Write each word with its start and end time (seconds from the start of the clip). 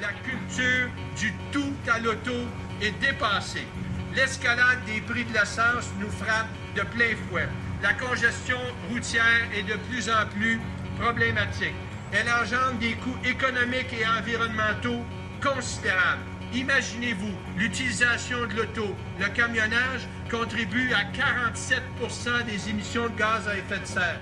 La 0.00 0.12
culture 0.22 0.90
du 1.16 1.32
tout 1.50 1.72
à 1.90 1.98
l'auto 1.98 2.32
est 2.80 2.92
dépassée. 3.00 3.66
L'escalade 4.14 4.84
des 4.86 5.00
prix 5.00 5.24
de 5.24 5.32
l'essence 5.32 5.90
nous 5.98 6.10
frappe 6.10 6.46
de 6.76 6.82
plein 6.82 7.16
fouet. 7.28 7.48
La 7.82 7.94
congestion 7.94 8.58
routière 8.90 9.48
est 9.52 9.64
de 9.64 9.74
plus 9.88 10.08
en 10.08 10.26
plus 10.36 10.60
problématique. 11.00 11.74
Elle 12.12 12.28
engendre 12.28 12.78
des 12.78 12.94
coûts 12.94 13.18
économiques 13.24 13.92
et 13.92 14.06
environnementaux 14.06 15.02
considérables. 15.42 16.22
Imaginez-vous, 16.54 17.34
l'utilisation 17.56 18.46
de 18.46 18.54
l'auto, 18.54 18.94
le 19.18 19.28
camionnage 19.30 20.06
contribue 20.30 20.92
à 20.92 21.02
47% 21.10 22.44
des 22.46 22.68
émissions 22.70 23.08
de 23.08 23.16
gaz 23.16 23.48
à 23.48 23.56
effet 23.56 23.80
de 23.80 23.86
serre. 23.86 24.20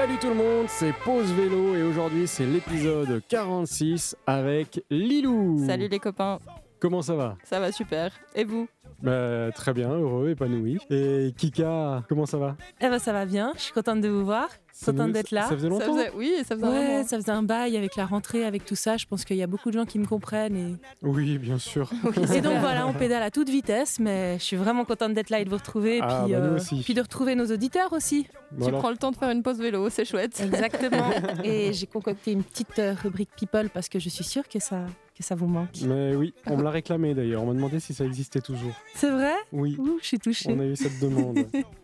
Salut 0.00 0.16
tout 0.16 0.28
le 0.28 0.34
monde, 0.34 0.66
c'est 0.66 0.94
Pause 1.04 1.30
Vélo 1.34 1.76
et 1.76 1.82
aujourd'hui 1.82 2.26
c'est 2.26 2.46
l'épisode 2.46 3.20
46 3.28 4.16
avec 4.26 4.82
Lilou. 4.88 5.62
Salut 5.66 5.88
les 5.88 5.98
copains, 5.98 6.38
Comment 6.80 7.02
ça 7.02 7.14
va? 7.14 7.36
Ça 7.44 7.60
va 7.60 7.70
super. 7.70 8.10
Et 8.34 8.44
vous? 8.44 8.66
Bah, 9.02 9.52
Très 9.54 9.74
bien, 9.74 9.90
heureux, 9.90 10.30
épanoui. 10.30 10.78
Et 10.88 11.34
Kika, 11.36 12.02
comment 12.08 12.24
ça 12.24 12.38
va? 12.38 12.56
Eh 12.80 12.88
ben 12.88 12.98
ça 12.98 13.12
va 13.12 13.26
bien, 13.26 13.52
je 13.56 13.60
suis 13.60 13.72
contente 13.74 14.00
de 14.00 14.08
vous 14.08 14.24
voir, 14.24 14.48
contente 14.86 15.12
d'être 15.12 15.30
là. 15.30 15.42
Ça 15.42 15.48
faisait 15.56 15.62
ça 15.62 15.68
longtemps 15.68 15.94
faisait... 15.96 16.12
Oui, 16.14 16.32
ça 16.46 16.54
faisait 16.56 16.66
un 16.66 16.70
Ouais, 16.70 16.88
moment. 16.92 17.06
ça 17.06 17.16
faisait 17.18 17.30
un 17.32 17.42
bail 17.42 17.76
avec 17.76 17.96
la 17.96 18.06
rentrée, 18.06 18.44
avec 18.44 18.64
tout 18.64 18.74
ça. 18.76 18.96
Je 18.96 19.06
pense 19.06 19.24
qu'il 19.24 19.36
y 19.36 19.42
a 19.42 19.46
beaucoup 19.46 19.70
de 19.70 19.78
gens 19.78 19.84
qui 19.86 19.98
me 19.98 20.06
comprennent. 20.06 20.56
Et, 20.56 20.74
Oui, 21.02 21.38
bien 21.38 21.58
sûr. 21.58 21.90
et 22.34 22.40
donc 22.40 22.58
voilà, 22.60 22.86
on 22.86 22.92
pédale 22.92 23.22
à 23.22 23.30
toute 23.30 23.48
vitesse, 23.48 23.98
mais 24.00 24.38
je 24.38 24.44
suis 24.44 24.56
vraiment 24.56 24.84
contente 24.84 25.14
d'être 25.14 25.30
là 25.30 25.40
et 25.40 25.44
de 25.44 25.50
vous 25.50 25.56
retrouver. 25.56 25.98
Et 25.98 26.00
Ah, 26.02 26.22
puis, 26.24 26.32
bah, 26.34 26.40
nous 26.40 26.56
aussi. 26.56 26.82
puis 26.82 26.94
de 26.94 27.00
retrouver 27.02 27.34
nos 27.34 27.46
auditeurs 27.46 27.92
aussi. 27.92 28.26
Tu 28.62 28.70
prends 28.72 28.90
le 28.90 28.96
temps 28.96 29.10
de 29.10 29.16
faire 29.16 29.30
une 29.30 29.42
pause 29.42 29.58
vélo, 29.60 29.88
c'est 29.90 30.04
chouette. 30.04 30.40
Exactement. 30.40 31.10
et 31.44 31.72
j'ai 31.72 31.86
concocté 31.86 32.32
une 32.32 32.42
petite 32.42 32.78
euh, 32.78 32.94
rubrique 33.00 33.30
People 33.36 33.68
parce 33.72 33.88
que 33.88 33.98
je 33.98 34.08
suis 34.08 34.24
sûre 34.24 34.48
que 34.48 34.58
ça, 34.58 34.86
que 35.16 35.22
ça 35.22 35.34
vous 35.34 35.46
manque. 35.46 35.68
Mais 35.86 36.14
oui, 36.16 36.34
on 36.46 36.56
me 36.56 36.62
l'a 36.62 36.70
réclamé 36.70 37.14
d'ailleurs. 37.14 37.42
On 37.42 37.46
m'a 37.46 37.54
demandé 37.54 37.78
si 37.80 37.94
ça 37.94 38.04
existait 38.04 38.40
toujours. 38.40 38.72
C'est 38.94 39.10
vrai? 39.10 39.34
Oui, 39.52 39.76
Ouh, 39.78 39.98
je 40.02 40.06
suis 40.06 40.18
touchée. 40.18 40.50
on 40.52 40.58
a 40.60 40.64
eu 40.64 40.74
cette 40.76 40.98
demande. 41.00 41.38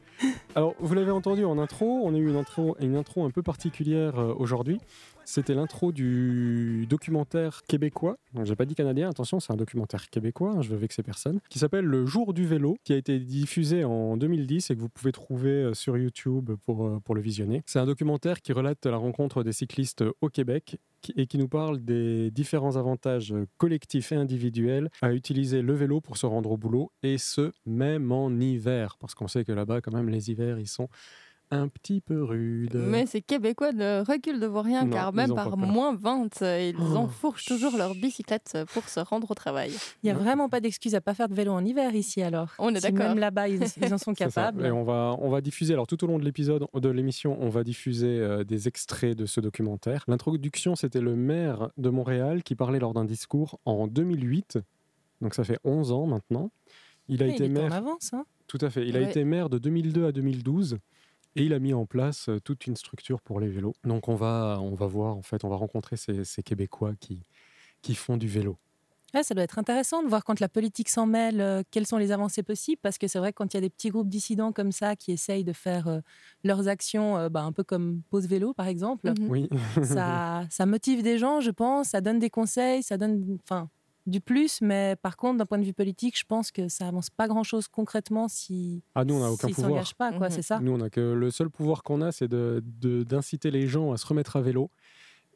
Alors, 0.55 0.75
vous 0.78 0.95
l'avez 0.95 1.11
entendu 1.11 1.45
en 1.45 1.59
intro, 1.59 2.00
on 2.05 2.14
a 2.14 2.19
eu 2.19 2.28
une 2.28 2.36
intro, 2.36 2.77
une 2.81 2.97
intro 2.97 3.25
un 3.25 3.31
peu 3.31 3.42
particulière 3.42 4.19
euh, 4.19 4.34
aujourd'hui. 4.36 4.78
C'était 5.25 5.55
l'intro 5.55 5.91
du 5.91 6.86
documentaire 6.89 7.62
québécois. 7.67 8.17
J'ai 8.44 8.55
pas 8.55 8.64
dit 8.64 8.77
canadien, 8.77 9.11
attention, 9.11 9.41
c'est 9.41 9.53
un 9.53 9.56
documentaire 9.56 10.09
québécois, 10.09 10.55
hein, 10.56 10.62
je 10.62 10.69
veux 10.69 10.77
vexer 10.77 11.03
personne, 11.03 11.41
qui 11.50 11.59
s'appelle 11.59 11.84
Le 11.84 12.06
Jour 12.06 12.33
du 12.33 12.47
vélo, 12.47 12.77
qui 12.84 12.92
a 12.92 12.97
été 12.97 13.19
diffusé 13.19 13.84
en 13.84 14.17
2010 14.17 14.70
et 14.70 14.77
que 14.77 14.81
vous 14.81 14.89
pouvez 14.89 15.12
trouver 15.12 15.50
euh, 15.50 15.75
sur 15.75 15.98
YouTube 15.98 16.53
pour, 16.64 16.87
euh, 16.87 17.00
pour 17.05 17.14
le 17.14 17.20
visionner. 17.20 17.62
C'est 17.67 17.81
un 17.81 17.87
documentaire 17.87 18.41
qui 18.41 18.53
relate 18.53 18.87
la 18.87 18.97
rencontre 18.97 19.42
des 19.42 19.53
cyclistes 19.53 20.05
au 20.20 20.28
Québec 20.28 20.78
et 21.16 21.26
qui 21.26 21.38
nous 21.38 21.48
parle 21.48 21.84
des 21.84 22.30
différents 22.30 22.76
avantages 22.76 23.34
collectifs 23.58 24.12
et 24.12 24.16
individuels 24.16 24.90
à 25.02 25.12
utiliser 25.12 25.62
le 25.62 25.74
vélo 25.74 26.00
pour 26.00 26.16
se 26.16 26.26
rendre 26.26 26.50
au 26.50 26.56
boulot, 26.56 26.92
et 27.02 27.18
ce, 27.18 27.52
même 27.64 28.12
en 28.12 28.30
hiver, 28.30 28.96
parce 28.98 29.14
qu'on 29.14 29.28
sait 29.28 29.44
que 29.44 29.52
là-bas, 29.52 29.80
quand 29.80 29.92
même, 29.92 30.08
les 30.08 30.30
hivers, 30.30 30.58
ils 30.58 30.68
sont 30.68 30.88
un 31.50 31.69
petit 31.69 32.00
peu 32.00 32.25
rudes. 32.25 32.75
Mais 32.75 33.06
ces 33.06 33.22
Québécois 33.22 33.72
ne 33.72 34.02
reculent 34.06 34.41
devant 34.41 34.62
rien, 34.62 34.84
Non, 34.84 34.91
car 34.91 35.12
même 35.12 35.33
par 35.34 35.56
moins 35.56 35.94
20, 35.94 36.42
euh, 36.42 36.70
ils 36.75 36.77
Oh. 36.80 36.97
enfourchent 36.97 37.44
toujours 37.44 37.77
leur 37.77 37.94
bicyclette 37.94 38.58
pour 38.72 38.88
se 38.88 38.98
rendre 39.00 39.30
au 39.30 39.34
travail. 39.34 39.70
Il 40.03 40.06
n'y 40.06 40.11
a 40.11 40.14
vraiment 40.14 40.48
pas 40.48 40.61
d'excuse 40.61 40.94
à 40.94 41.00
pas 41.00 41.14
faire 41.14 41.28
de 41.28 41.34
vélo 41.34 41.53
en 41.53 41.64
hiver 41.64 41.94
ici 41.94 42.20
alors. 42.22 42.48
On 42.58 42.70
est 42.75 42.80
Si 42.80 42.83
d'accord. 42.91 43.08
Même 43.11 43.19
là-bas, 43.19 43.48
ils, 43.48 43.61
ils 43.80 43.94
en 43.94 43.98
sont 43.98 44.14
capables. 44.14 44.66
Et 44.66 44.70
on 44.72 44.83
va, 44.84 45.14
on 45.20 45.30
va 45.30 45.41
diffuser, 45.41 45.72
alors 45.75 45.86
tout 45.86 46.03
au 46.03 46.06
long 46.06 46.19
de 46.19 46.25
l'épisode, 46.25 46.66
de 46.75 46.88
l'émission, 46.88 47.37
on 47.41 47.49
va 47.49 47.62
diffuser 47.65 48.19
euh, 48.19 48.43
des 48.44 48.66
extraits 48.69 49.16
de 49.16 49.26
ce 49.26 49.41
documentaire. 49.41 50.04
L'introduction, 50.09 50.75
c'était 50.75 51.00
le 51.00 51.15
maire 51.16 51.70
de 51.76 51.91
Montréal 51.91 52.43
qui 52.43 52.54
parlait 52.56 52.81
lors 52.81 52.93
d'un 52.94 53.04
discours 53.04 53.60
en 53.65 53.87
2008. 53.87 54.59
Donc 55.22 55.34
ça 55.34 55.44
fait 55.44 55.59
11 55.65 55.93
ans 55.93 56.06
maintenant. 56.06 56.50
Il 57.09 57.22
a 57.22 57.26
Ouais, 57.26 57.32
été 57.32 57.44
il 57.44 57.50
était 57.53 57.60
en 57.60 57.62
maire. 57.69 57.72
avance. 57.72 58.12
hein. 58.15 58.25
Tout 58.49 58.59
à 58.60 58.69
fait. 58.70 58.87
Il 58.87 58.97
a 58.97 59.00
été 59.00 59.25
maire 59.25 59.49
de 59.49 59.59
2002 59.59 60.06
à 60.06 60.12
2012 60.12 60.78
et 61.36 61.44
il 61.44 61.52
a 61.52 61.58
mis 61.58 61.74
en 61.74 61.86
place 61.86 62.28
toute 62.44 62.66
une 62.66 62.76
structure 62.76 63.20
pour 63.20 63.38
les 63.41 63.48
vélos. 63.48 63.74
Donc 63.84 64.08
on 64.08 64.16
va, 64.16 64.58
on 64.60 64.74
va 64.74 64.86
voir, 64.86 65.16
en 65.16 65.22
fait, 65.22 65.44
on 65.44 65.48
va 65.48 65.56
rencontrer 65.56 65.97
ces, 65.97 66.24
ces 66.24 66.42
Québécois 66.42 66.94
qui, 66.98 67.22
qui 67.82 67.94
font 67.94 68.16
du 68.16 68.26
vélo. 68.26 68.58
Ouais, 69.14 69.22
ça 69.22 69.34
doit 69.34 69.44
être 69.44 69.58
intéressant 69.58 70.02
de 70.02 70.08
voir 70.08 70.25
quand 70.25 70.41
la 70.41 70.48
politique 70.48 70.88
s'en 70.88 71.06
mêle, 71.06 71.41
euh, 71.41 71.62
quelles 71.70 71.86
sont 71.86 71.96
les 71.96 72.10
avancées 72.10 72.42
possibles, 72.42 72.80
parce 72.82 72.98
que 72.98 73.06
c'est 73.06 73.19
vrai 73.19 73.32
que 73.32 73.36
quand 73.36 73.54
il 73.54 73.56
y 73.56 73.58
a 73.58 73.60
des 73.60 73.70
petits 73.70 73.91
groupes 73.91 74.08
dissidents 74.08 74.52
comme 74.52 74.72
ça 74.72 74.96
qui 74.96 75.12
essayent 75.12 75.44
de 75.44 75.52
faire 75.52 75.86
euh, 75.86 76.00
leurs 76.42 76.69
actions, 76.69 77.16
euh, 77.16 77.28
bah, 77.28 77.42
un 77.42 77.52
peu 77.52 77.62
comme 77.62 78.02
Pause 78.10 78.26
Vélo 78.26 78.52
par 78.52 78.66
exemple. 78.66 79.12
Oui. 79.20 79.48
ça, 79.82 80.44
ça 80.50 80.66
motive 80.66 81.02
des 81.02 81.19
gens, 81.19 81.41
je 81.41 81.50
pense, 81.50 81.91
ça 81.91 82.00
donne 82.00 82.19
des 82.19 82.30
conseils, 82.30 82.82
ça 82.82 82.98
donne 82.98 83.38
enfin, 83.44 83.70
du 84.06 84.21
plus, 84.21 84.61
mais 84.61 84.97
par 85.03 85.17
contre, 85.17 85.39
d'un 85.39 85.47
point 85.47 85.59
de 85.59 85.65
vue 85.65 85.72
politique, 85.75 86.19
je 86.19 86.25
pense 86.25 86.50
que 86.53 86.69
ça 86.69 86.87
avance 86.89 87.11
pas 87.11 87.27
grand-chose 87.28 87.69
concrètement 87.69 88.28
si 88.28 88.83
Ah, 88.94 89.05
nous, 89.05 89.15
on 89.15 89.21
n'a 89.21 89.31
aucun 89.31 89.49
s'ils 89.49 89.56
pouvoir. 89.56 89.94
pas, 89.99 90.12
quoi, 90.12 90.28
Mhm. 90.28 90.34
c'est 90.34 90.43
ça 90.43 90.61
Nous, 90.61 90.72
on 90.72 90.81
a 90.81 90.91
que 90.91 91.00
le 91.00 91.31
seul 91.31 91.50
pouvoir 91.50 91.83
qu'on 91.83 92.00
a, 92.03 92.12
c'est 92.12 92.28
de- 92.28 92.62
de- 92.65 93.03
d'inciter 93.03 93.50
les 93.50 93.67
gens 93.67 93.93
à 93.93 93.97
se 93.97 94.06
remettre 94.06 94.37
à 94.37 94.41
vélo. 94.41 94.71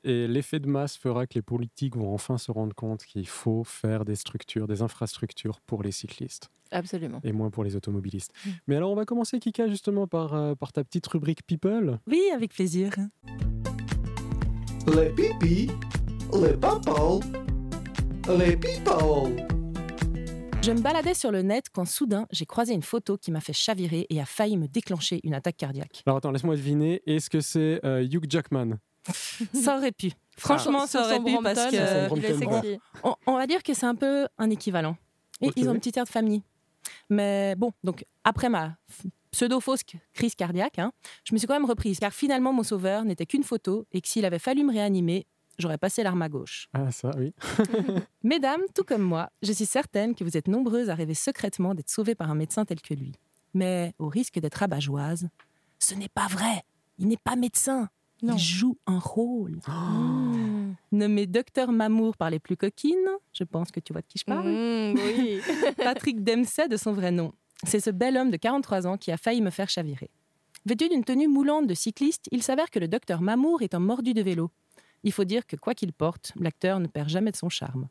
Et 0.02 0.26
l'effet 0.26 0.60
de 0.60 0.66
masse 0.66 0.96
fera 0.96 1.26
que 1.26 1.34
les 1.34 1.42
politiques 1.42 1.94
vont 1.94 2.14
enfin 2.14 2.38
se 2.38 2.50
rendre 2.50 2.74
compte 2.74 3.04
qu'il 3.04 3.28
faut 3.28 3.64
faire 3.64 4.06
des 4.06 4.14
structures, 4.16 4.66
des 4.66 4.80
infrastructures 4.80 5.60
pour 5.60 5.82
les 5.82 5.92
cyclistes 5.92 6.48
Absolument. 6.70 7.20
et 7.22 7.32
moins 7.32 7.50
pour 7.50 7.64
les 7.64 7.76
automobilistes. 7.76 8.32
Mm. 8.46 8.50
Mais 8.68 8.76
alors, 8.76 8.92
on 8.92 8.94
va 8.94 9.04
commencer, 9.04 9.38
Kika, 9.40 9.68
justement, 9.68 10.06
par, 10.06 10.32
euh, 10.32 10.54
par 10.54 10.72
ta 10.72 10.84
petite 10.84 11.06
rubrique 11.06 11.44
People. 11.46 11.98
Oui, 12.06 12.22
avec 12.34 12.54
plaisir. 12.54 12.94
Les 14.96 15.10
pipis, 15.10 15.70
les 16.40 16.56
papas, 16.56 17.20
les 18.28 18.56
people. 18.56 19.36
Je 20.62 20.72
me 20.72 20.80
baladais 20.80 21.14
sur 21.14 21.30
le 21.32 21.42
net 21.42 21.66
quand 21.72 21.86
soudain, 21.86 22.26
j'ai 22.30 22.44
croisé 22.44 22.74
une 22.74 22.82
photo 22.82 23.16
qui 23.16 23.30
m'a 23.30 23.40
fait 23.40 23.52
chavirer 23.54 24.06
et 24.10 24.20
a 24.20 24.26
failli 24.26 24.56
me 24.58 24.68
déclencher 24.68 25.20
une 25.24 25.34
attaque 25.34 25.56
cardiaque. 25.56 26.02
Alors, 26.06 26.18
attends, 26.18 26.30
laisse-moi 26.30 26.54
deviner. 26.56 27.02
Est-ce 27.06 27.30
que 27.30 27.40
c'est 27.40 27.80
euh, 27.84 28.02
Hugh 28.02 28.26
Jackman? 28.28 28.78
Ça 29.54 29.78
aurait 29.78 29.92
pu. 29.92 30.12
Franchement, 30.36 30.86
ça 30.86 31.02
aurait 31.04 31.20
pu 31.22 31.36
parce 31.42 31.66
que... 31.70 31.76
euh, 31.76 32.08
il. 32.64 32.78
On, 33.02 33.14
on 33.26 33.36
va 33.36 33.46
dire 33.46 33.62
que 33.62 33.72
c'est 33.74 33.86
un 33.86 33.94
peu 33.94 34.26
un 34.38 34.48
équivalent. 34.50 34.96
Et. 35.40 35.50
Ils 35.56 35.68
ont 35.68 35.72
une 35.72 35.78
petite 35.78 35.96
air 35.96 36.04
de 36.04 36.08
famille. 36.10 36.42
Mais 37.08 37.54
bon, 37.56 37.72
donc 37.84 38.04
après 38.24 38.48
ma 38.48 38.76
pseudo-fausse 39.32 39.80
crise 40.14 40.34
cardiaque, 40.34 40.78
hein, 40.78 40.92
je 41.24 41.34
me 41.34 41.38
suis 41.38 41.46
quand 41.46 41.54
même 41.54 41.64
reprise, 41.68 41.98
car 41.98 42.12
finalement 42.12 42.52
mon 42.52 42.62
sauveur 42.62 43.04
n'était 43.04 43.26
qu'une 43.26 43.42
photo 43.44 43.86
et 43.92 44.00
que 44.00 44.08
s'il 44.08 44.24
avait 44.24 44.38
fallu 44.38 44.64
me 44.64 44.72
réanimer, 44.72 45.26
j'aurais 45.60 45.78
passé 45.78 46.02
l'arme 46.02 46.22
à 46.22 46.28
gauche. 46.28 46.68
Ah, 46.72 46.90
ça, 46.90 47.10
oui. 47.16 47.32
Mesdames, 48.22 48.62
tout 48.74 48.84
comme 48.84 49.02
moi, 49.02 49.30
je 49.42 49.52
suis 49.52 49.66
certaine 49.66 50.14
que 50.14 50.24
vous 50.24 50.36
êtes 50.36 50.48
nombreuses 50.48 50.90
à 50.90 50.94
rêver 50.94 51.14
secrètement 51.14 51.74
d'être 51.74 51.90
sauvées 51.90 52.14
par 52.14 52.30
un 52.30 52.34
médecin 52.34 52.64
tel 52.64 52.80
que 52.80 52.94
lui. 52.94 53.12
Mais 53.54 53.94
au 53.98 54.08
risque 54.08 54.38
d'être 54.38 54.56
rabat-joise, 54.56 55.28
ce 55.78 55.94
n'est 55.94 56.08
pas 56.08 56.26
vrai. 56.28 56.62
Il 56.98 57.08
n'est 57.08 57.16
pas 57.16 57.36
médecin. 57.36 57.88
Non. 58.22 58.34
Il 58.34 58.38
joue 58.38 58.76
un 58.86 58.98
rôle. 58.98 59.58
Mmh. 59.66 60.74
Nommé 60.92 61.26
docteur 61.26 61.72
Mamour 61.72 62.16
par 62.16 62.28
les 62.28 62.38
plus 62.38 62.56
coquines, 62.56 62.96
je 63.32 63.44
pense 63.44 63.70
que 63.70 63.80
tu 63.80 63.92
vois 63.92 64.02
de 64.02 64.06
qui 64.06 64.18
je 64.18 64.24
parle. 64.24 64.46
Mmh, 64.46 64.94
oui. 64.94 65.40
Patrick 65.76 66.22
Dempsey 66.22 66.68
de 66.68 66.76
son 66.76 66.92
vrai 66.92 67.12
nom. 67.12 67.32
C'est 67.64 67.80
ce 67.80 67.90
bel 67.90 68.16
homme 68.16 68.30
de 68.30 68.36
43 68.36 68.86
ans 68.86 68.98
qui 68.98 69.10
a 69.10 69.16
failli 69.16 69.40
me 69.40 69.50
faire 69.50 69.70
chavirer. 69.70 70.10
Vêtu 70.66 70.88
d'une 70.90 71.04
tenue 71.04 71.28
moulante 71.28 71.66
de 71.66 71.74
cycliste, 71.74 72.26
il 72.30 72.42
s'avère 72.42 72.70
que 72.70 72.78
le 72.78 72.88
docteur 72.88 73.22
Mamour 73.22 73.62
est 73.62 73.74
un 73.74 73.78
mordu 73.78 74.12
de 74.12 74.20
vélo. 74.20 74.50
Il 75.02 75.12
faut 75.12 75.24
dire 75.24 75.46
que 75.46 75.56
quoi 75.56 75.74
qu'il 75.74 75.92
porte, 75.92 76.32
l'acteur 76.36 76.80
ne 76.80 76.86
perd 76.86 77.08
jamais 77.08 77.30
de 77.30 77.36
son 77.36 77.48
charme. 77.48 77.88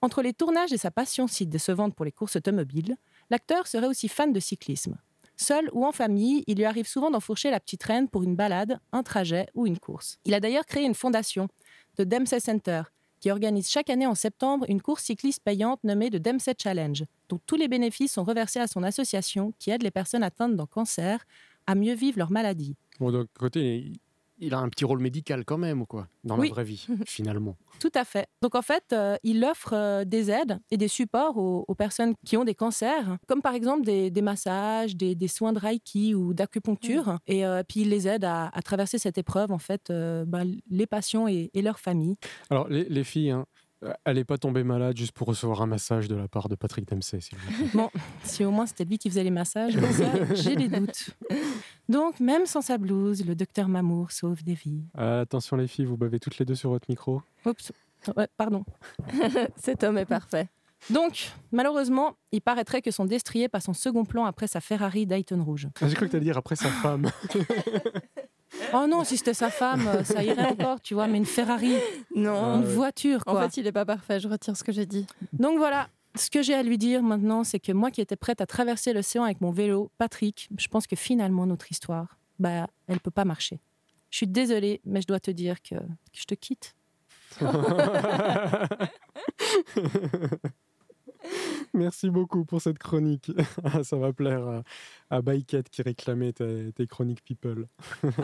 Entre 0.00 0.22
les 0.22 0.32
tournages 0.32 0.72
et 0.72 0.78
sa 0.78 0.90
passion 0.90 1.26
si 1.26 1.46
décevante 1.46 1.94
pour 1.94 2.04
les 2.04 2.12
courses 2.12 2.36
automobiles, 2.36 2.96
l'acteur 3.30 3.66
serait 3.66 3.86
aussi 3.86 4.08
fan 4.08 4.32
de 4.32 4.40
cyclisme. 4.40 4.96
Seul 5.36 5.70
ou 5.72 5.86
en 5.86 5.92
famille, 5.92 6.42
il 6.46 6.56
lui 6.56 6.64
arrive 6.64 6.88
souvent 6.88 7.10
d'enfourcher 7.10 7.50
la 7.50 7.60
petite 7.60 7.82
reine 7.84 8.08
pour 8.08 8.24
une 8.24 8.34
balade, 8.34 8.80
un 8.92 9.02
trajet 9.02 9.46
ou 9.54 9.66
une 9.66 9.78
course. 9.78 10.18
Il 10.24 10.34
a 10.34 10.40
d'ailleurs 10.40 10.66
créé 10.66 10.84
une 10.84 10.94
fondation, 10.94 11.48
The 11.96 12.02
Dempsey 12.02 12.40
Center, 12.40 12.82
qui 13.20 13.30
organise 13.30 13.68
chaque 13.68 13.90
année 13.90 14.06
en 14.06 14.14
septembre 14.14 14.66
une 14.68 14.82
course 14.82 15.04
cycliste 15.04 15.42
payante 15.42 15.82
nommée 15.84 16.10
The 16.10 16.16
Dempsey 16.16 16.54
Challenge, 16.60 17.04
dont 17.28 17.40
tous 17.46 17.56
les 17.56 17.68
bénéfices 17.68 18.12
sont 18.12 18.24
reversés 18.24 18.60
à 18.60 18.66
son 18.66 18.82
association 18.82 19.52
qui 19.58 19.70
aide 19.70 19.82
les 19.82 19.90
personnes 19.90 20.22
atteintes 20.22 20.56
d'un 20.56 20.66
cancer 20.66 21.24
à 21.66 21.74
mieux 21.74 21.94
vivre 21.94 22.18
leur 22.18 22.30
maladie. 22.30 22.76
Bon, 22.98 23.26
côté, 23.38 23.92
il, 24.38 24.54
a 24.54 24.58
un 24.58 24.68
petit 24.68 24.84
rôle 24.84 25.00
médical 25.00 25.44
quand 25.44 25.58
même, 25.58 25.82
ou 25.82 25.86
quoi 25.86 26.08
Dans 26.24 26.38
Oui. 26.38 26.48
la 26.48 26.54
vraie 26.54 26.64
vie, 26.64 26.86
finalement. 27.06 27.56
Tout 27.80 27.90
à 27.94 28.04
fait. 28.04 28.26
Donc 28.42 28.54
en 28.54 28.62
fait, 28.62 28.84
euh, 28.92 29.16
il 29.22 29.44
offre 29.44 29.72
euh, 29.72 30.04
des 30.04 30.30
aides 30.30 30.58
et 30.70 30.76
des 30.76 30.88
supports 30.88 31.36
aux, 31.36 31.64
aux 31.68 31.74
personnes 31.74 32.14
qui 32.26 32.36
ont 32.36 32.44
des 32.44 32.54
cancers, 32.54 33.18
comme 33.28 33.40
par 33.42 33.54
exemple 33.54 33.84
des, 33.84 34.10
des 34.10 34.22
massages, 34.22 34.96
des, 34.96 35.14
des 35.14 35.28
soins 35.28 35.52
de 35.52 35.58
reiki 35.58 36.14
ou 36.14 36.34
d'acupuncture. 36.34 37.18
Et 37.26 37.46
euh, 37.46 37.62
puis 37.66 37.80
il 37.82 37.88
les 37.90 38.08
aide 38.08 38.24
à, 38.24 38.48
à 38.52 38.62
traverser 38.62 38.98
cette 38.98 39.18
épreuve, 39.18 39.52
en 39.52 39.58
fait, 39.58 39.90
euh, 39.90 40.24
ben, 40.26 40.44
les 40.70 40.86
patients 40.86 41.28
et, 41.28 41.50
et 41.54 41.62
leurs 41.62 41.78
familles. 41.80 42.16
Alors, 42.50 42.68
les, 42.68 42.84
les 42.84 43.04
filles, 43.04 43.30
hein, 43.30 43.46
Euh, 43.84 43.92
Elle 44.04 44.18
est 44.18 44.24
pas 44.24 44.38
tombée 44.38 44.64
malade 44.64 44.96
juste 44.96 45.12
pour 45.12 45.28
recevoir 45.28 45.62
un 45.62 45.66
massage 45.66 46.08
de 46.08 46.16
la 46.16 46.26
part 46.28 46.48
de 46.48 46.56
Patrick 46.56 46.88
Dempsey, 46.88 47.20
s'il 47.20 47.38
vous 47.38 47.68
plaît. 47.68 47.88
Si 48.24 48.44
au 48.44 48.50
moins 48.50 48.66
c'était 48.66 48.84
lui 48.84 48.98
qui 48.98 49.08
faisait 49.08 49.24
les 49.24 49.30
massages, 49.30 49.76
j'ai 50.34 50.56
des 50.56 50.68
doutes. 50.68 51.10
Donc, 51.88 52.20
même 52.20 52.44
sans 52.46 52.60
sa 52.60 52.76
blouse, 52.76 53.24
le 53.24 53.34
docteur 53.34 53.68
Mamour 53.68 54.10
sauve 54.12 54.42
des 54.42 54.54
vies. 54.54 54.82
Euh, 54.98 55.22
attention 55.22 55.56
les 55.56 55.68
filles, 55.68 55.84
vous 55.84 55.96
bavez 55.96 56.18
toutes 56.18 56.38
les 56.38 56.44
deux 56.44 56.54
sur 56.56 56.70
votre 56.70 56.86
micro. 56.88 57.22
Oups. 57.46 57.72
Ouais, 58.16 58.28
pardon. 58.36 58.64
Cet 59.56 59.84
homme 59.84 59.98
est 59.98 60.04
parfait. 60.06 60.48
Donc, 60.90 61.32
malheureusement, 61.50 62.14
il 62.30 62.40
paraîtrait 62.40 62.82
que 62.82 62.90
son 62.90 63.04
destrier 63.04 63.48
passe 63.48 63.68
en 63.68 63.74
second 63.74 64.04
plan 64.04 64.24
après 64.26 64.46
sa 64.46 64.60
Ferrari 64.60 65.06
Dayton 65.06 65.42
rouge. 65.42 65.68
Ah, 65.80 65.88
J'ai 65.88 65.94
cru 65.96 66.06
que 66.06 66.12
t'allais 66.12 66.24
dire 66.24 66.36
après 66.38 66.54
sa 66.56 66.68
femme. 66.68 67.06
Oh 68.74 68.86
non, 68.88 69.04
si 69.04 69.16
c'était 69.16 69.34
sa 69.34 69.50
femme, 69.50 70.04
ça 70.04 70.22
irait 70.24 70.46
encore, 70.46 70.80
tu 70.80 70.94
vois, 70.94 71.06
mais 71.06 71.18
une 71.18 71.26
Ferrari, 71.26 71.74
Non. 72.14 72.56
une 72.56 72.64
voiture, 72.64 73.20
En 73.26 73.32
quoi. 73.32 73.42
fait, 73.48 73.58
il 73.60 73.66
est 73.66 73.72
pas 73.72 73.84
parfait. 73.84 74.20
Je 74.20 74.28
retire 74.28 74.56
ce 74.56 74.64
que 74.64 74.72
j'ai 74.72 74.86
dit. 74.86 75.06
Donc 75.32 75.58
voilà, 75.58 75.88
ce 76.14 76.30
que 76.30 76.42
j'ai 76.42 76.54
à 76.54 76.62
lui 76.62 76.78
dire 76.78 77.02
maintenant, 77.02 77.44
c'est 77.44 77.60
que 77.60 77.72
moi 77.72 77.90
qui 77.90 78.00
étais 78.00 78.16
prête 78.16 78.40
à 78.40 78.46
traverser 78.46 78.92
l'océan 78.92 79.24
avec 79.24 79.40
mon 79.40 79.50
vélo, 79.50 79.90
Patrick, 79.98 80.48
je 80.58 80.68
pense 80.68 80.86
que 80.86 80.96
finalement 80.96 81.46
notre 81.46 81.70
histoire, 81.70 82.18
bah, 82.38 82.66
elle 82.86 83.00
peut 83.00 83.10
pas 83.10 83.24
marcher. 83.24 83.60
Je 84.10 84.16
suis 84.18 84.26
désolée, 84.26 84.80
mais 84.86 85.02
je 85.02 85.06
dois 85.06 85.20
te 85.20 85.30
dire 85.30 85.60
que, 85.62 85.74
que 85.74 85.82
je 86.14 86.24
te 86.24 86.34
quitte. 86.34 86.74
Merci 91.74 92.10
beaucoup 92.10 92.44
pour 92.44 92.60
cette 92.60 92.78
chronique. 92.78 93.30
Ah, 93.64 93.82
Ça 93.84 93.96
va 93.96 94.12
plaire 94.12 94.62
à, 95.10 95.16
à 95.16 95.22
qui 95.70 95.82
réclamait 95.82 96.32
tes, 96.32 96.72
tes 96.72 96.86
chroniques 96.86 97.22
People. 97.24 97.66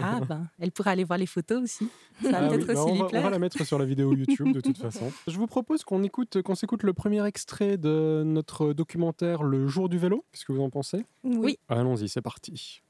Ah 0.00 0.20
ben, 0.29 0.49
elle 0.58 0.73
pourra 0.73 0.93
aller 0.93 1.05
voir 1.05 1.19
les 1.19 1.26
photos 1.26 1.62
aussi. 1.62 1.88
Ça 2.23 2.31
va 2.31 2.38
Ah 2.38 2.49
peut-être 2.49 2.67
bah, 2.67 2.73
aussi 2.73 2.91
on, 2.91 2.94
lui 2.94 3.12
va, 3.12 3.19
on 3.19 3.23
va 3.23 3.31
la 3.31 3.38
mettre 3.38 3.64
sur 3.64 3.79
la 3.79 3.85
vidéo 3.85 4.12
YouTube 4.17 4.52
de 4.52 4.61
toute 4.61 4.79
façon. 4.79 5.12
Je 5.26 5.37
vous 5.37 5.46
propose 5.46 5.85
qu'on 5.85 6.02
écoute, 6.02 6.43
qu'on 6.43 6.55
s'écoute 6.55 6.82
le 6.82 6.93
premier 6.93 7.25
extrait 7.26 7.76
de 7.76 8.23
notre 8.25 8.73
documentaire 8.73 9.43
Le 9.43 9.67
jour 9.67 9.88
du 9.88 9.99
vélo. 9.99 10.25
Qu'est-ce 10.32 10.44
que 10.44 10.52
vous 10.52 10.62
en 10.62 10.70
pensez? 10.70 11.05
Oui. 11.23 11.58
Allons-y, 11.69 12.08
c'est 12.08 12.23
parti. 12.23 12.82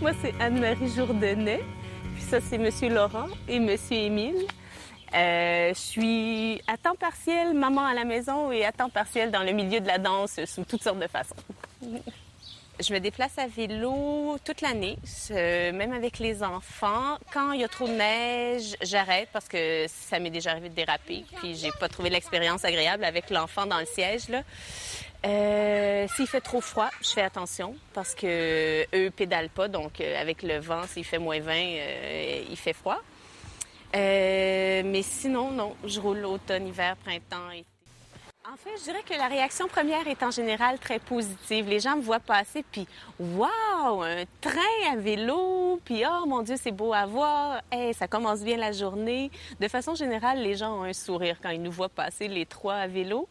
Moi, 0.00 0.12
c'est 0.22 0.34
Anne-Marie 0.40 0.88
Jourdanet. 0.88 1.62
Puis 2.14 2.22
ça, 2.22 2.40
c'est 2.40 2.58
Monsieur 2.58 2.88
Laurent 2.88 3.28
et 3.48 3.60
Monsieur 3.60 3.96
Émile. 3.96 4.46
Euh, 5.14 5.74
je 5.74 5.78
suis 5.78 6.62
à 6.66 6.76
temps 6.76 6.94
partiel 6.94 7.54
maman 7.54 7.84
à 7.84 7.94
la 7.94 8.04
maison 8.04 8.52
et 8.52 8.64
à 8.64 8.72
temps 8.72 8.90
partiel 8.90 9.30
dans 9.30 9.42
le 9.42 9.52
milieu 9.52 9.80
de 9.80 9.86
la 9.86 9.98
danse 9.98 10.38
sous 10.44 10.64
toutes 10.64 10.82
sortes 10.82 11.00
de 11.00 11.08
façons. 11.08 11.34
Je 12.82 12.94
me 12.94 12.98
déplace 12.98 13.36
à 13.38 13.46
vélo 13.46 14.38
toute 14.42 14.62
l'année, 14.62 14.96
même 15.28 15.92
avec 15.92 16.18
les 16.18 16.42
enfants. 16.42 17.18
Quand 17.30 17.52
il 17.52 17.60
y 17.60 17.64
a 17.64 17.68
trop 17.68 17.86
de 17.86 17.92
neige, 17.92 18.74
j'arrête 18.80 19.28
parce 19.34 19.48
que 19.48 19.84
ça 19.86 20.18
m'est 20.18 20.30
déjà 20.30 20.52
arrivé 20.52 20.70
de 20.70 20.74
déraper. 20.74 21.26
Puis 21.36 21.56
j'ai 21.56 21.72
pas 21.78 21.90
trouvé 21.90 22.08
l'expérience 22.08 22.64
agréable 22.64 23.04
avec 23.04 23.28
l'enfant 23.28 23.66
dans 23.66 23.78
le 23.78 23.84
siège. 23.84 24.28
Euh, 25.26 26.06
s'il 26.16 26.26
fait 26.26 26.40
trop 26.40 26.62
froid, 26.62 26.88
je 27.02 27.10
fais 27.10 27.20
attention 27.20 27.76
parce 27.92 28.14
que 28.14 28.86
eux 28.94 29.10
pédalent 29.10 29.50
pas, 29.50 29.68
donc 29.68 30.00
euh, 30.00 30.18
avec 30.18 30.42
le 30.42 30.58
vent, 30.58 30.84
s'il 30.86 31.04
fait 31.04 31.18
moins 31.18 31.40
20, 31.40 31.52
euh, 31.52 32.42
il 32.48 32.56
fait 32.56 32.72
froid. 32.72 33.02
Euh, 33.94 34.82
mais 34.84 35.02
sinon, 35.02 35.50
non, 35.50 35.74
je 35.84 36.00
roule 36.00 36.24
automne, 36.24 36.68
hiver, 36.68 36.96
printemps, 36.96 37.50
été. 37.50 37.66
En 38.50 38.56
fait, 38.56 38.70
je 38.78 38.84
dirais 38.84 39.02
que 39.08 39.14
la 39.14 39.28
réaction 39.28 39.68
première 39.68 40.08
est 40.08 40.22
en 40.22 40.30
général 40.30 40.78
très 40.78 40.98
positive. 40.98 41.68
Les 41.68 41.78
gens 41.78 41.96
me 41.96 42.00
voient 42.00 42.20
passer, 42.20 42.64
puis 42.72 42.86
waouh, 43.18 44.02
un 44.02 44.24
train 44.40 44.92
à 44.92 44.96
vélo, 44.96 45.78
puis 45.84 46.02
oh 46.04 46.26
mon 46.26 46.42
Dieu, 46.42 46.56
c'est 46.60 46.72
beau 46.72 46.92
à 46.92 47.06
voir. 47.06 47.60
Hey, 47.70 47.92
ça 47.94 48.08
commence 48.08 48.42
bien 48.42 48.56
la 48.56 48.72
journée. 48.72 49.30
De 49.60 49.68
façon 49.68 49.94
générale, 49.94 50.42
les 50.42 50.56
gens 50.56 50.80
ont 50.80 50.82
un 50.82 50.92
sourire 50.92 51.36
quand 51.40 51.50
ils 51.50 51.62
nous 51.62 51.70
voient 51.70 51.90
passer 51.90 52.28
les 52.28 52.46
trois 52.46 52.74
à 52.74 52.86
vélo. 52.86 53.28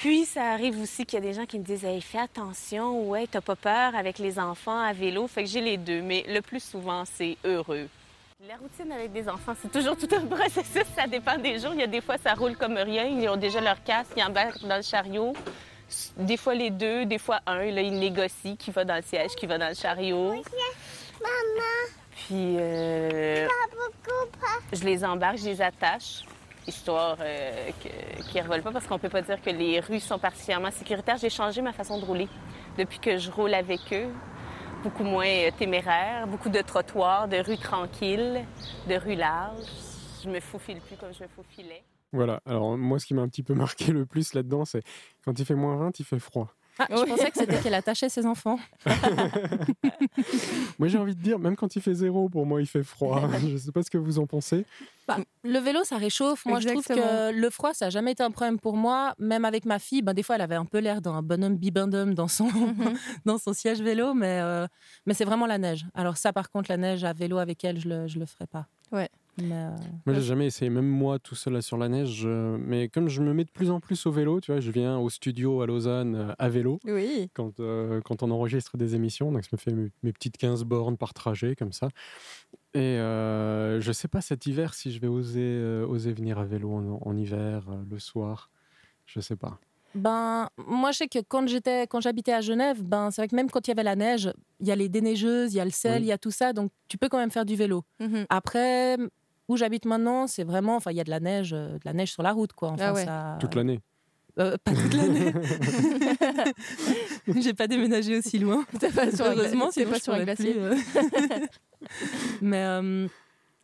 Puis, 0.00 0.24
ça 0.24 0.52
arrive 0.52 0.80
aussi 0.80 1.06
qu'il 1.06 1.18
y 1.18 1.22
a 1.22 1.26
des 1.26 1.34
gens 1.34 1.46
qui 1.46 1.58
me 1.58 1.64
disent 1.64 1.84
Hey, 1.84 2.00
fais 2.00 2.18
attention, 2.18 3.08
ouais, 3.08 3.28
t'as 3.30 3.40
pas 3.40 3.56
peur 3.56 3.94
avec 3.94 4.18
les 4.18 4.38
enfants 4.38 4.80
à 4.80 4.92
vélo. 4.92 5.28
Fait 5.28 5.44
que 5.44 5.50
j'ai 5.50 5.60
les 5.60 5.76
deux, 5.76 6.00
mais 6.00 6.24
le 6.26 6.40
plus 6.40 6.64
souvent, 6.64 7.04
c'est 7.04 7.36
heureux. 7.44 7.88
La 8.46 8.56
routine 8.56 8.92
avec 8.92 9.10
des 9.12 9.26
enfants, 9.26 9.54
c'est 9.60 9.72
toujours 9.72 9.96
tout 9.96 10.08
un 10.14 10.26
processus. 10.36 10.84
Ça 10.94 11.06
dépend 11.06 11.38
des 11.38 11.58
jours. 11.58 11.70
Il 11.72 11.80
y 11.80 11.82
a 11.82 11.86
des 11.86 12.02
fois, 12.02 12.18
ça 12.18 12.34
roule 12.34 12.56
comme 12.56 12.76
rien. 12.76 13.04
Ils 13.04 13.26
ont 13.28 13.36
déjà 13.36 13.58
leur 13.60 13.82
casque, 13.82 14.12
ils 14.18 14.22
embarquent 14.22 14.66
dans 14.66 14.76
le 14.76 14.82
chariot. 14.82 15.32
Des 16.18 16.36
fois, 16.36 16.54
les 16.54 16.68
deux, 16.68 17.06
des 17.06 17.18
fois, 17.18 17.40
un. 17.46 17.64
Là, 17.70 17.80
ils 17.80 17.98
négocient 17.98 18.56
qui 18.56 18.70
va 18.70 18.84
dans 18.84 18.96
le 18.96 19.02
siège, 19.02 19.30
qui 19.36 19.46
va 19.46 19.56
dans 19.56 19.68
le 19.68 19.74
chariot. 19.74 20.42
Puis, 22.10 22.56
euh, 22.58 23.48
je 24.72 24.84
les 24.84 25.04
embarque, 25.04 25.38
je 25.38 25.46
les 25.46 25.62
attache, 25.62 26.24
histoire 26.66 27.16
euh, 27.20 27.70
qu'ils 27.80 28.42
ne 28.42 28.42
revolent 28.42 28.62
pas, 28.62 28.72
parce 28.72 28.86
qu'on 28.86 28.98
peut 28.98 29.08
pas 29.08 29.22
dire 29.22 29.40
que 29.40 29.50
les 29.50 29.80
rues 29.80 30.00
sont 30.00 30.18
particulièrement 30.18 30.70
sécuritaires. 30.70 31.16
J'ai 31.16 31.30
changé 31.30 31.62
ma 31.62 31.72
façon 31.72 31.98
de 31.98 32.04
rouler 32.04 32.28
depuis 32.76 32.98
que 32.98 33.16
je 33.16 33.30
roule 33.30 33.54
avec 33.54 33.80
eux. 33.92 34.08
Beaucoup 34.84 35.02
moins 35.02 35.50
téméraire, 35.58 36.26
beaucoup 36.26 36.50
de 36.50 36.60
trottoirs, 36.60 37.26
de 37.26 37.38
rues 37.38 37.56
tranquilles, 37.56 38.44
de 38.86 38.94
rues 38.96 39.14
larges. 39.14 39.64
Je 40.22 40.28
me 40.28 40.40
faufile 40.40 40.78
plus 40.82 40.96
comme 40.96 41.12
je 41.14 41.22
me 41.22 41.28
faufilais. 41.28 41.82
Voilà. 42.12 42.40
Alors, 42.44 42.76
moi, 42.76 42.98
ce 42.98 43.06
qui 43.06 43.14
m'a 43.14 43.22
un 43.22 43.28
petit 43.28 43.42
peu 43.42 43.54
marqué 43.64 43.92
le 43.92 44.04
plus 44.04 44.34
là-dedans, 44.34 44.66
c'est 44.66 44.82
quand 45.24 45.38
il 45.38 45.46
fait 45.46 45.54
moins 45.54 45.76
20, 45.76 45.98
il 46.00 46.04
fait 46.04 46.18
froid. 46.18 46.54
Ah, 46.78 46.86
je 46.90 47.04
pensais 47.04 47.30
que 47.30 47.38
c'était 47.38 47.58
qu'elle 47.60 47.74
attachait 47.74 48.08
ses 48.08 48.26
enfants. 48.26 48.58
Moi, 50.78 50.88
j'ai 50.88 50.98
envie 50.98 51.14
de 51.14 51.20
dire, 51.22 51.38
même 51.38 51.56
quand 51.56 51.76
il 51.76 51.82
fait 51.82 51.94
zéro, 51.94 52.28
pour 52.28 52.46
moi, 52.46 52.60
il 52.60 52.66
fait 52.66 52.82
froid. 52.82 53.22
Je 53.48 53.56
sais 53.56 53.72
pas 53.72 53.82
ce 53.82 53.90
que 53.90 53.98
vous 53.98 54.18
en 54.18 54.26
pensez. 54.26 54.64
Bah, 55.06 55.18
le 55.42 55.58
vélo, 55.58 55.84
ça 55.84 55.98
réchauffe. 55.98 56.46
Moi, 56.46 56.60
je 56.60 56.68
trouve 56.68 56.84
que 56.84 57.30
le 57.32 57.50
froid, 57.50 57.74
ça 57.74 57.86
n'a 57.86 57.90
jamais 57.90 58.12
été 58.12 58.22
un 58.22 58.30
problème 58.30 58.58
pour 58.58 58.76
moi. 58.76 59.14
Même 59.18 59.44
avec 59.44 59.66
ma 59.66 59.78
fille, 59.78 60.02
ben, 60.02 60.14
des 60.14 60.22
fois, 60.22 60.36
elle 60.36 60.40
avait 60.40 60.54
un 60.54 60.64
peu 60.64 60.78
l'air 60.78 61.00
d'un 61.02 61.22
bonhomme 61.22 61.56
bibendum 61.56 62.14
dans 62.14 62.28
son, 62.28 62.46
Mhm. 62.46 62.94
dans 63.26 63.38
son 63.38 63.52
siège 63.52 63.82
vélo, 63.82 64.14
mais, 64.14 64.40
euh, 64.40 64.66
mais 65.06 65.14
c'est 65.14 65.24
vraiment 65.26 65.46
la 65.46 65.58
neige. 65.58 65.84
Alors 65.94 66.16
ça, 66.16 66.32
par 66.32 66.50
contre, 66.50 66.70
la 66.70 66.76
neige 66.78 67.04
à 67.04 67.12
vélo 67.12 67.38
avec 67.38 67.62
elle, 67.64 67.78
je 67.80 67.88
le, 67.88 68.06
je 68.08 68.18
le 68.18 68.26
ferai 68.26 68.46
pas. 68.46 68.66
Ouais. 68.92 69.08
Mais, 69.36 69.52
euh, 69.54 69.70
Moi, 70.06 70.14
j'ai 70.14 70.20
jamais 70.22 70.46
essayé, 70.46 70.70
même 70.70 70.86
moi, 70.86 71.18
tout 71.18 71.34
seul 71.34 71.54
là 71.54 71.60
sur 71.62 71.76
la 71.76 71.88
neige. 71.88 72.08
je- 72.22 72.56
Mais 72.56 72.88
comme 72.88 73.08
je 73.08 73.20
me 73.20 73.32
mets 73.34 73.44
de 73.44 73.50
plus 73.50 73.70
en 73.70 73.80
plus 73.80 74.06
au 74.06 74.12
vélo, 74.12 74.40
tu 74.40 74.52
vois, 74.52 74.60
je 74.60 74.70
viens 74.70 74.98
au 74.98 75.10
studio 75.10 75.60
à 75.60 75.66
Lausanne 75.66 76.14
euh, 76.14 76.32
à 76.38 76.48
vélo 76.48 76.78
Oui. 76.84 77.28
quand, 77.34 77.58
euh, 77.58 78.00
quand 78.04 78.22
on 78.22 78.30
enregistre 78.30 78.76
des 78.76 78.94
émissions. 78.94 79.32
Donc, 79.32 79.42
je 79.42 79.48
me 79.52 79.58
fais 79.58 79.72
mes, 79.72 79.90
mes 80.04 80.12
petites 80.12 80.36
15 80.36 80.62
bornes 80.64 80.96
par 80.96 81.14
trajet, 81.14 81.56
comme 81.56 81.72
ça. 81.72 81.88
Et 82.74 82.78
euh, 82.80 83.80
je 83.80 83.92
sais 83.92 84.08
pas 84.08 84.20
cet 84.20 84.46
hiver 84.46 84.74
si 84.74 84.92
je 84.92 85.00
vais 85.00 85.08
oser, 85.08 85.40
euh, 85.40 85.86
oser 85.86 86.12
venir 86.12 86.38
à 86.38 86.44
vélo 86.44 86.72
en, 86.72 87.00
en 87.04 87.16
hiver, 87.16 87.66
euh, 87.70 87.82
le 87.90 87.98
soir. 87.98 88.50
Je 89.06 89.20
sais 89.20 89.36
pas. 89.36 89.58
Ben, 89.96 90.48
moi, 90.66 90.90
je 90.90 90.98
sais 90.98 91.08
que 91.08 91.20
quand 91.20 91.46
j'étais, 91.46 91.86
quand 91.86 92.00
j'habitais 92.00 92.32
à 92.32 92.40
Genève, 92.40 92.82
ben, 92.82 93.10
c'est 93.12 93.20
vrai 93.22 93.28
que 93.28 93.36
même 93.36 93.48
quand 93.48 93.66
il 93.66 93.70
y 93.70 93.72
avait 93.72 93.84
la 93.84 93.94
neige, 93.94 94.32
il 94.58 94.66
y 94.66 94.72
a 94.72 94.76
les 94.76 94.88
déneigeuses, 94.88 95.54
il 95.54 95.58
y 95.58 95.60
a 95.60 95.64
le 95.64 95.70
sel, 95.70 95.98
il 96.02 96.04
Oui. 96.04 96.08
y 96.08 96.12
a 96.12 96.18
tout 96.18 96.32
ça, 96.32 96.52
donc 96.52 96.72
tu 96.88 96.98
peux 96.98 97.08
quand 97.08 97.18
même 97.18 97.30
faire 97.30 97.44
du 97.44 97.54
vélo. 97.54 97.84
Mhm. 98.00 98.26
Après, 98.28 98.96
où 99.48 99.56
j'habite 99.56 99.84
maintenant, 99.86 100.26
c'est 100.26 100.44
vraiment, 100.44 100.76
enfin, 100.76 100.90
il 100.90 100.96
y 100.96 101.00
a 101.00 101.04
de 101.04 101.10
la 101.10 101.20
neige, 101.20 101.52
euh, 101.52 101.74
de 101.74 101.80
la 101.84 101.92
neige 101.92 102.12
sur 102.12 102.22
la 102.22 102.32
route, 102.32 102.52
quoi. 102.52 102.70
Enfin, 102.70 102.86
Ah 102.88 102.92
ouais. 102.94 103.04
ça- 103.04 103.38
Toute 103.40 103.54
l'année. 103.54 103.80
Euh, 104.38 104.56
pas 104.64 104.72
toute 104.72 104.94
l'année. 104.94 105.32
J'ai 107.40 107.54
pas 107.54 107.68
déménagé 107.68 108.18
aussi 108.18 108.38
loin. 108.38 108.64
Heureusement, 109.20 109.70
sinon 109.70 109.90
pas 109.90 110.00
sur 110.00 110.12
un 110.12 110.16
pourrais 110.20 110.24
glacier. 110.24 110.52
plus, 110.54 110.60
euh. 110.60 110.74
mais, 112.42 112.62
euh, 112.64 113.06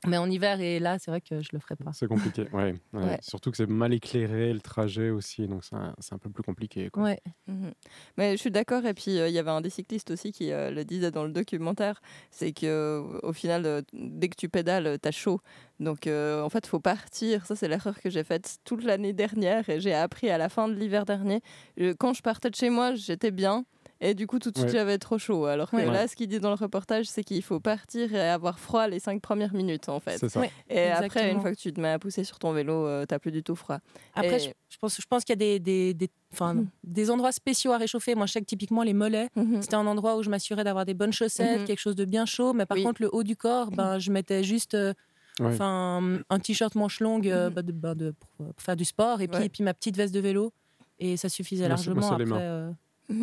mais 0.06 0.16
en 0.16 0.30
hiver 0.30 0.60
et 0.60 0.78
là, 0.78 0.98
c'est 0.98 1.10
vrai 1.10 1.20
que 1.20 1.40
je 1.42 1.48
le 1.52 1.58
ferai 1.58 1.76
pas. 1.76 1.92
C'est 1.92 2.06
compliqué. 2.06 2.46
Ouais, 2.52 2.74
ouais. 2.92 3.00
Ouais. 3.10 3.18
Surtout 3.22 3.50
que 3.50 3.56
c'est 3.56 3.68
mal 3.68 3.92
éclairé 3.92 4.52
le 4.52 4.60
trajet 4.60 5.10
aussi, 5.10 5.46
donc 5.48 5.64
c'est 5.64 5.74
un, 5.74 5.94
c'est 5.98 6.14
un 6.14 6.18
peu 6.18 6.30
plus 6.30 6.42
compliqué. 6.42 6.90
Quoi. 6.90 7.02
Ouais. 7.02 7.20
Mhm. 7.46 7.72
Mais 8.16 8.32
je 8.32 8.36
suis 8.36 8.50
d'accord. 8.50 8.84
Et 8.86 8.94
puis, 8.94 9.18
euh, 9.18 9.28
il 9.28 9.34
y 9.34 9.38
avait 9.38 9.50
un 9.50 9.60
des 9.60 9.70
cyclistes 9.70 10.10
aussi 10.10 10.32
qui 10.32 10.52
euh, 10.52 10.70
le 10.70 10.84
disait 10.84 11.10
dans 11.10 11.24
le 11.24 11.32
documentaire 11.32 12.00
c'est 12.30 12.52
que 12.52 12.66
euh, 12.66 13.18
au 13.22 13.32
final, 13.32 13.66
euh, 13.66 13.82
dès 13.92 14.28
que 14.28 14.36
tu 14.36 14.48
pédales, 14.48 14.98
tu 15.00 15.08
as 15.08 15.12
chaud. 15.12 15.40
Donc, 15.78 16.06
euh, 16.06 16.42
en 16.42 16.48
fait, 16.48 16.66
faut 16.66 16.80
partir. 16.80 17.46
Ça, 17.46 17.56
c'est 17.56 17.68
l'erreur 17.68 18.00
que 18.00 18.10
j'ai 18.10 18.24
faite 18.24 18.58
toute 18.64 18.84
l'année 18.84 19.12
dernière. 19.12 19.68
Et 19.68 19.80
j'ai 19.80 19.94
appris 19.94 20.30
à 20.30 20.38
la 20.38 20.48
fin 20.48 20.68
de 20.68 20.74
l'hiver 20.74 21.04
dernier. 21.06 21.40
Quand 21.98 22.12
je 22.12 22.22
partais 22.22 22.50
de 22.50 22.54
chez 22.54 22.70
moi, 22.70 22.94
j'étais 22.94 23.30
bien. 23.30 23.64
Et 24.02 24.14
du 24.14 24.26
coup, 24.26 24.38
tout 24.38 24.50
de 24.50 24.56
suite, 24.56 24.68
Ouais. 24.68 24.72
j'avais 24.78 24.96
trop 24.96 25.18
chaud. 25.18 25.44
Alors 25.44 25.70
que 25.70 25.76
Ouais. 25.76 25.84
là, 25.84 26.08
ce 26.08 26.16
qu'il 26.16 26.26
dit 26.26 26.40
dans 26.40 26.48
le 26.48 26.54
reportage, 26.54 27.04
c'est 27.06 27.22
qu'il 27.22 27.42
faut 27.42 27.60
partir 27.60 28.14
et 28.14 28.20
avoir 28.30 28.58
froid 28.58 28.88
les 28.88 28.98
cinq 28.98 29.20
premières 29.20 29.52
minutes, 29.52 29.90
en 29.90 30.00
fait. 30.00 30.16
C'est 30.16 30.30
ça. 30.30 30.40
Ouais. 30.40 30.50
Et 30.70 30.86
après, 30.86 31.30
une 31.30 31.40
fois 31.40 31.50
que 31.52 31.58
tu 31.60 31.70
te 31.70 31.78
mets 31.80 31.90
à 31.90 31.98
pousser 31.98 32.24
sur 32.24 32.38
ton 32.38 32.52
vélo, 32.52 32.86
euh, 32.86 33.04
t'as 33.04 33.18
plus 33.18 33.30
du 33.30 33.42
tout 33.42 33.54
froid. 33.56 33.78
Après, 34.14 34.36
Et- 34.36 34.38
je, 34.38 34.50
je 34.70 34.78
pense, 34.78 34.96
je 34.98 35.06
pense 35.06 35.22
qu'il 35.24 35.34
y 35.34 35.34
a 35.34 35.36
des, 35.36 35.58
des, 35.60 35.92
des, 35.92 36.08
enfin, 36.32 36.54
Mhm. 36.54 36.66
des 36.82 37.10
endroits 37.10 37.32
spéciaux 37.32 37.72
à 37.72 37.76
réchauffer. 37.76 38.14
Moi, 38.14 38.24
je 38.24 38.32
sais 38.32 38.40
que 38.40 38.46
typiquement 38.46 38.82
les 38.84 38.94
mollets, 38.94 39.28
Mhm. 39.36 39.60
c'était 39.60 39.74
un 39.74 39.86
endroit 39.86 40.16
où 40.16 40.22
je 40.22 40.30
m'assurais 40.30 40.64
d'avoir 40.64 40.86
des 40.86 40.94
bonnes 40.94 41.12
chaussettes, 41.12 41.60
Mhm. 41.60 41.66
quelque 41.66 41.80
chose 41.80 41.96
de 41.96 42.06
bien 42.06 42.24
chaud. 42.24 42.54
Mais 42.54 42.64
par 42.64 42.78
Oui. 42.78 42.84
contre, 42.84 43.02
le 43.02 43.10
haut 43.14 43.22
du 43.22 43.36
corps, 43.36 43.70
ben, 43.70 43.98
je 43.98 44.10
mettais 44.10 44.42
juste 44.42 44.72
euh, 44.74 44.94
enfin, 45.42 46.18
un 46.30 46.38
t-shirt 46.38 46.74
manche 46.74 47.00
longue 47.00 47.28
euh, 47.28 47.50
bah, 47.50 47.60
de- 47.62 47.72
bah, 47.72 47.94
de- 47.94 48.12
pour, 48.36 48.46
pour 48.54 48.62
faire 48.62 48.76
du 48.76 48.84
sport 48.86 49.20
et 49.20 49.28
puis, 49.28 49.38
Ouais. 49.40 49.46
et 49.46 49.48
puis 49.50 49.62
ma 49.62 49.74
petite 49.74 49.96
veste 49.96 50.14
de 50.14 50.20
vélo. 50.20 50.52
Et 50.98 51.16
ça 51.16 51.28
suffisait 51.28 51.66
Moi, 51.68 51.76
c'est- 51.78 51.90
moi, 51.90 52.00
largement. 52.10 52.36
Après, 52.36 52.74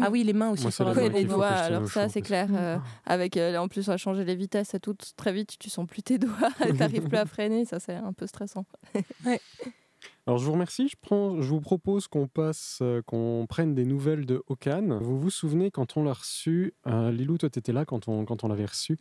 Ah 0.02 0.10
oui, 0.12 0.24
les 0.24 0.34
mains 0.34 0.50
aussi. 0.50 0.64
Moi, 0.80 0.94
Ouais, 0.94 1.10
les 1.10 1.26
faut 1.26 1.36
doigts. 1.36 1.48
alors 1.48 1.88
ça 1.90 2.10
c'est 2.10 2.22
clair. 2.22 2.48
euh, 2.54 2.78
avec 3.06 3.38
euh, 3.38 3.56
en 3.58 3.68
plus 3.68 3.88
on 3.90 3.94
a 3.94 3.98
changé 3.98 4.26
les 4.26 4.36
vitesses 4.36 4.74
et 4.74 4.80
tout 4.80 4.96
très 5.16 5.32
vite, 5.32 5.56
tu 5.60 5.70
sens 5.70 5.88
plus 5.88 6.04
tes 6.04 6.18
doigts, 6.18 6.50
t'arrives 6.78 7.08
plus 7.08 7.18
à 7.18 7.26
freiner, 7.26 7.66
ça 7.66 7.80
c'est 7.80 7.96
un 7.96 8.14
peu 8.14 8.28
stressant. 8.28 8.66
Alors 10.28 10.40
je 10.40 10.46
vous 10.46 10.52
remercie. 10.52 10.90
Je, 10.90 10.96
prends, 11.00 11.42
je 11.42 11.48
vous 11.48 11.62
propose 11.62 12.08
qu'on 12.10 12.28
passe, 12.28 12.80
euh, 12.82 13.02
qu'on 13.02 13.46
prenne 13.48 13.74
des 13.74 13.86
nouvelles 13.86 14.26
de 14.26 14.44
Okan. 14.48 15.00
Vous 15.02 15.18
vous 15.18 15.30
souvenez 15.30 15.72
quand 15.72 15.96
on 15.96 16.04
l'a 16.04 16.12
reçu, 16.12 16.74
euh, 16.86 17.12
Lilou, 17.12 17.38
toi 17.38 17.50
t'étais 17.50 17.72
là 17.72 17.86
quand 17.86 18.10
on, 18.10 18.26
quand 18.26 18.44
on 18.44 18.50
l'avait 18.50 18.66
reçu. 18.66 18.98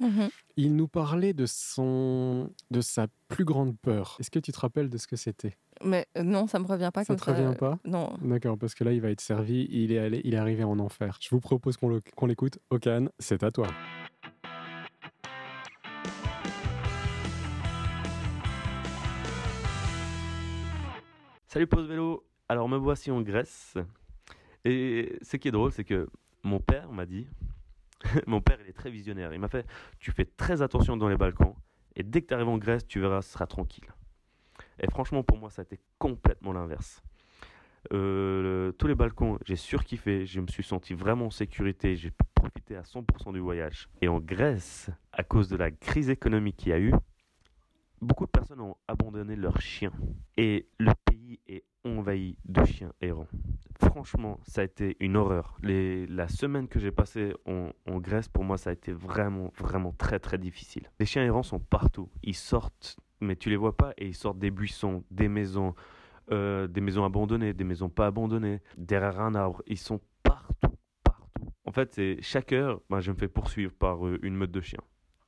Il 0.56 0.76
nous 0.76 0.87
parlait 0.87 1.33
de 1.33 1.45
son, 1.47 2.50
de 2.71 2.80
sa 2.80 3.09
plus 3.26 3.45
grande 3.45 3.76
peur. 3.76 4.16
Est-ce 4.21 4.30
que 4.30 4.38
tu 4.38 4.52
te 4.52 4.61
rappelles 4.61 4.88
de 4.88 4.99
ce 4.99 5.09
que 5.09 5.16
c'était? 5.16 5.56
Mais 5.85 6.06
euh, 6.16 6.23
non, 6.23 6.47
ça 6.47 6.61
me 6.61 6.66
revient 6.66 6.90
pas 6.95 7.02
Ça 7.02 7.09
comme 7.09 7.16
te 7.21 7.25
ça. 7.25 7.33
revient 7.35 7.56
pas? 7.59 7.76
Non. 7.85 8.14
D'accord, 8.23 8.56
parce 8.56 8.75
que 8.76 8.85
là 8.85 8.92
il 8.92 9.00
va 9.00 9.11
être 9.11 9.21
servi. 9.21 9.66
Il 9.68 9.90
est 9.90 9.99
allé, 9.99 10.21
il 10.23 10.35
est 10.35 10.38
arrivé 10.38 10.62
en 10.62 10.78
enfer. 10.78 11.18
Je 11.21 11.28
vous 11.30 11.40
propose 11.40 11.76
qu'on 11.76 11.88
le- 11.88 12.02
qu'on 12.14 12.26
l'écoute. 12.26 12.59
Okan, 12.71 13.06
c'est 13.18 13.42
à 13.42 13.50
toi. 13.50 13.66
Salut 21.57 21.69
Pause 21.69 21.89
Vélo, 21.89 22.27
alors 22.51 22.69
me 22.69 22.77
voici 22.77 23.11
en 23.11 23.23
Grèce. 23.23 23.79
Et 24.67 25.19
ce 25.23 25.39
qui 25.39 25.49
est 25.49 25.51
drôle, 25.51 25.73
c'est 25.73 25.85
que 25.85 26.07
mon 26.43 26.61
père 26.61 26.93
m'a 26.93 27.07
dit, 27.07 27.27
mon 28.27 28.43
père 28.43 28.59
il 28.63 28.69
est 28.69 28.75
très 28.75 28.91
visionnaire, 28.91 29.33
il 29.33 29.41
m'a 29.41 29.49
fait, 29.49 29.65
tu 29.99 30.13
fais 30.13 30.27
très 30.27 30.61
attention 30.61 30.99
dans 30.99 31.09
les 31.09 31.17
balcons, 31.17 31.57
et 31.95 32.03
dès 32.03 32.21
que 32.21 32.27
tu 32.27 32.35
arrives 32.35 32.49
en 32.49 32.59
Grèce, 32.59 32.87
tu 32.87 33.01
verras, 33.01 33.23
ce 33.23 33.33
sera 33.33 33.47
tranquille. 33.47 33.87
Et 34.79 34.91
franchement, 34.91 35.23
pour 35.23 35.39
moi, 35.39 35.49
ça 35.49 35.63
a 35.63 35.65
été 35.65 35.81
complètement 35.99 36.53
l'inverse. 36.53 37.03
Euh, 37.91 38.73
tous 38.73 38.87
les 38.87 38.95
balcons, 38.95 39.39
j'ai 39.47 39.57
surkiffé, 39.57 40.27
je 40.27 40.43
me 40.43 40.49
suis 40.49 40.63
senti 40.63 40.93
vraiment 40.93 41.25
en 41.25 41.31
sécurité, 41.31 41.97
j'ai 41.97 42.11
pu 42.11 42.23
profiter 42.35 42.77
à 42.77 42.83
100% 42.83 43.33
du 43.33 43.39
voyage. 43.39 43.89
Et 44.03 44.09
en 44.09 44.21
Grèce, 44.21 44.91
à 45.11 45.25
cause 45.25 45.49
de 45.49 45.57
la 45.57 45.71
crise 45.71 46.11
économique 46.11 46.59
qu'il 46.59 46.69
y 46.69 46.75
a 46.75 46.79
eu, 46.79 46.93
beaucoup 48.03 48.27
de 48.27 48.31
personnes 48.31 48.61
ont 48.61 48.77
abandonné 48.89 49.37
leurs 49.37 49.63
chiens. 49.63 49.93
Et 50.37 50.69
le 50.79 50.93
pays 51.26 51.40
est 51.47 51.64
envahi 51.85 52.37
de 52.45 52.64
chiens 52.64 52.92
errants. 53.00 53.28
Franchement, 53.78 54.40
ça 54.45 54.62
a 54.62 54.64
été 54.64 54.97
une 55.00 55.16
horreur. 55.16 55.56
La 55.62 56.28
semaine 56.28 56.68
que 56.68 56.78
j'ai 56.78 56.90
passée 56.90 57.35
en, 57.47 57.71
en 57.87 57.99
Grèce, 57.99 58.28
pour 58.28 58.45
moi, 58.45 58.59
ça 58.59 58.71
a 58.71 58.73
été 58.73 58.92
vraiment, 58.92 59.52
vraiment 59.59 59.92
très, 59.92 60.18
très 60.18 60.38
difficile. 60.38 60.90
Les 60.99 61.06
chiens 61.06 61.25
errants 61.25 61.42
sont 61.42 61.59
partout. 61.59 62.09
Ils 62.23 62.35
sortent, 62.35 62.99
mais 63.21 63.37
tu 63.37 63.50
les 63.50 63.56
vois 63.56 63.76
pas, 63.76 63.92
et 63.99 64.06
ils 64.06 64.14
sortent 64.14 64.38
des 64.38 64.50
buissons, 64.50 65.04
des 65.11 65.28
maisons, 65.28 65.75
euh, 66.30 66.66
des 66.66 66.80
maisons 66.80 67.04
abandonnées, 67.04 67.52
des 67.52 67.64
maisons 67.64 67.88
pas 67.88 68.06
abandonnées, 68.06 68.61
derrière 68.76 69.21
un 69.21 69.35
arbre. 69.35 69.62
Ils 69.66 69.78
sont 69.78 70.00
partout, 70.23 70.76
partout. 71.02 71.52
En 71.64 71.73
fait, 71.73 71.95
c'est 71.95 72.18
chaque 72.23 72.52
heure, 72.52 72.80
ben, 72.88 73.00
je 73.00 73.11
me 73.12 73.16
fais 73.16 73.28
poursuivre 73.28 73.73
par 73.73 74.06
euh, 74.06 74.18
une 74.23 74.37
meute 74.37 74.52
de 74.52 74.61
chiens. 74.61 74.83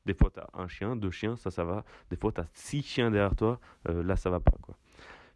Des 0.06 0.14
fois, 0.14 0.30
tu 0.32 0.40
as 0.40 0.48
un 0.54 0.68
chien, 0.68 0.96
deux 0.96 1.10
chiens, 1.10 1.36
ça, 1.36 1.50
ça 1.50 1.64
va. 1.64 1.84
Des 2.08 2.16
fois, 2.16 2.32
tu 2.32 2.40
as 2.40 2.46
six 2.54 2.82
chiens 2.82 3.10
derrière 3.10 3.36
toi, 3.36 3.60
euh, 3.88 4.02
là, 4.02 4.16
ça 4.16 4.30
va 4.30 4.40
pas. 4.40 4.56
Quoi. 4.62 4.74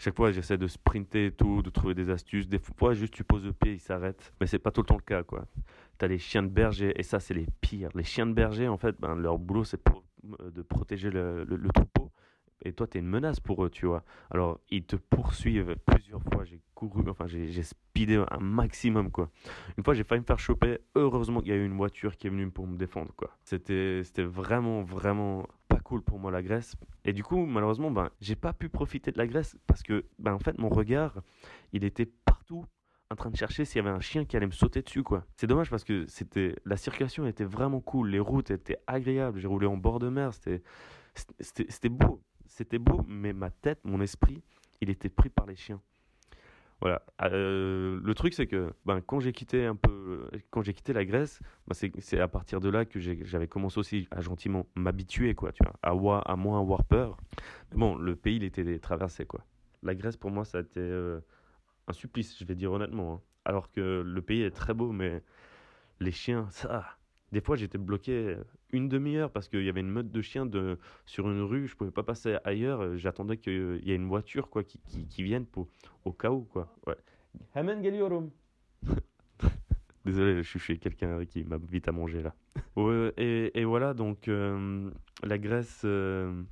Chaque 0.02 0.16
fois, 0.16 0.32
j'essaie 0.32 0.58
de 0.58 0.66
sprinter 0.66 1.26
et 1.26 1.30
tout, 1.30 1.62
de 1.62 1.70
trouver 1.70 1.94
des 1.94 2.10
astuces. 2.10 2.48
Des 2.48 2.58
fois, 2.58 2.92
juste 2.92 3.14
tu 3.14 3.22
poses 3.22 3.44
le 3.44 3.52
pied, 3.52 3.74
ils 3.74 3.80
s'arrêtent. 3.80 4.32
Mais 4.40 4.48
c'est 4.48 4.58
pas 4.58 4.72
tout 4.72 4.80
le 4.80 4.86
temps 4.86 4.96
le 4.96 5.02
cas. 5.02 5.22
quoi. 5.22 5.46
Tu 5.96 6.04
as 6.04 6.08
les 6.08 6.18
chiens 6.18 6.42
de 6.42 6.48
berger, 6.48 6.92
et 6.96 7.04
ça, 7.04 7.20
c'est 7.20 7.34
les 7.34 7.46
pires. 7.60 7.88
Les 7.94 8.02
chiens 8.02 8.26
de 8.26 8.32
berger, 8.32 8.66
en 8.66 8.78
fait, 8.78 8.96
ben, 8.98 9.14
leur 9.14 9.38
boulot, 9.38 9.62
c'est 9.62 9.80
de 10.24 10.62
protéger 10.62 11.12
le 11.12 11.68
troupeau. 11.72 12.10
Et 12.64 12.72
toi, 12.72 12.88
tu 12.88 12.98
es 12.98 13.00
une 13.00 13.06
menace 13.06 13.38
pour 13.38 13.64
eux, 13.64 13.70
tu 13.70 13.86
vois. 13.86 14.02
Alors, 14.32 14.58
ils 14.70 14.82
te 14.82 14.96
poursuivent 14.96 15.76
plusieurs 15.86 16.22
fois. 16.32 16.42
J'ai 16.42 16.60
j'ai 17.26 17.62
speedé 17.62 18.22
un 18.30 18.38
maximum, 18.38 19.10
quoi. 19.10 19.30
Une 19.76 19.84
fois, 19.84 19.94
j'ai 19.94 20.04
failli 20.04 20.20
me 20.20 20.26
faire 20.26 20.38
choper. 20.38 20.78
Heureusement 20.94 21.40
qu'il 21.40 21.50
y 21.50 21.52
a 21.52 21.56
eu 21.56 21.64
une 21.64 21.76
voiture 21.76 22.16
qui 22.16 22.26
est 22.26 22.30
venue 22.30 22.50
pour 22.50 22.66
me 22.66 22.76
défendre, 22.76 23.12
quoi. 23.16 23.36
C'était 23.44 24.02
vraiment, 24.18 24.82
vraiment 24.82 25.46
pas 25.68 25.78
cool 25.78 26.02
pour 26.02 26.18
moi, 26.18 26.30
la 26.30 26.42
Grèce. 26.42 26.74
Et 27.04 27.12
du 27.12 27.22
coup, 27.22 27.46
malheureusement, 27.46 27.90
ben, 27.90 28.10
j'ai 28.20 28.36
pas 28.36 28.52
pu 28.52 28.68
profiter 28.68 29.12
de 29.12 29.18
la 29.18 29.26
Grèce 29.26 29.56
parce 29.66 29.82
que, 29.82 30.04
ben, 30.18 30.34
en 30.34 30.38
fait, 30.38 30.58
mon 30.58 30.68
regard, 30.68 31.22
il 31.72 31.84
était 31.84 32.06
partout 32.06 32.64
en 33.10 33.16
train 33.16 33.30
de 33.30 33.36
chercher 33.36 33.64
s'il 33.64 33.76
y 33.76 33.86
avait 33.86 33.94
un 33.94 34.00
chien 34.00 34.24
qui 34.24 34.36
allait 34.36 34.46
me 34.46 34.52
sauter 34.52 34.82
dessus, 34.82 35.02
quoi. 35.02 35.24
C'est 35.36 35.46
dommage 35.46 35.70
parce 35.70 35.84
que 35.84 36.06
c'était 36.06 36.56
la 36.64 36.76
circulation 36.76 37.26
était 37.26 37.44
vraiment 37.44 37.80
cool. 37.80 38.10
Les 38.10 38.20
routes 38.20 38.50
étaient 38.50 38.78
agréables. 38.86 39.38
J'ai 39.38 39.48
roulé 39.48 39.66
en 39.66 39.76
bord 39.76 39.98
de 39.98 40.08
mer. 40.08 40.32
C'était 40.32 40.62
c'était 41.40 41.88
beau. 41.90 42.22
C'était 42.46 42.78
beau, 42.78 43.02
mais 43.06 43.32
ma 43.32 43.50
tête, 43.50 43.80
mon 43.84 44.00
esprit, 44.00 44.42
il 44.80 44.90
était 44.90 45.08
pris 45.08 45.28
par 45.30 45.46
les 45.46 45.56
chiens. 45.56 45.80
Voilà. 46.82 47.00
Euh, 47.22 48.00
le 48.02 48.14
truc, 48.14 48.34
c'est 48.34 48.48
que 48.48 48.72
ben, 48.84 49.00
quand 49.00 49.20
j'ai 49.20 49.32
quitté 49.32 49.66
un 49.66 49.76
peu, 49.76 50.28
quand 50.50 50.62
j'ai 50.62 50.74
quitté 50.74 50.92
la 50.92 51.04
Grèce, 51.04 51.38
ben, 51.68 51.74
c'est 52.00 52.18
à 52.18 52.26
partir 52.26 52.58
de 52.58 52.68
là 52.68 52.84
que 52.84 52.98
j'avais 52.98 53.46
commencé 53.46 53.78
aussi 53.78 54.08
à 54.10 54.20
gentiment 54.20 54.66
m'habituer, 54.74 55.36
quoi, 55.36 55.52
tu 55.52 55.62
vois, 55.62 55.74
à, 55.84 56.32
à 56.32 56.36
moins 56.36 56.60
avoir 56.60 56.84
peur. 56.84 57.16
Mais 57.70 57.78
bon, 57.78 57.94
le 57.94 58.16
pays, 58.16 58.34
il 58.36 58.42
était 58.42 58.80
traversé, 58.80 59.24
quoi. 59.24 59.44
La 59.84 59.94
Grèce, 59.94 60.16
pour 60.16 60.32
moi, 60.32 60.44
ça 60.44 60.58
a 60.58 60.60
été 60.62 60.80
euh, 60.80 61.20
un 61.86 61.92
supplice, 61.92 62.36
je 62.36 62.44
vais 62.44 62.56
dire 62.56 62.72
honnêtement. 62.72 63.14
hein. 63.14 63.20
Alors 63.44 63.70
que 63.70 64.02
le 64.04 64.22
pays 64.22 64.42
est 64.42 64.50
très 64.50 64.74
beau, 64.74 64.90
mais 64.90 65.22
les 66.00 66.12
chiens, 66.12 66.48
ça. 66.50 66.84
Des 67.30 67.40
fois, 67.40 67.54
j'étais 67.54 67.78
bloqué 67.78 68.36
une 68.72 68.88
demi-heure 68.88 69.30
parce 69.30 69.48
qu'il 69.48 69.62
y 69.64 69.68
avait 69.68 69.80
une 69.80 69.90
meute 69.90 70.10
de 70.10 70.22
chiens 70.22 70.46
de, 70.46 70.78
sur 71.06 71.30
une 71.30 71.42
rue. 71.42 71.68
Je 71.68 71.76
pouvais 71.76 71.90
pas 71.90 72.02
passer 72.02 72.36
ailleurs. 72.44 72.80
euh, 72.80 72.96
J'attendais 72.96 73.36
qu'il 73.36 73.80
y 73.84 73.92
ait 73.92 73.96
une 73.96 74.08
voiture 74.08 74.48
quoi, 74.50 74.64
qui, 74.64 74.78
qui, 74.80 75.06
qui 75.06 75.22
vienne 75.22 75.46
pour, 75.46 75.68
au 76.04 76.12
cas 76.12 76.30
où. 76.30 76.42
Quoi. 76.42 76.74
Ouais. 76.86 76.96
Désolé, 80.04 80.42
je 80.42 80.48
suis 80.48 80.58
chez 80.58 80.78
quelqu'un 80.78 81.24
qui 81.24 81.44
m'a 81.44 81.58
vite 81.58 81.86
à 81.88 81.92
manger 81.92 82.22
là. 82.22 82.34
Ouais, 82.76 83.12
et, 83.16 83.60
et 83.60 83.64
voilà, 83.64 83.94
donc 83.94 84.26
euh, 84.28 84.90
la 85.22 85.38
Grèce, 85.38 85.82
euh, 85.84 86.42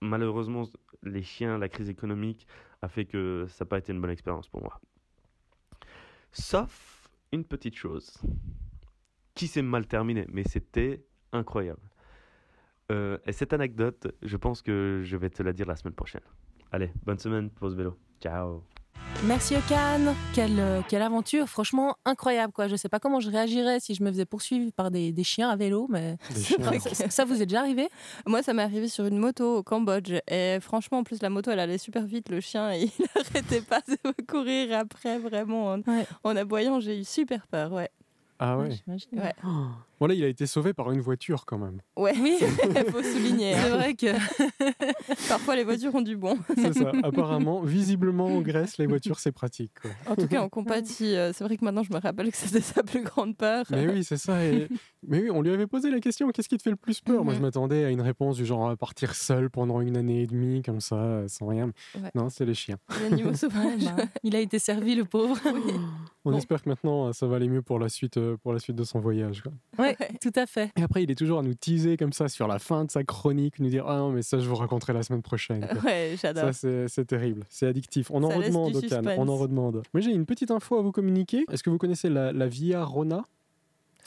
malheureusement, 0.00 0.62
les 1.02 1.22
chiens, 1.22 1.58
la 1.58 1.68
crise 1.68 1.90
économique 1.90 2.46
a 2.80 2.88
fait 2.88 3.04
que 3.04 3.46
ça 3.48 3.64
n'a 3.64 3.68
pas 3.68 3.78
été 3.78 3.92
une 3.92 4.00
bonne 4.00 4.10
expérience 4.10 4.48
pour 4.48 4.62
moi. 4.62 4.80
Sauf 6.32 7.10
une 7.32 7.44
petite 7.44 7.74
chose 7.76 8.16
qui 9.34 9.46
s'est 9.46 9.62
mal 9.62 9.86
terminée, 9.86 10.26
mais 10.30 10.44
c'était 10.44 11.04
incroyable. 11.32 11.80
Euh, 12.90 13.18
et 13.26 13.32
cette 13.32 13.52
anecdote, 13.52 14.08
je 14.22 14.36
pense 14.36 14.62
que 14.62 15.02
je 15.04 15.16
vais 15.16 15.30
te 15.30 15.42
la 15.42 15.52
dire 15.52 15.66
la 15.66 15.76
semaine 15.76 15.94
prochaine. 15.94 16.22
Allez, 16.72 16.90
bonne 17.04 17.18
semaine, 17.18 17.50
pause 17.50 17.76
vélo. 17.76 17.96
Ciao. 18.20 18.62
Merci 19.24 19.56
Okan, 19.56 20.14
quelle, 20.34 20.58
euh, 20.60 20.82
quelle 20.88 21.02
aventure, 21.02 21.48
franchement 21.48 21.96
incroyable 22.04 22.52
quoi. 22.52 22.68
Je 22.68 22.76
sais 22.76 22.88
pas 22.88 23.00
comment 23.00 23.18
je 23.18 23.28
réagirais 23.28 23.80
si 23.80 23.94
je 23.94 24.04
me 24.04 24.08
faisais 24.10 24.24
poursuivre 24.24 24.70
par 24.72 24.90
des, 24.90 25.10
des 25.12 25.24
chiens 25.24 25.50
à 25.50 25.56
vélo, 25.56 25.88
mais 25.90 26.16
ça, 26.80 27.10
ça 27.10 27.24
vous 27.24 27.42
est 27.42 27.46
déjà 27.46 27.60
arrivé? 27.60 27.88
Moi, 28.26 28.42
ça 28.42 28.52
m'est 28.54 28.62
arrivé 28.62 28.86
sur 28.88 29.04
une 29.06 29.18
moto 29.18 29.58
au 29.58 29.62
Cambodge. 29.64 30.12
Et 30.28 30.58
franchement, 30.60 30.98
en 30.98 31.02
plus, 31.04 31.20
la 31.22 31.28
moto, 31.30 31.50
elle 31.50 31.58
allait 31.60 31.78
super 31.78 32.04
vite. 32.06 32.28
Le 32.28 32.40
chien, 32.40 32.72
il 32.74 32.90
n'arrêtait 33.16 33.62
pas 33.62 33.80
de 33.88 33.96
me 34.04 34.26
courir 34.26 34.78
après, 34.78 35.18
vraiment. 35.18 35.72
En, 35.72 35.78
Ouais. 35.80 36.06
en 36.22 36.36
aboyant, 36.36 36.78
j'ai 36.80 37.00
eu 37.00 37.04
super 37.04 37.46
peur, 37.48 37.72
ouais. 37.72 37.90
Ah 38.38 38.56
ouais. 38.58 38.70
j'imagine. 38.70 39.18
Ouais. 39.18 39.34
Bon 40.00 40.06
là, 40.06 40.14
il 40.14 40.24
a 40.24 40.28
été 40.28 40.46
sauvé 40.46 40.72
par 40.72 40.90
une 40.92 41.00
voiture 41.02 41.44
quand 41.44 41.58
même. 41.58 41.80
Ouais, 41.96 42.14
Oui, 42.20 42.38
il 42.40 42.84
faut 42.90 43.02
souligner. 43.02 43.52
c'est 43.54 43.60
hein. 43.60 43.68
vrai 43.76 43.94
que 43.94 44.06
Parfois, 45.28 45.56
les 45.56 45.64
voitures 45.64 45.94
ont 45.94 46.00
du 46.00 46.16
bon. 46.16 46.38
C'est 46.56 46.72
ça. 46.74 46.92
Apparemment, 47.02 47.60
visiblement 47.62 48.26
en 48.26 48.40
Grèce, 48.40 48.78
les 48.78 48.86
voitures 48.86 49.18
c'est 49.20 49.32
pratique. 49.32 49.72
quoi. 49.80 49.90
En 50.08 50.16
tout 50.16 50.26
cas, 50.26 50.42
on 50.42 50.48
compatit. 50.48 51.14
euh, 51.16 51.32
C'est 51.32 51.44
vrai 51.44 51.56
que 51.56 51.64
maintenant, 51.64 51.82
je 51.82 51.92
me 51.92 51.98
rappelle 51.98 52.30
que 52.30 52.36
c'était 52.36 52.60
sa 52.60 52.82
plus 52.82 53.02
grande 53.02 53.36
peur. 53.36 53.66
Mais 53.70 53.88
oui, 53.88 54.04
c'est 54.04 54.16
ça. 54.16 54.44
et- 54.44 54.68
Mais 55.06 55.20
oui, 55.22 55.30
on 55.30 55.42
lui 55.42 55.50
avait 55.50 55.66
posé 55.66 55.90
la 55.90 56.00
question 56.00 56.28
qu'est-ce 56.30 56.48
qui 56.48 56.56
te 56.56 56.62
fait 56.62 56.70
le 56.70 56.76
plus 56.76 57.00
peur? 57.00 57.24
Moi, 57.24 57.34
je 57.34 57.38
Mhm. 57.38 57.44
m'attendais 57.44 57.84
à 57.84 57.90
une 57.90 58.00
réponse 58.00 58.36
du 58.36 58.44
genre 58.46 58.70
à 58.70 58.76
partir 58.76 59.14
seul 59.14 59.50
pendant 59.50 59.80
une 59.80 59.96
année 59.96 60.22
et 60.22 60.26
demie, 60.26 60.62
comme 60.62 60.80
ça, 60.80 61.24
sans 61.28 61.46
rien. 61.48 61.70
Ouais. 61.94 62.10
Non, 62.14 62.28
c'est 62.30 62.44
les 62.46 62.54
chiens. 62.54 62.76
Les 63.00 63.06
animaux 63.12 63.34
sauvages. 63.34 63.84
Bah, 63.96 64.04
il 64.22 64.34
a 64.36 64.40
été 64.40 64.58
servi 64.58 64.94
le 64.94 65.04
pauvre. 65.04 65.38
On 66.24 66.32
Bon. 66.32 66.36
espère 66.38 66.62
que 66.62 66.68
maintenant, 66.68 67.12
ça 67.12 67.26
va 67.26 67.36
aller 67.36 67.48
mieux 67.48 67.62
pour 67.62 67.78
la 67.78 67.88
suite, 67.88 68.16
euh, 68.18 68.36
pour 68.42 68.52
la 68.52 68.58
suite 68.58 68.76
de 68.76 68.84
son 68.84 69.00
voyage. 69.00 69.42
quoi. 69.42 69.52
Ouais, 69.78 69.89
tout 70.20 70.32
à 70.36 70.46
fait. 70.46 70.70
Et 70.76 70.82
après, 70.82 71.02
il 71.02 71.10
est 71.10 71.14
toujours 71.14 71.38
à 71.38 71.42
nous 71.42 71.54
teaser 71.54 71.96
comme 71.96 72.12
ça 72.12 72.28
sur 72.28 72.46
la 72.48 72.58
fin 72.58 72.84
de 72.84 72.90
sa 72.90 73.04
chronique, 73.04 73.58
nous 73.58 73.68
dire 73.68 73.84
ah 73.86 73.96
non 73.98 74.10
mais 74.10 74.22
ça 74.22 74.38
je 74.38 74.48
vous 74.48 74.54
raconterai 74.56 74.92
la 74.92 75.02
semaine 75.02 75.22
prochaine. 75.22 75.66
quoi. 75.66 75.82
Ouais, 75.84 76.16
j'adore. 76.20 76.44
Ça, 76.44 76.52
c'est 76.52 76.88
c'est 76.88 77.04
terrible. 77.04 77.44
C'est 77.48 77.66
addictif. 77.66 78.10
On 78.10 78.22
en 78.22 78.30
Ça 78.30 78.36
redemande, 78.36 78.76
Okan. 78.76 79.02
On 79.18 79.28
en 79.28 79.36
redemande. 79.36 79.82
Moi, 79.94 80.00
j'ai 80.00 80.10
une 80.12 80.26
petite 80.26 80.50
info 80.50 80.76
à 80.78 80.82
vous 80.82 80.92
communiquer. 80.92 81.44
Est-ce 81.50 81.62
que 81.62 81.70
vous 81.70 81.78
connaissez 81.78 82.08
la, 82.08 82.32
la 82.32 82.46
Via 82.48 82.84
Rona? 82.84 83.24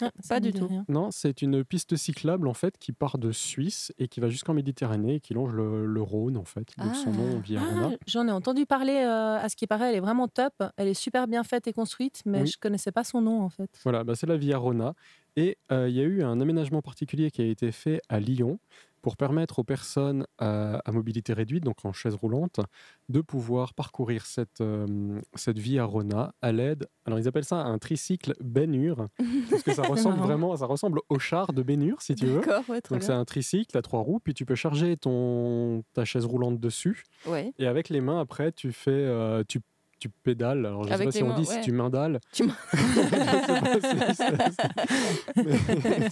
Ah, 0.02 0.10
ça 0.22 0.36
Pas 0.36 0.40
du 0.40 0.52
tout. 0.52 0.66
rien. 0.68 0.84
Non, 0.90 1.10
c'est 1.12 1.44
une 1.44 1.64
piste 1.64 1.96
cyclable, 1.96 2.48
en 2.48 2.56
fait, 2.56 2.80
qui 2.80 2.92
part 2.94 3.20
de 3.20 3.32
Suisse 3.32 3.94
et 4.00 4.08
qui 4.08 4.20
va 4.22 4.28
jusqu'en 4.28 4.56
Méditerranée 4.56 5.16
et 5.16 5.20
qui 5.20 5.36
longe 5.36 5.54
le, 5.54 5.86
le 5.86 6.02
Rhône, 6.02 6.36
en 6.36 6.44
fait. 6.46 6.68
Donc, 6.80 6.96
son 6.96 7.12
Ah. 7.14 7.18
nom, 7.18 7.40
Via 7.40 7.62
Ah, 7.64 7.70
Rona. 7.84 7.96
J'en 8.08 8.28
ai 8.28 8.32
entendu 8.32 8.66
parler, 8.66 8.96
euh, 9.06 9.38
à 9.40 9.48
ce 9.50 9.56
qui 9.56 9.68
paraît, 9.68 9.90
elle 9.92 9.96
est 9.96 10.00
vraiment 10.02 10.28
top. 10.28 10.54
Elle 10.78 10.88
est 10.88 10.96
super 10.96 11.28
bien 11.28 11.44
faite 11.44 11.68
et 11.68 11.74
construite, 11.74 12.24
mais 12.26 12.42
Oui. 12.42 12.48
je 12.48 12.58
connaissais 12.58 12.92
pas 12.92 13.04
son 13.04 13.22
nom 13.22 13.44
en 13.44 13.50
fait. 13.50 13.70
Voilà, 13.84 14.04
bah, 14.04 14.16
c'est 14.16 14.26
la 14.26 14.36
Via 14.36 14.58
Rona. 14.58 14.96
Et 15.36 15.58
euh, 15.72 15.90
il 15.90 15.96
y 15.96 16.00
a 16.00 16.04
eu 16.04 16.24
un 16.24 16.40
aménagement 16.42 16.82
particulier 16.82 17.32
qui 17.32 17.42
a 17.42 17.46
été 17.46 17.72
fait 17.72 18.02
à 18.10 18.20
Lyon. 18.20 18.60
pour 19.02 19.18
permettre 19.18 19.60
aux 19.60 19.66
personnes 19.66 20.26
à, 20.38 20.78
à 20.86 20.92
mobilité 20.94 21.34
réduite, 21.34 21.66
donc 21.66 21.84
en 21.84 21.92
chaise 21.92 22.16
roulante, 22.16 22.62
de 23.10 23.20
pouvoir 23.20 23.74
parcourir 23.74 24.26
cette, 24.26 24.62
euh, 24.62 25.20
cette 25.36 25.60
vie 25.60 25.78
à 25.78 25.84
Rona 25.84 26.34
à 26.42 26.54
l'aide. 26.54 26.88
Alors 27.06 27.20
ils 27.20 27.28
appellent 27.28 27.44
ça 27.44 27.58
un 27.58 27.78
tricycle 27.80 28.34
Bénur, 28.40 29.10
parce 29.50 29.62
que 29.62 29.74
ça 29.74 29.82
ressemble 29.82 30.20
vraiment, 30.20 30.56
ça 30.56 30.68
ressemble 30.68 31.02
au 31.10 31.20
char 31.20 31.52
de 31.52 31.62
Bénur, 31.64 32.02
si 32.02 32.16
tu 32.16 32.28
veux. 32.28 32.40
Ouais, 32.70 32.80
Donc 32.90 33.04
c'est 33.04 33.12
un 33.12 33.26
tricycle 33.26 33.78
à 33.78 33.82
trois 33.82 34.00
roues, 34.00 34.22
puis 34.24 34.34
tu 34.34 34.46
peux 34.46 34.56
charger 34.56 34.96
ton, 34.96 35.84
ta 35.94 36.06
chaise 36.06 36.24
roulante 36.24 36.62
dessus, 36.62 37.04
Ouais. 37.28 37.52
et 37.60 37.68
avec 37.68 37.90
les 37.90 38.00
mains 38.00 38.22
après 38.22 38.54
tu 38.54 38.72
fais, 38.72 38.92
euh, 38.92 39.44
tu, 39.46 39.60
tu 40.04 40.10
pédales. 40.10 40.66
Alors 40.66 40.84
je 40.84 40.90
sais 40.90 40.94
Avec 40.96 41.08
pas 41.08 41.12
si 41.14 41.24
on 41.24 41.34
dit 41.34 41.46
si 41.46 41.62
tu 41.62 41.72
mindales. 41.72 42.20
Tu 42.34 42.44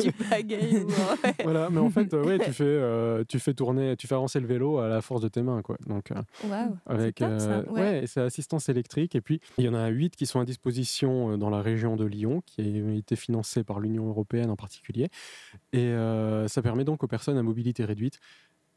sais 0.01 0.12
pagayes. 0.29 0.86
Voilà, 1.43 1.69
mais 1.69 1.79
en 1.79 1.89
fait, 1.89 2.13
euh, 2.13 2.24
ouais, 2.24 2.39
tu 2.39 2.53
fais, 2.53 2.63
euh, 2.63 3.24
tu 3.27 3.39
fais 3.39 3.53
tourner, 3.53 3.98
tu 3.98 4.07
fais 4.07 4.15
avancer 4.15 4.39
le 4.39 4.48
vélo 4.48 4.77
à 4.79 4.88
la 4.88 5.01
force 5.01 5.21
de 5.21 5.27
tes 5.27 5.41
mains, 5.41 5.62
quoi. 5.62 5.77
Donc, 5.88 6.12
euh, 6.12 6.21
avec, 6.86 7.15
top, 7.15 7.29
euh, 7.29 7.63
Ouais. 7.65 8.05
c'est 8.07 8.21
assistance 8.21 8.69
électrique. 8.69 9.13
Et 9.15 9.21
puis, 9.21 9.41
il 9.57 9.65
y 9.65 9.69
en 9.69 9.74
a 9.74 9.88
huit 9.89 10.15
qui 10.15 10.25
sont 10.25 10.39
à 10.39 10.45
disposition 10.45 11.38
dans 11.38 11.50
la 11.50 11.62
région 11.62 11.98
de 11.98 12.05
Lyon, 12.05 12.41
qui 12.45 12.62
a 12.62 12.93
été 12.95 13.17
financée 13.17 13.63
par 13.65 13.79
l'Union 13.81 14.07
européenne 14.07 14.50
en 14.50 14.55
particulier. 14.55 15.10
Et 15.74 15.93
ça 16.48 16.62
permet 16.62 16.86
donc 16.86 17.03
aux 17.03 17.07
personnes 17.07 17.38
à 17.38 17.43
mobilité 17.43 17.83
réduite 17.83 18.19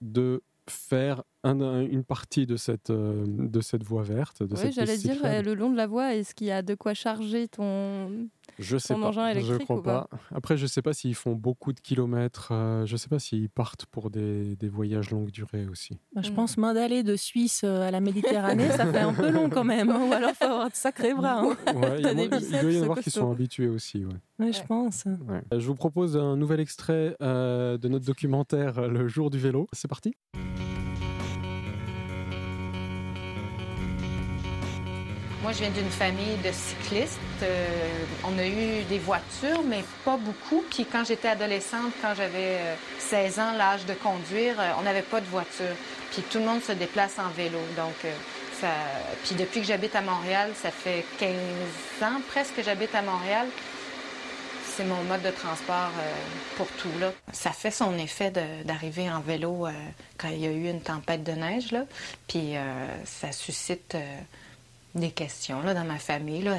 de 0.01 0.43
faire 0.69 1.23
un- 1.45 1.61
un- 1.61 1.81
une 1.83 2.03
partie 2.05 2.47
de 2.47 2.57
cette, 2.57 2.91
euh, 2.91 3.25
de 3.27 3.61
cette 3.61 3.85
voie 3.85 4.03
verte, 4.03 4.43
de 4.43 4.53
Oui, 4.55 4.59
cette 4.61 4.73
j'allais 4.75 4.93
piste 4.95 5.05
dire, 5.05 5.15
cyclable. 5.15 5.47
le 5.47 5.55
long 5.55 5.71
de 5.71 5.77
la 5.77 5.87
voie, 5.87 6.15
est-ce 6.15 6.35
qu'il 6.35 6.47
y 6.49 6.51
a 6.51 6.63
de 6.63 6.75
quoi 6.75 6.95
charger 6.95 7.47
ton. 7.49 8.29
Je 8.59 8.77
sais 8.77 8.95
ton 8.95 9.01
pas. 9.01 9.07
engin 9.09 9.27
je 9.33 9.39
électrique 9.39 9.65
crois 9.65 9.77
ou 9.79 9.83
pas? 9.83 10.09
pas. 10.11 10.19
Après, 10.35 10.57
je 10.57 10.67
sais 10.67 10.83
pas 10.83 10.93
s'ils 10.93 11.15
font 11.15 11.33
beaucoup 11.35 11.73
de 11.73 11.81
kilomètres. 11.81 12.49
euh, 12.53 12.85
je 12.87 12.97
sais 12.97 13.09
pas 13.09 13.19
s'ils 13.19 13.49
partent 13.49 13.87
pour 13.87 14.11
des, 14.11 14.57
des 14.57 14.69
voyages 14.69 15.11
longue 15.11 15.31
durée 15.31 15.67
aussi. 15.67 15.99
Bah, 16.15 16.23
je 16.23 16.31
Mm. 16.31 16.35
pense 16.35 16.57
main 16.59 16.75
d'aller 16.75 17.03
de 17.03 17.17
Suisse 17.17 17.63
euh, 17.65 17.87
à 17.87 17.91
la 17.91 18.01
Méditerranée, 18.01 18.69
ça 18.71 18.87
fait 18.91 18.99
un 19.01 19.13
peu 19.15 19.31
long 19.31 19.49
quand 19.51 19.65
même. 19.65 19.91
hein. 19.91 20.01
Ou 20.09 20.13
alors, 20.13 20.31
faut 20.33 20.45
avoir 20.45 20.71
de 20.71 20.75
sacrés 20.75 21.15
bras. 21.15 21.41
hein. 21.41 21.57
Ouais, 21.75 21.97
il, 22.01 22.07
y 22.07 22.11
il 22.11 22.61
doit 22.61 22.73
y 22.73 22.79
en 22.81 22.83
avoir 22.83 23.01
qui 23.01 23.11
sont 23.11 23.31
habitués 23.31 23.69
aussi. 23.69 24.05
Ouais. 24.05 24.15
Ouais, 24.39 24.53
je 24.53 24.63
pense. 24.65 25.05
Ouais. 25.05 25.43
Je 25.53 25.67
vous 25.67 25.75
propose 25.75 26.17
un 26.17 26.37
nouvel 26.37 26.61
extrait 26.61 27.17
euh, 27.23 27.77
de 27.79 27.89
notre 27.89 28.05
documentaire 28.05 28.89
Le 28.89 29.09
jour 29.09 29.31
du 29.31 29.39
vélo. 29.39 29.67
C'est 29.73 29.89
parti. 29.89 30.15
Moi, 35.45 35.53
je 35.53 35.59
viens 35.59 35.71
d'une 35.71 35.91
famille 35.91 36.39
de 36.43 36.51
cyclistes. 36.53 37.19
Euh, 37.43 37.77
on 38.25 38.39
a 38.39 38.47
eu 38.47 38.83
des 38.85 38.99
voitures, 38.99 39.63
mais 39.63 39.85
pas 40.03 40.17
beaucoup. 40.17 40.65
Puis 40.71 40.87
quand 40.91 41.05
j'étais 41.05 41.29
adolescente, 41.29 41.93
quand 42.01 42.15
j'avais 42.17 42.57
euh, 42.61 42.75
16 42.99 43.39
ans, 43.41 43.53
l'âge 43.53 43.85
de 43.85 43.93
conduire, 43.93 44.59
euh, 44.59 44.71
on 44.79 44.83
n'avait 44.85 45.03
pas 45.03 45.21
de 45.21 45.27
voiture. 45.27 45.77
Puis 46.13 46.23
tout 46.23 46.39
le 46.39 46.47
monde 46.47 46.63
se 46.63 46.73
déplace 46.73 47.19
en 47.19 47.29
vélo. 47.29 47.59
Donc, 47.77 47.93
euh, 48.07 48.13
ça... 48.59 48.69
Puis 49.23 49.35
depuis 49.35 49.61
que 49.61 49.67
j'habite 49.67 49.95
à 49.95 50.01
Montréal, 50.01 50.53
ça 50.55 50.71
fait 50.71 51.05
15 51.19 51.29
ans 52.01 52.23
presque 52.31 52.57
que 52.57 52.63
j'habite 52.63 52.95
à 52.95 53.03
Montréal. 53.03 53.47
C'est 54.75 54.85
mon 54.85 55.05
mode 55.05 55.21
de 55.21 55.31
transport 55.31 55.93
euh, 55.99 56.13
pour 56.57 56.69
tout. 56.69 56.99
Là. 56.99 57.13
Ça 57.33 57.51
fait 57.51 57.71
son 57.71 57.99
effet 57.99 58.33
d'arriver 58.65 59.11
en 59.11 59.21
vélo 59.21 59.67
euh, 59.67 59.73
quand 60.17 60.29
il 60.29 60.39
y 60.39 60.47
a 60.47 60.51
eu 60.51 60.71
une 60.71 60.81
tempête 60.81 61.23
de 61.23 61.33
neige. 61.33 61.71
Là. 61.71 61.85
Puis 62.29 62.57
euh, 62.57 62.87
ça 63.05 63.31
suscite 63.31 63.95
euh, 63.95 64.21
des 64.95 65.11
questions 65.11 65.63
là, 65.63 65.75
dans 65.75 65.85
ma 65.85 65.99
famille. 65.99 66.43
Là. 66.43 66.57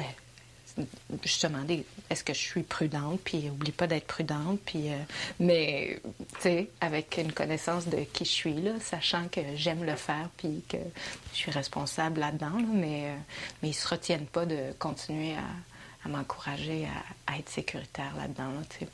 Justement, 1.22 1.64
est-ce 2.10 2.22
que 2.22 2.34
je 2.34 2.38
suis 2.38 2.62
prudente? 2.62 3.20
Puis 3.24 3.48
oublie 3.48 3.72
pas 3.72 3.86
d'être 3.86 4.06
prudente. 4.06 4.60
Puis, 4.66 4.92
euh, 4.92 4.96
mais, 5.40 6.00
tu 6.18 6.40
sais, 6.40 6.70
avec 6.80 7.16
une 7.18 7.32
connaissance 7.32 7.88
de 7.88 7.98
qui 8.12 8.24
je 8.24 8.30
suis, 8.30 8.54
là, 8.54 8.72
sachant 8.80 9.28
que 9.28 9.40
j'aime 9.54 9.84
le 9.84 9.96
faire, 9.96 10.28
puis 10.36 10.62
que 10.68 10.76
je 11.32 11.36
suis 11.36 11.50
responsable 11.50 12.20
là-dedans, 12.20 12.58
là, 12.58 12.66
mais, 12.72 13.06
euh, 13.06 13.16
mais 13.62 13.70
ils 13.70 13.74
se 13.74 13.88
retiennent 13.88 14.26
pas 14.26 14.44
de 14.44 14.72
continuer 14.78 15.34
à, 15.34 16.08
m'encourager 16.08 16.86
à, 17.26 17.38
être 17.38 17.48
sécuritaire 17.48 18.14
là-dedans. 18.16 18.50
Là, 18.50 18.62
tu 18.68 18.80
sais. 18.80 18.88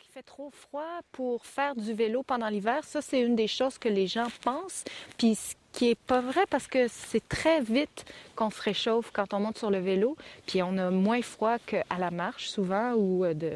Il 0.00 0.12
fait 0.12 0.22
trop 0.22 0.50
froid 0.50 1.00
pour 1.12 1.44
faire 1.44 1.74
du 1.76 1.92
vélo 1.92 2.22
pendant 2.22 2.48
l'hiver. 2.48 2.82
Ça, 2.84 3.02
c'est 3.02 3.20
une 3.20 3.36
des 3.36 3.46
choses 3.46 3.78
que 3.78 3.88
les 3.88 4.06
gens 4.06 4.28
pensent. 4.42 4.84
Puis 5.18 5.34
ce 5.34 5.54
qui 5.72 5.90
est 5.90 5.98
pas 5.98 6.20
vrai 6.20 6.44
parce 6.50 6.66
que 6.66 6.88
c'est 6.88 7.26
très 7.28 7.60
vite 7.60 8.04
qu'on 8.36 8.50
se 8.50 8.60
réchauffe 8.60 9.10
quand 9.12 9.34
on 9.34 9.40
monte 9.40 9.58
sur 9.58 9.70
le 9.70 9.78
vélo. 9.78 10.16
Puis 10.46 10.62
on 10.62 10.76
a 10.78 10.90
moins 10.90 11.22
froid 11.22 11.58
qu'à 11.64 11.84
la 11.98 12.10
marche 12.10 12.48
souvent 12.48 12.92
ou 12.94 13.24
euh, 13.24 13.34
de 13.34 13.52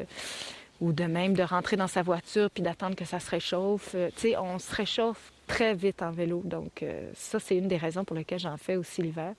ou 0.81 0.91
de 0.91 1.05
même 1.05 1.35
de 1.35 1.43
rentrer 1.43 1.77
dans 1.77 1.87
sa 1.87 2.01
voiture 2.01 2.49
puis 2.51 2.61
d'attendre 2.61 2.95
que 2.95 3.05
ça 3.05 3.19
se 3.19 3.29
réchauffe. 3.29 3.91
Euh, 3.95 4.09
Tu 4.15 4.29
sais, 4.29 4.37
on 4.37 4.59
se 4.59 4.73
réchauffe 4.75 5.31
très 5.47 5.73
vite 5.73 6.01
en 6.01 6.11
vélo. 6.11 6.41
Donc 6.43 6.83
euh, 6.83 7.09
ça, 7.15 7.39
c'est 7.39 7.57
une 7.57 7.67
des 7.67 7.77
raisons 7.77 8.03
pour 8.03 8.15
lesquelles 8.15 8.39
j'en 8.39 8.57
fais 8.57 8.75
aussi 8.75 9.01
l'hiver. 9.01 9.33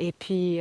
Et 0.00 0.12
puis 0.12 0.60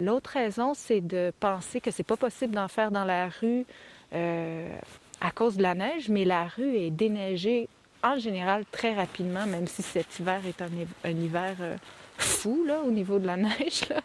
l'autre 0.00 0.30
raison, 0.34 0.72
c'est 0.72 1.00
de 1.00 1.32
penser 1.40 1.80
que 1.80 1.90
c'est 1.90 2.04
pas 2.04 2.16
possible 2.16 2.54
d'en 2.54 2.68
faire 2.68 2.92
dans 2.92 3.04
la 3.04 3.28
rue. 3.28 3.66
à 4.12 5.30
cause 5.34 5.56
de 5.56 5.64
la 5.64 5.74
neige, 5.74 6.08
mais 6.08 6.24
la 6.24 6.46
rue 6.46 6.76
est 6.76 6.90
déneigée 6.90 7.68
en 8.02 8.18
général 8.18 8.64
très 8.70 8.94
rapidement, 8.94 9.46
même 9.46 9.66
si 9.66 9.82
cet 9.82 10.18
hiver 10.18 10.40
est 10.46 10.62
un, 10.62 10.68
un 11.04 11.10
hiver 11.10 11.56
euh, 11.60 11.76
fou 12.16 12.64
là, 12.64 12.80
au 12.82 12.90
niveau 12.90 13.18
de 13.18 13.26
la 13.26 13.36
neige. 13.48 13.88
là. 13.88 14.00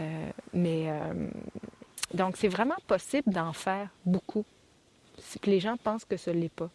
Euh, 0.00 0.30
mais 0.52 0.84
euh, 0.88 1.28
donc 2.14 2.36
c'est 2.36 2.48
vraiment 2.48 2.76
possible 2.86 3.32
d'en 3.32 3.52
faire 3.52 3.88
beaucoup. 4.04 4.44
Les 5.44 5.60
gens 5.60 5.76
pensent 5.76 6.04
que 6.04 6.16
ce 6.16 6.30
l'est 6.30 6.50
pas. 6.50 6.70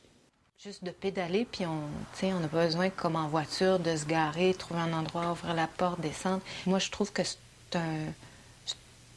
Juste 0.64 0.84
de 0.84 0.92
pédaler, 0.92 1.46
puis 1.52 1.66
on 1.66 1.82
sais, 2.14 2.34
on 2.34 2.40
n'a 2.40 2.48
pas 2.48 2.66
besoin, 2.66 2.90
comme 2.90 3.16
en 3.16 3.28
voiture, 3.28 3.80
de 3.80 3.96
se 3.96 4.06
garer, 4.06 4.54
trouver 4.54 4.82
un 4.82 4.94
endroit, 4.94 5.32
ouvrir 5.32 5.56
la 5.56 5.68
porte, 5.68 6.00
descendre. 6.02 6.42
Moi, 6.68 6.78
je 6.78 6.92
trouve 6.92 7.12
que 7.12 7.24
c'est 7.24 7.76
un, 7.76 8.14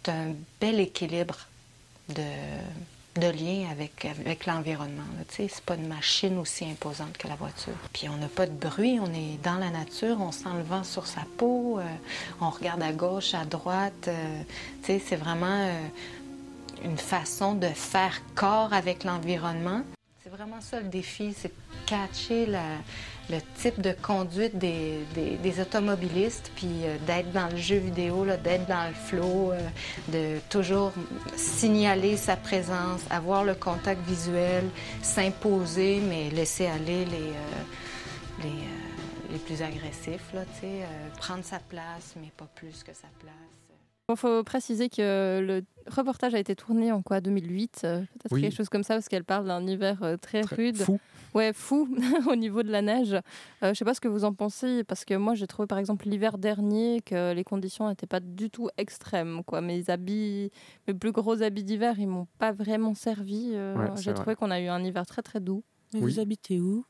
un 0.08 0.34
bel 0.60 0.80
équilibre 0.80 1.36
de, 2.08 2.22
de 3.16 3.28
lien 3.28 3.68
avec, 3.70 4.04
avec 4.04 4.46
l'environnement. 4.46 5.02
sais, 5.28 5.48
c'est 5.48 5.64
pas 5.64 5.76
une 5.76 5.86
machine 5.86 6.38
aussi 6.38 6.64
imposante 6.64 7.16
que 7.16 7.28
la 7.28 7.36
voiture. 7.36 7.74
Puis 7.92 8.08
on 8.08 8.16
n'a 8.16 8.28
pas 8.28 8.46
de 8.46 8.52
bruit, 8.52 8.98
on 9.00 9.12
est 9.12 9.42
dans 9.42 9.56
la 9.56 9.70
nature, 9.70 10.16
on 10.20 10.32
sent 10.32 10.48
le 10.56 10.62
vent 10.62 10.84
sur 10.84 11.06
sa 11.06 11.22
peau, 11.36 11.78
euh, 11.78 11.82
on 12.40 12.50
regarde 12.50 12.82
à 12.82 12.92
gauche, 12.92 13.34
à 13.34 13.44
droite. 13.44 14.08
euh, 14.08 14.42
c'est 14.82 15.16
vraiment 15.16 15.46
euh, 15.46 15.86
une 16.84 16.98
façon 16.98 17.54
de 17.54 17.68
faire 17.68 18.20
corps 18.34 18.72
avec 18.72 19.04
l'environnement. 19.04 19.82
C'est 20.24 20.30
vraiment 20.30 20.62
ça 20.62 20.80
le 20.80 20.88
défi, 20.88 21.34
c'est 21.36 21.48
de 21.48 21.54
catcher 21.84 22.46
le 22.46 23.38
type 23.58 23.78
de 23.82 23.92
conduite 23.92 24.56
des, 24.56 25.00
des- 25.14 25.60
automobilistes, 25.60 26.50
puis 26.56 26.86
euh, 26.86 26.96
d'être 27.06 27.30
dans 27.32 27.48
le 27.48 27.58
jeu 27.58 27.76
vidéo, 27.76 28.24
d'être 28.42 28.64
dans 28.66 28.88
le 28.88 28.94
flow, 28.94 29.52
euh, 29.52 29.60
de 30.08 30.40
toujours 30.48 30.92
signaler 31.36 32.16
sa 32.16 32.36
présence, 32.36 33.02
avoir 33.10 33.44
le 33.44 33.54
contact 33.54 34.00
visuel, 34.06 34.64
s'imposer, 35.02 36.00
mais 36.00 36.30
laisser 36.30 36.68
aller 36.68 37.04
les, 37.04 37.16
euh, 37.34 38.44
les, 38.44 39.32
les 39.34 39.38
plus 39.40 39.60
agressifs, 39.60 40.32
là, 40.32 40.44
prendre 41.18 41.44
sa 41.44 41.58
place, 41.58 42.14
mais 42.18 42.32
pas 42.34 42.48
plus 42.54 42.82
que 42.82 42.94
sa 42.94 43.08
place. 43.20 43.34
Il 44.10 44.16
faut 44.16 44.44
préciser 44.44 44.90
que 44.90 45.40
le 45.40 45.62
reportage 45.90 46.34
a 46.34 46.38
été 46.38 46.54
tourné 46.54 46.92
en 46.92 47.00
quoi 47.00 47.22
2008, 47.22 47.80
euh, 47.84 48.00
peut-être 48.00 48.32
Oui. 48.32 48.42
quelque 48.42 48.54
chose 48.54 48.68
comme 48.68 48.82
ça, 48.82 48.92
parce 48.96 49.08
qu'elle 49.08 49.24
parle 49.24 49.46
d'un 49.46 49.66
hiver 49.66 50.02
euh, 50.02 50.18
très, 50.18 50.42
Très 50.42 50.56
rude. 50.56 50.76
Fou. 50.76 51.00
Ouais, 51.32 51.54
fou 51.54 51.88
au 52.30 52.36
niveau 52.36 52.62
de 52.62 52.70
la 52.70 52.82
neige. 52.82 53.14
Euh, 53.14 53.20
je 53.70 53.72
sais 53.72 53.84
pas 53.86 53.94
ce 53.94 54.02
que 54.02 54.08
vous 54.08 54.24
en 54.24 54.34
pensez, 54.34 54.84
parce 54.84 55.06
que 55.06 55.14
moi 55.14 55.34
j'ai 55.34 55.46
trouvé 55.46 55.66
par 55.66 55.78
exemple 55.78 56.06
l'hiver 56.06 56.36
dernier 56.36 57.00
que 57.00 57.32
les 57.32 57.44
conditions 57.44 57.88
n'étaient 57.88 58.06
pas 58.06 58.20
du 58.20 58.50
tout 58.50 58.68
extrêmes. 58.76 59.42
Quoi. 59.42 59.62
Mes 59.62 59.88
habits, 59.88 60.50
mes 60.86 60.92
plus 60.92 61.12
gros 61.12 61.40
habits 61.42 61.64
d'hiver, 61.64 61.94
ils 61.98 62.06
m'ont 62.06 62.28
pas 62.38 62.52
vraiment 62.52 62.92
servi. 62.92 63.52
euh, 63.54 63.74
Ouais, 63.74 63.88
j'ai 63.96 64.10
vrai. 64.12 64.20
trouvé 64.20 64.36
qu'on 64.36 64.50
a 64.50 64.60
eu 64.60 64.66
un 64.68 64.84
hiver 64.84 65.06
très 65.06 65.22
très 65.22 65.40
doux. 65.40 65.64
Mais 65.94 66.00
Oui. 66.00 66.12
vous 66.12 66.20
habitez 66.20 66.60
où? 66.60 66.84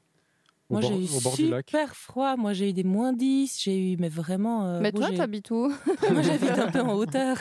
Moi, 0.71 0.81
j'ai 0.81 1.05
eu 1.05 1.07
super 1.07 1.95
froid. 1.95 2.37
Moi, 2.37 2.53
j'ai 2.53 2.71
eu 2.71 2.73
des 2.73 2.85
moins 2.85 3.13
10. 3.13 3.61
J'ai 3.63 3.93
eu, 3.93 3.97
mais 3.99 4.09
vraiment. 4.09 4.65
euh, 4.67 4.81
Mais 4.81 4.93
bon, 4.93 4.99
toi, 4.99 5.09
t'habites 5.17 5.51
où? 5.51 5.69
Moi, 6.11 6.23
j'habite 6.23 6.59
un 6.59 6.71
peu 6.71 6.81
en 6.81 6.93
hauteur. 6.97 7.37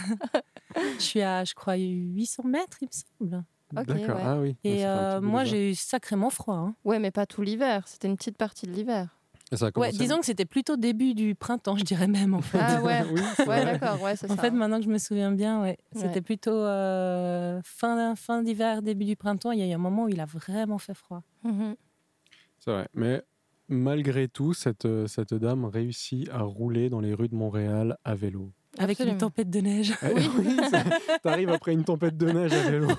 Je 0.97 1.03
suis 1.03 1.21
à, 1.21 1.43
je 1.43 1.53
crois, 1.53 1.75
800 1.77 2.43
mètres, 2.43 2.77
il 2.81 2.87
me 2.87 3.27
semble. 3.29 3.43
Ok, 3.75 3.85
D'accord. 3.87 4.15
ouais. 4.17 4.21
Ah 4.25 4.39
oui. 4.39 4.55
Et 4.63 4.85
euh, 4.85 5.19
moi, 5.21 5.43
j'ai 5.45 5.71
eu 5.71 5.75
sacrément 5.75 6.29
froid. 6.29 6.55
hein. 6.55 6.75
Ouais, 6.83 6.99
mais 6.99 7.11
pas 7.11 7.25
tout 7.25 7.41
l'hiver. 7.41 7.87
C'était 7.87 8.07
une 8.07 8.17
petite 8.17 8.37
partie 8.37 8.67
de 8.67 8.71
l'hiver. 8.71 9.17
Ouais, 9.75 9.91
disons 9.91 10.19
que 10.19 10.25
c'était 10.25 10.45
plutôt 10.45 10.77
début 10.77 11.13
du 11.13 11.35
printemps, 11.35 11.77
je 11.77 11.83
dirais 11.83 12.07
même 12.07 12.33
en 12.33 12.41
fait. 12.41 12.57
Ah 12.59 12.81
ouais, 12.81 13.03
Oui, 13.11 13.21
ouais, 13.47 13.65
d'accord, 13.65 14.01
ouais, 14.01 14.15
c'est 14.15 14.29
En 14.31 14.35
ça. 14.35 14.41
fait, 14.41 14.49
maintenant 14.51 14.77
que 14.79 14.85
je 14.85 14.89
me 14.89 14.97
souviens 14.97 15.31
bien, 15.31 15.61
ouais, 15.61 15.77
c'était 15.93 16.07
Ouais. 16.15 16.21
plutôt 16.21 16.51
euh, 16.51 17.61
fin, 17.63 18.15
fin 18.15 18.41
d'hiver, 18.41 18.81
début 18.81 19.05
du 19.05 19.15
printemps. 19.15 19.51
Il 19.51 19.59
y 19.59 19.61
a 19.61 19.67
eu 19.67 19.71
un 19.73 19.77
moment 19.77 20.05
où 20.05 20.09
il 20.09 20.19
a 20.19 20.25
vraiment 20.25 20.79
fait 20.79 20.95
froid. 20.95 21.21
Mhm. 21.43 21.75
C'est 22.63 22.71
vrai. 22.71 22.87
Mais 22.93 23.21
malgré 23.67 24.27
tout, 24.27 24.53
cette, 24.53 24.85
euh, 24.85 25.07
cette 25.07 25.33
dame 25.33 25.65
réussit 25.65 26.29
à 26.29 26.41
rouler 26.43 26.89
dans 26.89 26.99
les 27.01 27.13
rues 27.13 27.27
de 27.29 27.35
Montréal 27.35 27.97
à 28.05 28.15
vélo. 28.15 28.51
Avec 28.79 28.99
une 29.01 29.17
tempête 29.17 29.49
de 29.51 29.59
neige. 29.59 29.93
Oui, 30.15 30.57
ça- 30.71 30.83
T'arrives 31.21 31.49
après 31.49 31.73
une 31.73 31.83
tempête 31.83 32.17
de 32.17 32.31
neige 32.31 32.53
à 32.53 32.69
vélo. 32.71 32.87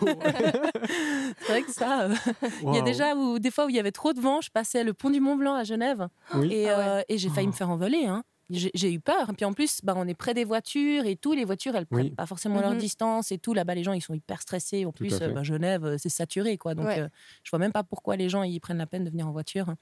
C'est 1.40 1.48
vrai 1.52 1.62
que 1.62 1.72
ça. 1.72 2.02
euh, 2.02 2.14
Il 2.62 2.74
y 2.74 2.78
a 2.78 2.82
déjà 2.82 3.14
où, 3.16 3.38
des 3.38 3.50
fois 3.50 3.66
où 3.66 3.68
il 3.70 3.74
y 3.76 3.80
avait 3.80 3.90
trop 3.92 4.12
de 4.12 4.20
vent, 4.20 4.40
je 4.40 4.50
passais 4.50 4.84
le 4.84 4.94
pont 4.94 5.10
du 5.10 5.20
Mont 5.20 5.36
Blanc 5.36 5.54
à 5.54 5.64
Genève 5.64 6.08
Oui. 6.34 6.52
et, 6.52 6.68
Ah 6.70 6.78
ouais. 6.78 6.84
euh, 6.86 7.02
et 7.08 7.18
j'ai 7.18 7.28
failli 7.28 7.46
me 7.48 7.52
faire 7.52 7.70
envoler. 7.70 8.04
hein. 8.06 8.22
J'ai 8.50 8.92
eu 8.92 9.00
peur. 9.00 9.30
Et 9.30 9.32
puis 9.32 9.44
en 9.44 9.52
plus, 9.54 9.80
bah, 9.82 9.94
on 9.96 10.06
est 10.06 10.14
près 10.14 10.34
des 10.34 10.44
voitures 10.44 11.06
et 11.06 11.16
tout. 11.16 11.32
Les 11.32 11.44
voitures, 11.44 11.74
elles 11.76 11.86
prennent 11.86 12.06
Oui. 12.08 12.14
pas 12.14 12.26
forcément 12.26 12.60
leur 12.60 12.72
Mhm. 12.72 12.78
distance 12.78 13.32
et 13.32 13.38
tout. 13.38 13.54
Là-bas, 13.54 13.74
les 13.74 13.82
gens, 13.84 13.92
ils 13.94 14.02
sont 14.02 14.14
hyper 14.14 14.42
stressés. 14.42 14.84
En 14.84 14.92
Tout 14.92 14.98
plus, 15.04 15.20
euh, 15.22 15.30
bah, 15.30 15.42
Genève, 15.42 15.84
euh, 15.84 15.96
c'est 15.98 16.08
saturé. 16.10 16.58
quoi. 16.58 16.74
Donc, 16.74 16.86
Ouais. 16.86 17.00
euh, 17.00 17.08
je 17.42 17.50
vois 17.50 17.58
même 17.58 17.72
pas 17.72 17.82
pourquoi 17.84 18.16
les 18.16 18.28
gens 18.28 18.42
ils 18.42 18.60
prennent 18.60 18.76
la 18.78 18.86
peine 18.86 19.04
de 19.04 19.10
venir 19.10 19.26
en 19.26 19.32
voiture. 19.32 19.74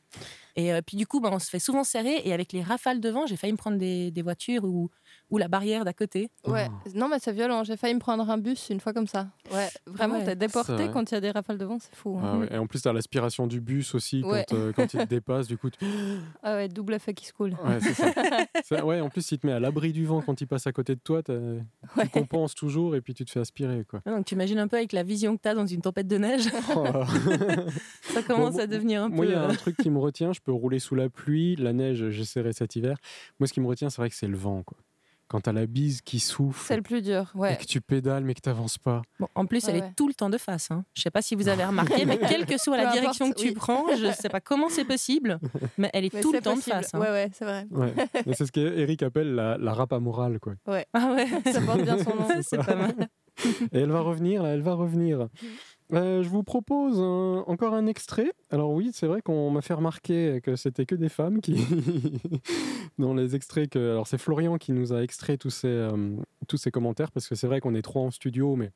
Et 0.56 0.72
euh, 0.72 0.80
puis 0.86 0.96
du 0.96 1.06
coup, 1.06 1.20
bah, 1.20 1.30
on 1.32 1.38
se 1.38 1.48
fait 1.48 1.58
souvent 1.58 1.84
serrer. 1.84 2.20
Et 2.24 2.32
avec 2.32 2.52
les 2.52 2.62
rafales 2.62 3.00
de 3.00 3.08
vent, 3.08 3.26
j'ai 3.26 3.36
failli 3.36 3.52
me 3.52 3.58
prendre 3.58 3.78
des, 3.78 4.10
des 4.10 4.22
voitures 4.22 4.64
ou, 4.64 4.90
ou 5.30 5.38
la 5.38 5.48
barrière 5.48 5.84
d'à 5.84 5.92
côté. 5.92 6.28
Ouais, 6.46 6.68
Oh. 6.86 6.90
non, 6.94 7.08
mais 7.08 7.18
c'est 7.20 7.32
violent. 7.32 7.64
J'ai 7.64 7.76
failli 7.76 7.94
me 7.94 7.98
prendre 8.00 8.28
un 8.28 8.38
bus 8.38 8.68
une 8.70 8.80
fois 8.80 8.92
comme 8.92 9.06
ça. 9.06 9.28
Ouais, 9.52 9.68
vraiment, 9.86 10.18
ouais. 10.18 10.24
t'es 10.24 10.36
déporté 10.36 10.88
quand 10.92 11.10
il 11.10 11.14
y 11.14 11.16
a 11.16 11.20
des 11.20 11.30
rafales 11.30 11.58
de 11.58 11.64
vent, 11.64 11.78
c'est 11.80 11.94
fou. 11.94 12.18
hein. 12.18 12.22
Ah 12.24 12.38
ouais, 12.38 12.48
Et 12.52 12.58
en 12.58 12.66
plus, 12.66 12.82
t'as 12.82 12.92
l'aspiration 12.92 13.46
du 13.46 13.60
bus 13.60 13.94
aussi 13.94 14.22
Ouais. 14.24 14.44
quand, 14.48 14.56
euh, 14.56 14.72
quand 14.72 14.92
il 14.94 15.00
te 15.00 15.04
dépasse. 15.04 15.46
Du 15.48 15.56
coup, 15.58 15.70
tu- 15.70 15.78
Ah 16.42 16.56
ouais, 16.56 16.68
double 16.68 16.94
effet 16.94 17.14
qui 17.14 17.26
se 17.26 17.32
coule. 17.32 17.52
ouais, 17.64 17.78
c'est 17.80 17.94
ça. 18.64 18.84
Ouais, 18.84 19.00
en 19.00 19.08
plus, 19.08 19.30
il 19.32 19.38
te 19.38 19.46
met 19.46 19.52
à 19.52 19.60
l'abri 19.60 19.92
du 19.92 20.04
vent 20.06 20.20
quand 20.22 20.40
il 20.40 20.46
passe 20.46 20.66
à 20.66 20.72
côté 20.72 20.94
de 20.94 21.00
toi. 21.00 21.22
t'as- 21.22 21.32
Ouais. 21.32 22.04
Tu 22.04 22.08
compenses 22.10 22.54
toujours 22.54 22.94
et 22.96 23.00
puis 23.00 23.14
tu 23.14 23.24
te 23.24 23.30
fais 23.30 23.40
aspirer. 23.40 23.84
Quoi. 23.88 24.00
Donc, 24.06 24.24
tu 24.26 24.34
imagines 24.34 24.58
un 24.58 24.68
peu 24.68 24.76
avec 24.76 24.92
la 24.92 25.02
vision 25.02 25.36
que 25.36 25.42
tu 25.42 25.48
as 25.48 25.54
dans 25.54 25.66
une 25.66 25.80
tempête 25.80 26.06
de 26.06 26.18
neige, 26.18 26.44
Oh 26.76 26.84
ça 28.02 28.22
commence 28.22 28.54
Bon, 28.54 28.60
à 28.60 28.66
devenir 28.66 29.02
un 29.04 29.08
Moi, 29.08 29.26
il 29.26 29.28
peu. 29.28 29.34
y 29.34 29.38
a 29.38 29.42
euh, 29.44 29.48
un 29.50 29.54
truc 29.54 29.76
qui 29.76 29.90
me 29.90 29.98
retient. 29.98 30.32
Je 30.32 30.40
peux 30.44 30.52
rouler 30.52 30.78
sous 30.78 30.94
la 30.94 31.08
pluie, 31.08 31.56
la 31.56 31.72
neige, 31.72 32.10
j'essaierai 32.10 32.52
cet 32.52 32.76
hiver. 32.76 32.96
Moi, 33.40 33.46
ce 33.46 33.52
qui 33.52 33.60
me 33.60 33.66
retient, 33.66 33.90
c'est 33.90 34.00
vrai 34.02 34.10
que 34.10 34.16
c'est 34.16 34.26
le 34.28 34.36
vent. 34.36 34.62
Quoi. 34.62 34.78
Quand 35.28 35.40
t'as 35.40 35.52
la 35.52 35.64
bise 35.64 36.02
qui 36.02 36.20
souffle 36.20 36.62
C'est 36.66 36.76
le 36.76 36.82
plus 36.82 37.00
dur. 37.00 37.32
et 37.34 37.38
Ouais. 37.38 37.56
que 37.56 37.64
tu 37.64 37.80
pédales 37.80 38.22
mais 38.22 38.34
que 38.34 38.40
t'avances 38.40 38.76
pas. 38.76 39.00
Bon, 39.18 39.28
en 39.34 39.46
plus, 39.46 39.64
Ouais, 39.64 39.70
elle 39.72 39.80
ouais. 39.80 39.86
est 39.88 39.96
tout 39.96 40.06
le 40.06 40.12
temps 40.12 40.28
de 40.28 40.36
face. 40.36 40.70
Hein. 40.70 40.84
Je 40.94 41.00
sais 41.00 41.10
pas 41.10 41.22
si 41.22 41.34
vous 41.36 41.48
avez 41.48 41.64
remarqué, 41.64 42.04
mais 42.04 42.18
quelle 42.28 42.44
que 42.44 42.58
soit 42.58 42.76
la 42.76 42.92
direction 42.92 43.26
importe, 43.26 43.38
que 43.38 43.42
tu 43.42 43.48
oui. 43.48 43.54
prends, 43.54 43.86
je 43.96 44.12
sais 44.12 44.28
pas 44.28 44.40
comment 44.42 44.68
c'est 44.68 44.84
possible, 44.84 45.40
mais 45.78 45.88
elle 45.94 46.04
est 46.04 46.12
Mais 46.12 46.20
tout 46.20 46.32
le 46.34 46.40
temps 46.42 46.54
possible. 46.54 46.76
de 46.76 46.82
face. 46.82 46.94
hein. 46.94 47.00
Ouais, 47.00 47.08
ouais, 47.08 47.30
c'est 47.32 47.46
vrai. 47.46 47.66
Ouais. 47.70 47.94
C'est 48.34 48.44
ce 48.44 48.52
qu'Eric 48.52 49.02
appelle 49.02 49.34
la, 49.34 49.56
la 49.56 49.72
rap 49.72 49.94
amorale. 49.94 50.38
Quoi. 50.38 50.52
Ah 50.92 51.12
ouais, 51.14 51.26
Ça 51.50 51.62
porte 51.62 51.80
bien 51.82 51.96
son 51.96 52.14
nom. 52.14 52.28
C'est 52.42 52.58
pas 52.62 52.74
mal. 52.74 53.08
Et 53.72 53.78
elle 53.78 53.90
va 53.90 54.00
revenir, 54.00 54.42
là, 54.42 54.50
elle 54.50 54.60
va 54.60 54.74
revenir. 54.74 55.28
Euh, 55.92 56.22
je 56.22 56.28
vous 56.28 56.42
propose 56.42 56.98
encore 57.00 57.74
un 57.74 57.86
extrait. 57.86 58.32
Alors 58.50 58.70
oui, 58.72 58.90
c'est 58.94 59.06
vrai 59.06 59.20
qu'on 59.20 59.50
m'a 59.50 59.60
fait 59.60 59.74
remarquer 59.74 60.40
que 60.42 60.56
c'était 60.56 60.86
que 60.86 60.94
des 60.94 61.08
femmes 61.08 61.40
qui, 61.40 61.56
dans 62.98 63.14
les 63.14 63.34
extraits 63.36 63.70
que, 63.70 63.90
alors 63.90 64.06
c'est 64.06 64.18
Florian 64.18 64.56
qui 64.56 64.72
nous 64.72 64.92
a 64.92 65.02
extrait 65.02 65.36
tous 65.36 65.50
ces 65.50 65.68
euh, 65.68 66.16
tous 66.48 66.56
ces 66.56 66.70
commentaires 66.70 67.10
parce 67.10 67.28
que 67.28 67.34
c'est 67.34 67.46
vrai 67.46 67.60
qu'on 67.60 67.74
est 67.74 67.82
trois 67.82 68.02
en 68.02 68.10
studio, 68.10 68.56
mais 68.56 68.70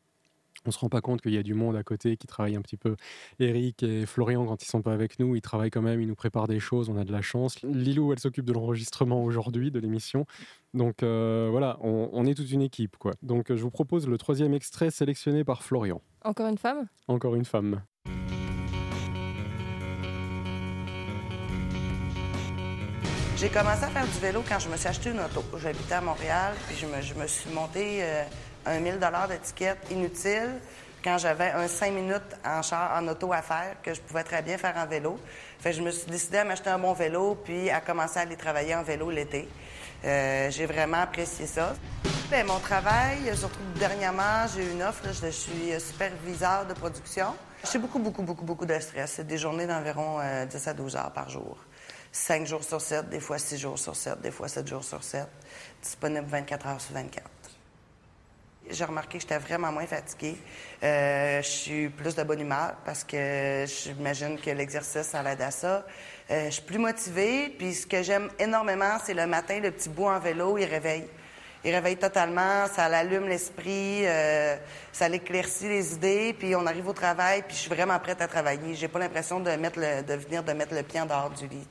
on 0.67 0.71
se 0.71 0.79
rend 0.79 0.89
pas 0.89 1.01
compte 1.01 1.23
qu'il 1.23 1.33
y 1.33 1.39
a 1.39 1.43
du 1.43 1.55
monde 1.55 1.77
à 1.77 1.83
côté 1.83 2.17
qui 2.17 2.27
travaille 2.27 2.57
un 2.57 2.63
petit 2.63 2.77
peu. 2.77 2.97
Eric 3.39 3.83
et 3.83 4.05
Florian, 4.05 4.45
quand 4.47 4.63
ils 4.63 4.69
sont 4.69 4.83
pas 4.83 4.93
avec 4.93 5.19
nous, 5.19 5.37
ils 5.37 5.43
travaillent 5.43 5.71
quand 5.71 5.83
même, 5.83 6.01
ils 6.01 6.09
nous 6.09 6.15
préparent 6.15 6.49
des 6.49 6.61
choses, 6.61 6.89
on 6.89 6.97
a 6.97 7.05
de 7.05 7.13
la 7.13 7.23
chance. 7.23 7.63
Lilou, 7.63 8.13
elle 8.13 8.19
s'occupe 8.19 8.45
de 8.45 8.53
l'enregistrement 8.53 9.23
aujourd'hui 9.23 9.71
de 9.71 9.79
l'émission. 9.79 10.27
Donc 10.75 11.03
euh, 11.03 11.49
voilà, 11.51 11.79
on, 11.81 12.11
on 12.13 12.27
est 12.27 12.35
toute 12.35 12.51
une 12.51 12.63
équipe. 12.63 12.97
quoi. 12.97 13.13
Donc 13.23 13.55
je 13.55 13.63
vous 13.63 13.71
propose 13.71 14.09
le 14.09 14.19
troisième 14.19 14.55
extrait 14.55 14.91
sélectionné 14.91 15.45
par 15.45 15.63
Florian. 15.63 16.03
Encore 16.27 16.49
une 16.49 16.59
femme? 16.59 16.87
Encore 17.07 17.37
une 17.37 17.45
femme. 17.45 17.83
J'ai 23.37 23.49
commencé 23.49 23.85
à 23.85 23.89
faire 23.89 24.05
du 24.07 24.19
vélo 24.19 24.43
quand 24.49 24.59
je 24.59 24.69
me 24.69 24.77
suis 24.77 24.89
acheté 24.89 25.11
une 25.11 25.21
auto. 25.21 25.45
J'habitais 25.57 25.95
à 25.95 26.01
Montréal, 26.01 26.55
puis 26.67 26.77
je 26.77 26.87
me, 26.87 27.01
je 27.01 27.15
me 27.15 27.29
suis 27.29 27.49
monté 27.51 27.99
euh, 28.03 28.25
un 28.67 28.81
1000 28.81 28.99
d'étiquette 29.29 29.79
inutile 29.93 30.59
quand 31.05 31.19
j'avais 31.19 31.53
un 31.53 31.69
5 31.69 31.93
minutes 31.93 32.37
en 32.45 32.61
char, 32.61 33.01
en 33.01 33.07
auto 33.07 33.33
à 33.33 33.43
faire, 33.43 33.77
que 33.81 33.95
je 33.95 34.01
pouvais 34.01 34.25
très 34.25 34.43
bien 34.43 34.59
faire 34.59 34.77
en 34.77 34.87
vélo. 34.87 35.21
Fait 35.61 35.71
que 35.71 35.77
je 35.77 35.83
me 35.83 35.93
suis 35.93 36.11
décidé 36.11 36.39
à 36.39 36.45
m'acheter 36.45 36.71
un 36.71 36.79
bon 36.81 36.93
vélo, 36.93 37.37
puis 37.45 37.71
à 37.71 37.81
commencer 37.81 38.19
à 38.19 38.23
aller 38.23 38.35
travailler 38.35 38.75
en 38.75 38.83
vélo 38.83 39.13
l'été. 39.13 39.49
Euh, 40.05 40.51
j'ai 40.51 40.67
vraiment 40.67 41.03
apprécié 41.03 41.47
ça. 41.47 41.75
Ben, 42.31 42.47
mon 42.47 42.59
travail, 42.59 43.37
surtout 43.37 43.61
dernièrement, 43.79 44.47
j'ai 44.55 44.65
eu 44.65 44.73
une 44.73 44.83
offre. 44.83 45.05
je 45.05 45.29
suis 45.31 45.81
superviseur 45.81 46.67
de 46.67 46.75
production. 46.75 47.35
J'ai 47.73 47.79
beaucoup, 47.79 47.99
beaucoup, 47.99 48.23
beaucoup, 48.23 48.45
beaucoup 48.45 48.67
de 48.67 48.79
stress. 48.79 49.15
C'est 49.17 49.27
des 49.27 49.39
journées 49.39 49.67
d'environ 49.67 50.21
euh, 50.21 50.45
10 50.45 50.69
à 50.69 50.75
12 50.75 50.97
heures 50.97 51.13
par 51.13 51.29
jour. 51.31 51.57
5 52.13 52.47
jours 52.47 52.65
sur 52.65 52.81
7, 52.81 53.09
des 53.09 53.21
fois 53.21 53.39
6 53.39 53.59
jours 53.59 53.79
sur 53.79 53.97
7, 53.97 54.21
des 54.21 54.31
fois 54.31 54.49
7 54.49 54.67
jours 54.67 54.85
sur 54.85 55.03
7. 55.03 55.27
Disponible 55.83 56.27
24 56.27 56.67
heures 56.67 56.81
sur 56.81 56.95
24. 56.95 57.29
J'ai 58.69 58.85
remarqué 58.85 59.19
que 59.19 59.23
j'étais 59.23 59.39
vraiment 59.39 59.71
moins 59.71 59.87
fatiguée. 59.87 60.37
Euh, 60.83 61.41
je 61.43 61.49
suis 61.49 61.89
plus 61.89 62.15
de 62.15 62.23
bonne 62.23 62.41
humeur 62.41 62.75
parce 62.85 63.05
que 63.05 63.65
j'imagine 63.67 64.39
que 64.39 64.51
l'exercice, 64.51 65.03
ça 65.03 65.23
l'aide 65.23 65.41
à 65.41 65.51
ça. 65.51 65.85
Euh, 66.31 66.47
je 66.47 66.51
suis 66.51 66.63
plus 66.63 66.79
motivée. 66.79 67.55
Puis 67.57 67.75
ce 67.75 67.87
que 67.87 68.03
j'aime 68.03 68.31
énormément, 68.39 68.99
c'est 69.05 69.15
le 69.15 69.27
matin, 69.27 69.61
le 69.61 69.71
petit 69.71 69.89
bout 69.89 70.07
en 70.07 70.19
vélo, 70.19 70.59
il 70.59 70.65
réveille. 70.65 71.07
Il 71.65 71.75
réveille 71.75 71.97
totalement, 71.97 72.67
ça 72.73 72.89
l'allume 72.89 73.29
l'esprit, 73.29 74.07
euh, 74.07 74.57
ça 74.93 75.09
l'éclaircit 75.09 75.69
les 75.69 75.95
idées, 75.95 76.33
puis 76.39 76.55
on 76.55 76.65
arrive 76.65 76.87
au 76.87 76.93
travail, 76.93 77.43
puis 77.43 77.57
je 77.57 77.63
suis 77.63 77.71
vraiment 77.71 77.99
prête 77.99 78.21
à 78.21 78.29
travailler. 78.29 78.77
J'ai 78.77 78.87
pas 78.87 79.01
l'impression 79.01 79.41
de 79.41 79.51
venir 79.51 80.45
de 80.45 80.53
mettre 80.53 80.75
le 80.75 80.83
pied 80.85 81.01
en 81.01 81.07
dehors 81.07 81.31
du 81.31 81.49
lit. 81.49 81.67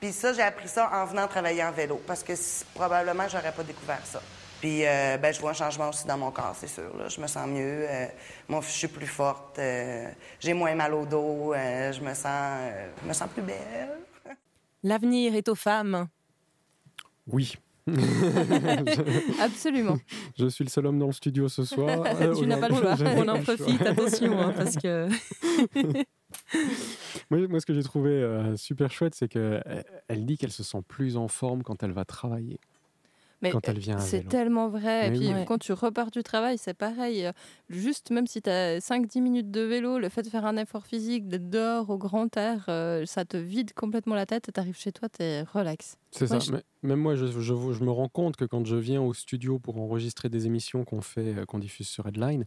Puis 0.00 0.12
ça, 0.12 0.32
j'ai 0.34 0.42
appris 0.42 0.68
ça 0.68 0.88
en 0.92 1.04
venant 1.06 1.26
travailler 1.26 1.64
en 1.64 1.72
vélo, 1.72 2.00
parce 2.06 2.22
que 2.22 2.32
probablement 2.74 3.24
j'aurais 3.28 3.50
pas 3.50 3.64
découvert 3.64 4.02
ça. 4.04 4.22
Puis 4.64 4.86
euh, 4.86 5.18
ben, 5.18 5.30
je 5.30 5.40
vois 5.42 5.50
un 5.50 5.52
changement 5.52 5.90
aussi 5.90 6.06
dans 6.06 6.16
mon 6.16 6.30
corps, 6.30 6.54
c'est 6.56 6.68
sûr. 6.68 6.96
Là. 6.96 7.08
Je 7.10 7.20
me 7.20 7.26
sens 7.26 7.46
mieux, 7.46 7.84
euh, 7.86 8.06
moi, 8.48 8.62
je 8.62 8.70
suis 8.70 8.88
plus 8.88 9.06
forte, 9.06 9.58
euh, 9.58 10.08
j'ai 10.40 10.54
moins 10.54 10.74
mal 10.74 10.94
au 10.94 11.04
dos, 11.04 11.52
euh, 11.52 11.92
je 11.92 12.00
me 12.00 12.14
sens, 12.14 12.24
euh, 12.24 12.88
je 13.02 13.06
me 13.06 13.12
sens 13.12 13.28
plus 13.28 13.42
belle. 13.42 13.90
L'avenir 14.82 15.34
est 15.34 15.50
aux 15.50 15.54
femmes. 15.54 16.08
Oui. 17.26 17.58
Absolument. 19.38 19.98
Je 20.38 20.46
suis 20.46 20.64
le 20.64 20.70
seul 20.70 20.86
homme 20.86 20.98
dans 20.98 21.08
le 21.08 21.12
studio 21.12 21.46
ce 21.50 21.64
soir. 21.64 22.02
Euh, 22.18 22.34
Tu 22.34 22.46
n'as 22.46 22.56
pas 22.56 22.70
le 22.70 22.76
choix. 22.76 22.94
On 22.98 23.26
pas 23.26 23.32
en 23.34 23.42
profite, 23.42 23.82
attention, 23.82 24.40
hein, 24.40 24.54
parce 24.56 24.76
que 24.76 25.08
Moi, 27.30 27.46
moi, 27.48 27.60
ce 27.60 27.66
que 27.66 27.74
j'ai 27.74 27.82
trouvé 27.82 28.12
euh, 28.12 28.56
super 28.56 28.90
chouette, 28.90 29.14
c'est 29.14 29.28
qu'elle 29.28 29.84
elle 30.08 30.24
dit 30.24 30.38
qu'elle 30.38 30.52
se 30.52 30.62
sent 30.62 30.80
plus 30.88 31.18
en 31.18 31.28
forme 31.28 31.62
quand 31.62 31.82
elle 31.82 31.92
va 31.92 32.06
travailler. 32.06 32.58
Mais 33.44 33.50
Quand 33.50 33.68
elle 33.68 33.78
vient 33.78 33.96
à 33.96 34.00
c'est 34.00 34.26
tellement 34.26 34.68
vrai. 34.68 35.08
Et 35.08 35.10
puis 35.10 35.28
oui. 35.28 35.44
quand 35.46 35.58
tu 35.58 35.72
repars 35.72 36.10
du 36.10 36.22
travail, 36.22 36.58
c'est 36.58 36.74
pareil. 36.74 37.26
Euh, 37.26 37.32
Juste 37.68 38.10
même 38.10 38.26
si 38.26 38.42
tu 38.42 38.50
as 38.50 38.78
5-10 38.80 39.20
minutes 39.20 39.50
de 39.50 39.60
vélo, 39.60 39.98
le 39.98 40.08
fait 40.08 40.22
de 40.22 40.28
faire 40.28 40.44
un 40.46 40.56
effort 40.56 40.86
physique, 40.86 41.28
d'être 41.28 41.48
dehors 41.50 41.88
au 41.90 41.98
grand 41.98 42.34
air, 42.36 42.64
euh, 42.68 43.04
ça 43.06 43.24
te 43.24 43.36
vide 43.36 43.72
complètement 43.74 44.14
la 44.14 44.26
tête 44.26 44.48
et 44.48 44.52
tu 44.52 44.60
arrives 44.60 44.76
chez 44.78 44.92
toi, 44.92 45.08
tu 45.08 45.22
es 45.22 45.42
relax. 45.42 45.96
C'est 46.10 46.26
ça. 46.26 46.38
je- 46.38 46.52
Mais- 46.52 46.62
même 46.82 47.00
moi, 47.00 47.14
je, 47.14 47.26
je- 47.26 47.40
je 47.40 47.84
me 47.84 47.90
rends 47.90 48.08
compte 48.08 48.36
que 48.36 48.44
quand 48.44 48.64
je 48.66 48.76
viens 48.76 49.00
au 49.02 49.14
studio 49.14 49.58
pour 49.58 49.78
enregistrer 49.80 50.28
des 50.28 50.46
émissions 50.46 50.84
qu'on 50.84 51.00
fait, 51.00 51.34
euh, 51.38 51.44
qu'on 51.44 51.58
diffuse 51.58 51.88
sur 51.88 52.06
Headline, 52.06 52.44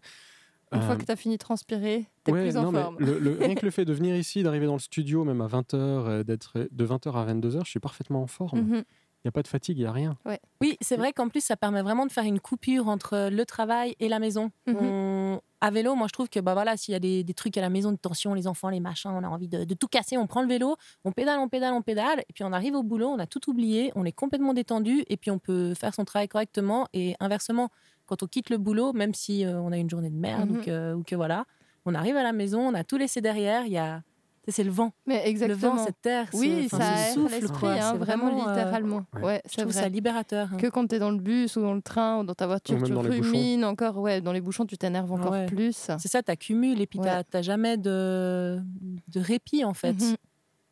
Une 0.73 0.81
fois 0.81 0.97
que 0.97 1.05
tu 1.05 1.11
as 1.11 1.15
fini 1.15 1.35
de 1.35 1.39
transpirer, 1.39 2.07
tu 2.25 2.31
es 2.31 2.33
ouais, 2.33 2.41
plus 2.43 2.57
en 2.57 2.71
non, 2.71 2.81
forme. 2.81 2.97
le- 2.99 3.19
le- 3.19 3.37
rien 3.53 3.55
que 3.55 3.63
le 3.65 3.71
fait 3.71 3.85
de 3.85 3.93
venir 3.93 4.15
ici, 4.17 4.43
d'arriver 4.43 4.65
dans 4.65 4.73
le 4.73 4.79
studio, 4.79 5.23
même 5.23 5.39
à 5.39 5.47
20h, 5.47 6.23
d'être 6.25 6.67
de 6.71 6.85
20h 6.85 7.15
à 7.15 7.23
22h, 7.25 7.63
je 7.63 7.69
suis 7.69 7.79
parfaitement 7.79 8.21
en 8.21 8.27
forme. 8.27 8.83
Il 9.23 9.27
n'y 9.27 9.29
a 9.29 9.31
pas 9.31 9.41
de 9.41 9.47
fatigue, 9.47 9.77
il 9.77 9.81
n'y 9.81 9.87
a 9.87 9.91
rien. 9.91 10.15
Oui, 10.61 10.77
c'est 10.79 10.95
vrai 10.95 11.11
qu'en 11.11 11.27
plus, 11.27 11.41
ça 11.43 11.57
permet 11.57 11.81
vraiment 11.81 12.05
de 12.05 12.11
faire 12.11 12.23
une 12.23 12.39
coupure 12.39 12.87
entre 12.87 13.29
le 13.29 13.45
travail 13.45 13.95
et 13.99 14.07
la 14.09 14.19
maison. 14.19 14.51
Mhm. 14.67 14.75
On- 14.79 15.41
À 15.59 15.71
vélo, 15.71 15.95
moi, 15.95 16.05
je 16.07 16.13
trouve 16.13 16.29
que 16.29 16.39
bah, 16.39 16.53
voilà, 16.53 16.77
s'il 16.77 16.91
y 16.91 16.95
a 16.95 16.99
des, 16.99 17.23
des 17.23 17.33
trucs 17.33 17.57
à 17.57 17.61
la 17.61 17.69
maison 17.69 17.91
de 17.91 17.97
tension, 17.97 18.35
les 18.35 18.45
enfants, 18.45 18.69
les 18.69 18.79
machins, 18.79 19.09
on 19.11 19.23
a 19.23 19.27
envie 19.27 19.47
de, 19.47 19.63
de 19.63 19.73
tout 19.73 19.87
casser, 19.87 20.15
on 20.15 20.27
prend 20.27 20.43
le 20.43 20.47
vélo, 20.47 20.75
on 21.03 21.11
pédale, 21.11 21.39
on 21.39 21.49
pédale, 21.49 21.73
on 21.73 21.81
pédale, 21.81 22.19
et 22.29 22.33
puis 22.33 22.43
on 22.43 22.53
arrive 22.53 22.75
au 22.75 22.83
boulot, 22.83 23.07
on 23.07 23.17
a 23.17 23.25
tout 23.25 23.49
oublié, 23.49 23.91
on 23.95 24.05
est 24.05 24.11
complètement 24.11 24.53
détendu, 24.53 25.03
et 25.07 25.17
puis 25.17 25.31
on 25.31 25.39
peut 25.39 25.73
faire 25.73 25.95
son 25.95 26.05
travail 26.05 26.27
correctement. 26.27 26.87
Et 26.93 27.15
inversement, 27.19 27.69
quand 28.05 28.21
on 28.21 28.27
quitte 28.27 28.51
le 28.51 28.59
boulot, 28.59 28.93
même 28.93 29.15
si 29.15 29.45
euh, 29.45 29.59
on 29.59 29.71
a 29.71 29.77
une 29.77 29.89
journée 29.89 30.11
de 30.11 30.15
merde 30.15 30.47
Mhm. 30.51 30.57
ou, 30.57 30.61
que, 30.63 30.93
ou 30.93 31.03
que 31.03 31.15
voilà, 31.15 31.45
on 31.85 31.95
arrive 31.95 32.17
à 32.17 32.23
la 32.23 32.33
maison, 32.33 32.59
on 32.61 32.75
a 32.75 32.83
tout 32.83 32.97
laissé 32.97 33.19
derrière, 33.21 33.65
il 33.65 33.71
y 33.71 33.77
a... 33.79 34.03
C'est 34.49 34.63
le 34.63 34.71
vent. 34.71 34.93
Mais 35.05 35.23
Le 35.23 35.29
exactement. 35.29 35.75
vent, 35.75 35.85
cette 35.85 36.01
terre, 36.01 36.27
oui, 36.33 36.69
ça 36.69 36.95
ce 37.09 37.13
souffle, 37.15 37.31
l'esprit, 37.33 37.59
quoi. 37.59 37.71
hein, 37.73 37.89
C'est 37.91 37.97
vraiment, 37.97 38.27
euh, 38.47 38.49
littéralement. 38.49 39.05
ouais. 39.15 39.21
Ouais, 39.21 39.41
Je 39.45 39.49
c'est 39.51 39.61
trouve 39.61 39.73
vrai. 39.73 39.81
ça 39.83 39.89
libérateur. 39.89 40.49
hein. 40.53 40.57
Que 40.57 40.67
quand 40.67 40.87
tu 40.87 40.95
es 40.95 40.99
dans 40.99 41.11
le 41.11 41.17
bus 41.19 41.55
ou 41.57 41.61
dans 41.61 41.73
le 41.73 41.81
train 41.81 42.19
ou 42.19 42.23
dans 42.23 42.33
ta 42.33 42.47
voiture, 42.47 42.81
tu 42.81 42.93
rumines 42.93 43.65
encore. 43.65 43.97
Ouais, 43.97 44.21
dans 44.21 44.31
les 44.31 44.39
bouchons, 44.41 44.65
tu 44.65 44.77
t'énerves 44.77 45.11
encore 45.11 45.31
Ouais. 45.31 45.47
plus. 45.47 45.73
C'est 45.99 46.07
ça, 46.07 46.23
tu 46.23 46.31
accumules 46.31 46.79
et 46.79 46.87
puis 46.87 46.99
Ouais. 46.99 47.23
tu 47.23 47.35
n'as 47.37 47.41
jamais 47.41 47.75
de, 47.77 48.61
de 49.09 49.19
répit 49.19 49.65
en 49.65 49.73
fait. 49.73 49.93
Mhm. 49.93 50.15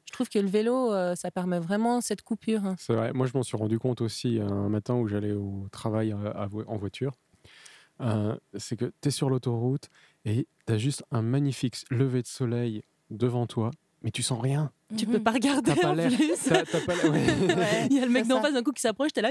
Je 0.07 0.13
trouve 0.13 0.29
que 0.29 0.39
le 0.39 0.47
vélo, 0.47 0.93
euh, 0.93 1.13
ça 1.15 1.29
permet 1.29 1.59
vraiment 1.59 1.99
cette 1.99 2.21
coupure. 2.21 2.65
hein. 2.65 2.75
C'est 2.79 2.93
vrai. 2.93 3.11
Moi, 3.11 3.27
je 3.27 3.33
m'en 3.35 3.43
suis 3.43 3.57
rendu 3.57 3.77
compte 3.79 3.99
aussi 3.99 4.39
un 4.39 4.69
matin 4.69 4.93
où 4.95 5.07
j'allais 5.09 5.33
au 5.33 5.67
travail 5.71 6.13
euh, 6.13 6.31
à 6.33 6.47
en 6.67 6.77
voiture. 6.77 7.11
Euh, 8.01 8.35
c'est 8.57 8.77
que 8.77 8.85
tu 9.01 9.07
es 9.09 9.11
sur 9.11 9.29
l'autoroute 9.29 9.89
et 10.25 10.47
tu 10.67 10.73
as 10.73 10.77
juste 10.77 11.03
un 11.11 11.21
magnifique 11.21 11.75
lever 11.89 12.21
de 12.21 12.27
soleil 12.27 12.83
devant 13.11 13.45
toi, 13.47 13.71
mais 14.03 14.11
tu 14.11 14.23
sens 14.23 14.41
rien. 14.41 14.71
Tu 14.97 15.05
peux 15.07 15.19
pas 15.19 15.31
regarder 15.31 15.73
T'as 15.73 15.81
pas 15.81 15.89
en 15.89 15.93
l'air. 15.95 16.11
ouais. 16.11 17.87
Il 17.89 17.97
y 17.97 17.99
a 17.99 18.05
le 18.05 18.11
mec 18.11 18.27
d'en 18.27 18.39
face 18.41 18.53
d'un 18.53 18.61
coup 18.63 18.71
qui 18.71 18.81
s'approche, 18.81 19.13
t'es 19.13 19.21
là, 19.21 19.29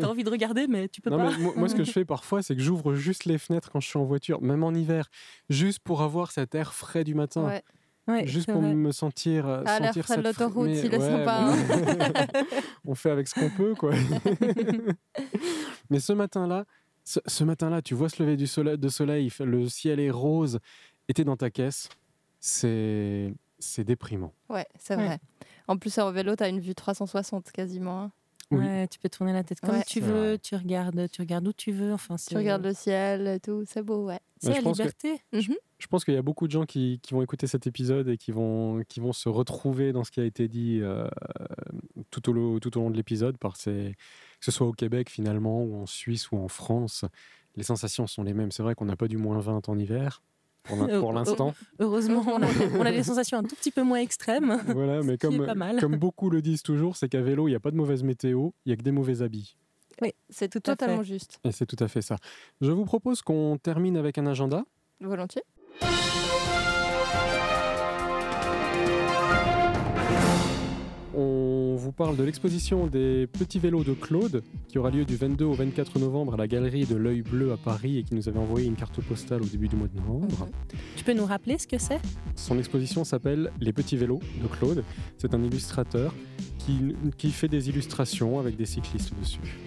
t'as 0.00 0.06
envie 0.06 0.22
de 0.24 0.30
regarder, 0.30 0.66
mais 0.68 0.88
tu 0.88 1.00
peux 1.00 1.10
Non, 1.10 1.18
pas. 1.18 1.30
mais 1.30 1.38
moi, 1.38 1.52
moi, 1.56 1.68
ce 1.68 1.74
que 1.74 1.84
je 1.84 1.90
fais 1.90 2.04
parfois, 2.04 2.42
c'est 2.42 2.54
que 2.54 2.62
j'ouvre 2.62 2.94
juste 2.94 3.24
les 3.24 3.38
fenêtres 3.38 3.70
quand 3.72 3.80
je 3.80 3.88
suis 3.88 3.98
en 3.98 4.04
voiture, 4.04 4.40
même 4.40 4.62
en 4.62 4.72
hiver, 4.72 5.08
juste 5.50 5.80
pour 5.80 6.02
avoir 6.02 6.30
cet 6.30 6.54
air 6.54 6.74
frais 6.74 7.02
du 7.04 7.14
matin. 7.14 7.44
Ouais. 7.44 7.62
Ouais, 8.06 8.26
Juste 8.26 8.52
pour 8.52 8.60
vrai. 8.60 8.74
me 8.74 8.92
sentir. 8.92 9.46
euh, 9.48 9.62
Ah, 9.64 9.80
l'air 9.80 9.94
frais 9.94 10.18
de 10.18 10.22
l'autoroute, 10.22 10.68
il 10.68 10.92
est 10.92 10.98
ouais, 10.98 11.08
sympa, 11.08 11.54
mais- 11.56 12.42
On 12.84 12.94
fait 12.94 13.08
avec 13.10 13.26
ce 13.26 13.34
qu'on 13.34 13.48
peut, 13.48 13.74
quoi. 13.74 13.92
mais 15.90 16.00
ce 16.00 16.12
matin-là, 16.12 16.64
ce, 17.04 17.20
ce 17.26 17.44
matin-là, 17.44 17.82
tu 17.82 17.94
vois 17.94 18.08
se 18.08 18.22
lever 18.22 18.36
du 18.36 18.46
soleil, 18.46 18.78
de 18.78 18.88
soleil, 18.88 19.30
le 19.40 19.68
ciel 19.68 20.00
est 20.00 20.10
rose, 20.10 20.58
et 21.08 21.14
t'es 21.14 21.24
dans 21.24 21.36
ta 21.36 21.50
caisse. 21.50 21.88
C'est, 22.48 23.32
c'est 23.58 23.84
déprimant. 23.84 24.34
Ouais, 24.50 24.66
c'est 24.78 24.96
Ouais. 24.96 25.06
vrai. 25.06 25.18
En 25.66 25.78
plus, 25.78 25.96
en 25.98 26.12
vélo, 26.12 26.36
t'as 26.36 26.50
une 26.50 26.60
vue 26.60 26.74
360 26.74 27.50
quasiment. 27.52 28.02
hein. 28.02 28.12
Oui. 28.50 28.58
Ouais, 28.58 28.86
tu 28.88 28.98
peux 28.98 29.08
tourner 29.08 29.32
la 29.32 29.42
tête 29.42 29.60
comme 29.62 29.76
Ouais. 29.76 29.82
tu 29.86 30.00
veux, 30.00 30.38
tu 30.38 30.54
regardes, 30.54 31.08
tu 31.10 31.22
regardes 31.22 31.48
où 31.48 31.54
tu 31.54 31.72
veux. 31.72 31.94
Enfin, 31.94 32.16
Tu 32.16 32.36
regardes 32.36 32.62
le 32.62 32.74
ciel 32.74 33.26
et 33.26 33.40
tout, 33.40 33.64
c'est 33.66 33.80
beau, 33.82 34.04
ouais. 34.04 34.20
C'est 34.42 34.50
la 34.50 34.60
que- 34.60 34.68
liberté. 34.68 35.22
Mhm. 35.32 35.54
Je 35.78 35.86
pense 35.86 36.04
qu'il 36.04 36.12
y 36.12 36.18
a 36.18 36.22
beaucoup 36.22 36.46
de 36.46 36.52
gens 36.52 36.66
qui, 36.66 37.00
qui 37.02 37.14
vont 37.14 37.22
écouter 37.22 37.46
cet 37.46 37.66
épisode 37.66 38.06
et 38.08 38.18
qui 38.18 38.30
vont, 38.32 38.82
qui 38.86 39.00
vont 39.00 39.14
se 39.14 39.30
retrouver 39.30 39.92
dans 39.94 40.04
ce 40.04 40.10
qui 40.10 40.20
a 40.20 40.24
été 40.24 40.46
dit 40.46 40.80
euh, 40.82 41.08
tout, 42.10 42.28
au, 42.28 42.32
lo- 42.34 42.60
tout 42.60 42.76
au 42.76 42.82
long 42.82 42.90
de 42.90 42.96
l'épisode, 42.96 43.38
par 43.38 43.56
ces- 43.56 43.94
que 44.38 44.44
ce 44.44 44.50
soit 44.50 44.66
au 44.66 44.72
Québec 44.72 45.08
finalement, 45.08 45.62
ou 45.62 45.76
en 45.76 45.86
Suisse 45.86 46.30
ou 46.30 46.36
en 46.36 46.48
France. 46.48 47.06
Les 47.56 47.62
sensations 47.62 48.06
sont 48.06 48.22
les 48.22 48.34
mêmes. 48.34 48.52
C'est 48.52 48.62
vrai 48.62 48.74
qu'on 48.74 48.84
n'a 48.84 48.96
pas 48.96 49.08
du 49.08 49.16
moins 49.16 49.38
20 49.38 49.66
en 49.70 49.78
hiver, 49.78 50.22
pour 50.64 50.76
l'in- 50.76 51.00
pour 51.00 51.12
l'instant. 51.12 51.54
Heureusement, 51.78 52.24
on 52.26 52.42
a, 52.42 52.46
on 52.78 52.84
a 52.84 52.90
des 52.92 53.02
sensations 53.04 53.38
un 53.38 53.42
tout 53.42 53.54
petit 53.56 53.70
peu 53.70 53.82
moins 53.82 53.98
extrêmes. 54.00 54.60
Voilà, 54.68 55.02
mais 55.02 55.16
comme, 55.18 55.44
pas 55.46 55.54
mal. 55.54 55.78
comme 55.80 55.96
beaucoup 55.96 56.30
le 56.30 56.42
disent 56.42 56.62
toujours, 56.62 56.96
c'est 56.96 57.08
qu'à 57.08 57.22
vélo, 57.22 57.46
il 57.48 57.52
n'y 57.52 57.56
a 57.56 57.60
pas 57.60 57.70
de 57.70 57.76
mauvaise 57.76 58.02
météo, 58.02 58.50
il 58.64 58.70
n'y 58.70 58.72
a 58.72 58.76
que 58.76 58.82
des 58.82 58.90
mauvais 58.92 59.22
habits. 59.22 59.56
Oui, 60.02 60.12
C'est 60.28 60.48
tout 60.48 60.58
à 60.58 60.74
totalement 60.74 60.98
fait. 60.98 61.04
juste. 61.04 61.38
Et 61.44 61.52
c'est 61.52 61.66
tout 61.66 61.76
à 61.78 61.86
fait 61.88 62.02
ça. 62.02 62.16
Je 62.60 62.72
vous 62.72 62.84
propose 62.84 63.22
qu'on 63.22 63.56
termine 63.62 63.96
avec 63.96 64.18
un 64.18 64.26
agenda. 64.26 64.64
Volontiers. 65.00 65.42
Vous 71.84 71.92
parle 71.92 72.16
de 72.16 72.24
l'exposition 72.24 72.86
des 72.86 73.26
petits 73.26 73.58
vélos 73.58 73.84
de 73.84 73.92
Claude 73.92 74.42
qui 74.68 74.78
aura 74.78 74.90
lieu 74.90 75.04
du 75.04 75.16
22 75.16 75.44
au 75.44 75.52
24 75.52 75.98
novembre 75.98 76.32
à 76.32 76.36
la 76.38 76.48
galerie 76.48 76.86
de 76.86 76.96
l'œil 76.96 77.20
bleu 77.20 77.52
à 77.52 77.58
Paris 77.58 77.98
et 77.98 78.02
qui 78.04 78.14
nous 78.14 78.26
avait 78.26 78.38
envoyé 78.38 78.66
une 78.66 78.74
carte 78.74 79.02
postale 79.02 79.42
au 79.42 79.44
début 79.44 79.68
du 79.68 79.76
mois 79.76 79.88
de 79.88 79.96
novembre. 80.00 80.48
Tu 80.96 81.04
peux 81.04 81.12
nous 81.12 81.26
rappeler 81.26 81.58
ce 81.58 81.66
que 81.66 81.76
c'est? 81.76 82.00
Son 82.36 82.58
exposition 82.58 83.04
s'appelle 83.04 83.52
Les 83.60 83.74
petits 83.74 83.98
vélos 83.98 84.20
de 84.42 84.48
Claude. 84.48 84.82
C'est 85.18 85.34
un 85.34 85.42
illustrateur 85.42 86.14
qui, 86.56 86.96
qui 87.18 87.30
fait 87.30 87.48
des 87.48 87.68
illustrations 87.68 88.40
avec 88.40 88.56
des 88.56 88.64
cyclistes 88.64 89.12
dessus. 89.20 89.58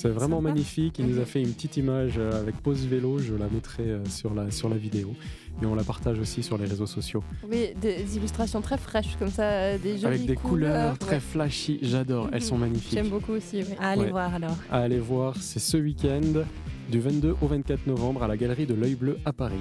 C'est 0.00 0.08
vraiment 0.10 0.36
Sympa. 0.38 0.50
magnifique. 0.50 0.98
Il 1.00 1.06
nous 1.06 1.16
a 1.16 1.20
Mhm. 1.20 1.26
fait 1.26 1.42
une 1.42 1.52
petite 1.52 1.76
image 1.76 2.14
euh, 2.18 2.40
avec 2.40 2.56
pose 2.62 2.86
vélo. 2.86 3.18
Je 3.18 3.34
la 3.34 3.48
mettrai 3.48 3.82
euh, 3.82 4.04
sur 4.04 4.32
la, 4.32 4.50
sur 4.52 4.68
la 4.68 4.76
vidéo. 4.76 5.12
Et 5.60 5.66
on 5.66 5.74
la 5.74 5.82
partage 5.82 6.20
aussi 6.20 6.44
sur 6.44 6.56
les 6.56 6.66
réseaux 6.66 6.86
sociaux. 6.86 7.24
Oui, 7.50 7.70
des 7.80 8.16
illustrations 8.16 8.60
très 8.60 8.78
fraîches 8.78 9.16
comme 9.18 9.30
ça, 9.30 9.42
euh, 9.42 9.78
des 9.78 9.94
jolies 9.98 10.06
avec 10.06 10.26
des 10.26 10.36
couleurs, 10.36 10.96
très 10.98 11.16
ouais. 11.16 11.20
flashy. 11.20 11.80
J'adore. 11.82 12.28
Elles 12.32 12.42
Mhm. 12.42 12.46
sont 12.46 12.58
magnifiques. 12.58 12.92
J'aime 12.92 13.08
beaucoup 13.08 13.32
aussi, 13.32 13.56
oui. 13.58 13.74
Allez 13.80 14.02
Ouais. 14.02 14.10
voir 14.10 14.32
alors. 14.34 14.56
à 14.70 14.78
aller 14.78 15.00
voir, 15.00 15.34
c'est 15.40 15.58
ce 15.58 15.76
week-end 15.76 16.44
du 16.88 17.00
22 17.00 17.34
au 17.42 17.46
24 17.48 17.86
novembre 17.88 18.22
à 18.22 18.28
la 18.28 18.36
galerie 18.36 18.66
de 18.66 18.74
l'œil 18.74 18.94
bleu 18.94 19.18
à 19.24 19.32
Paris. 19.32 19.56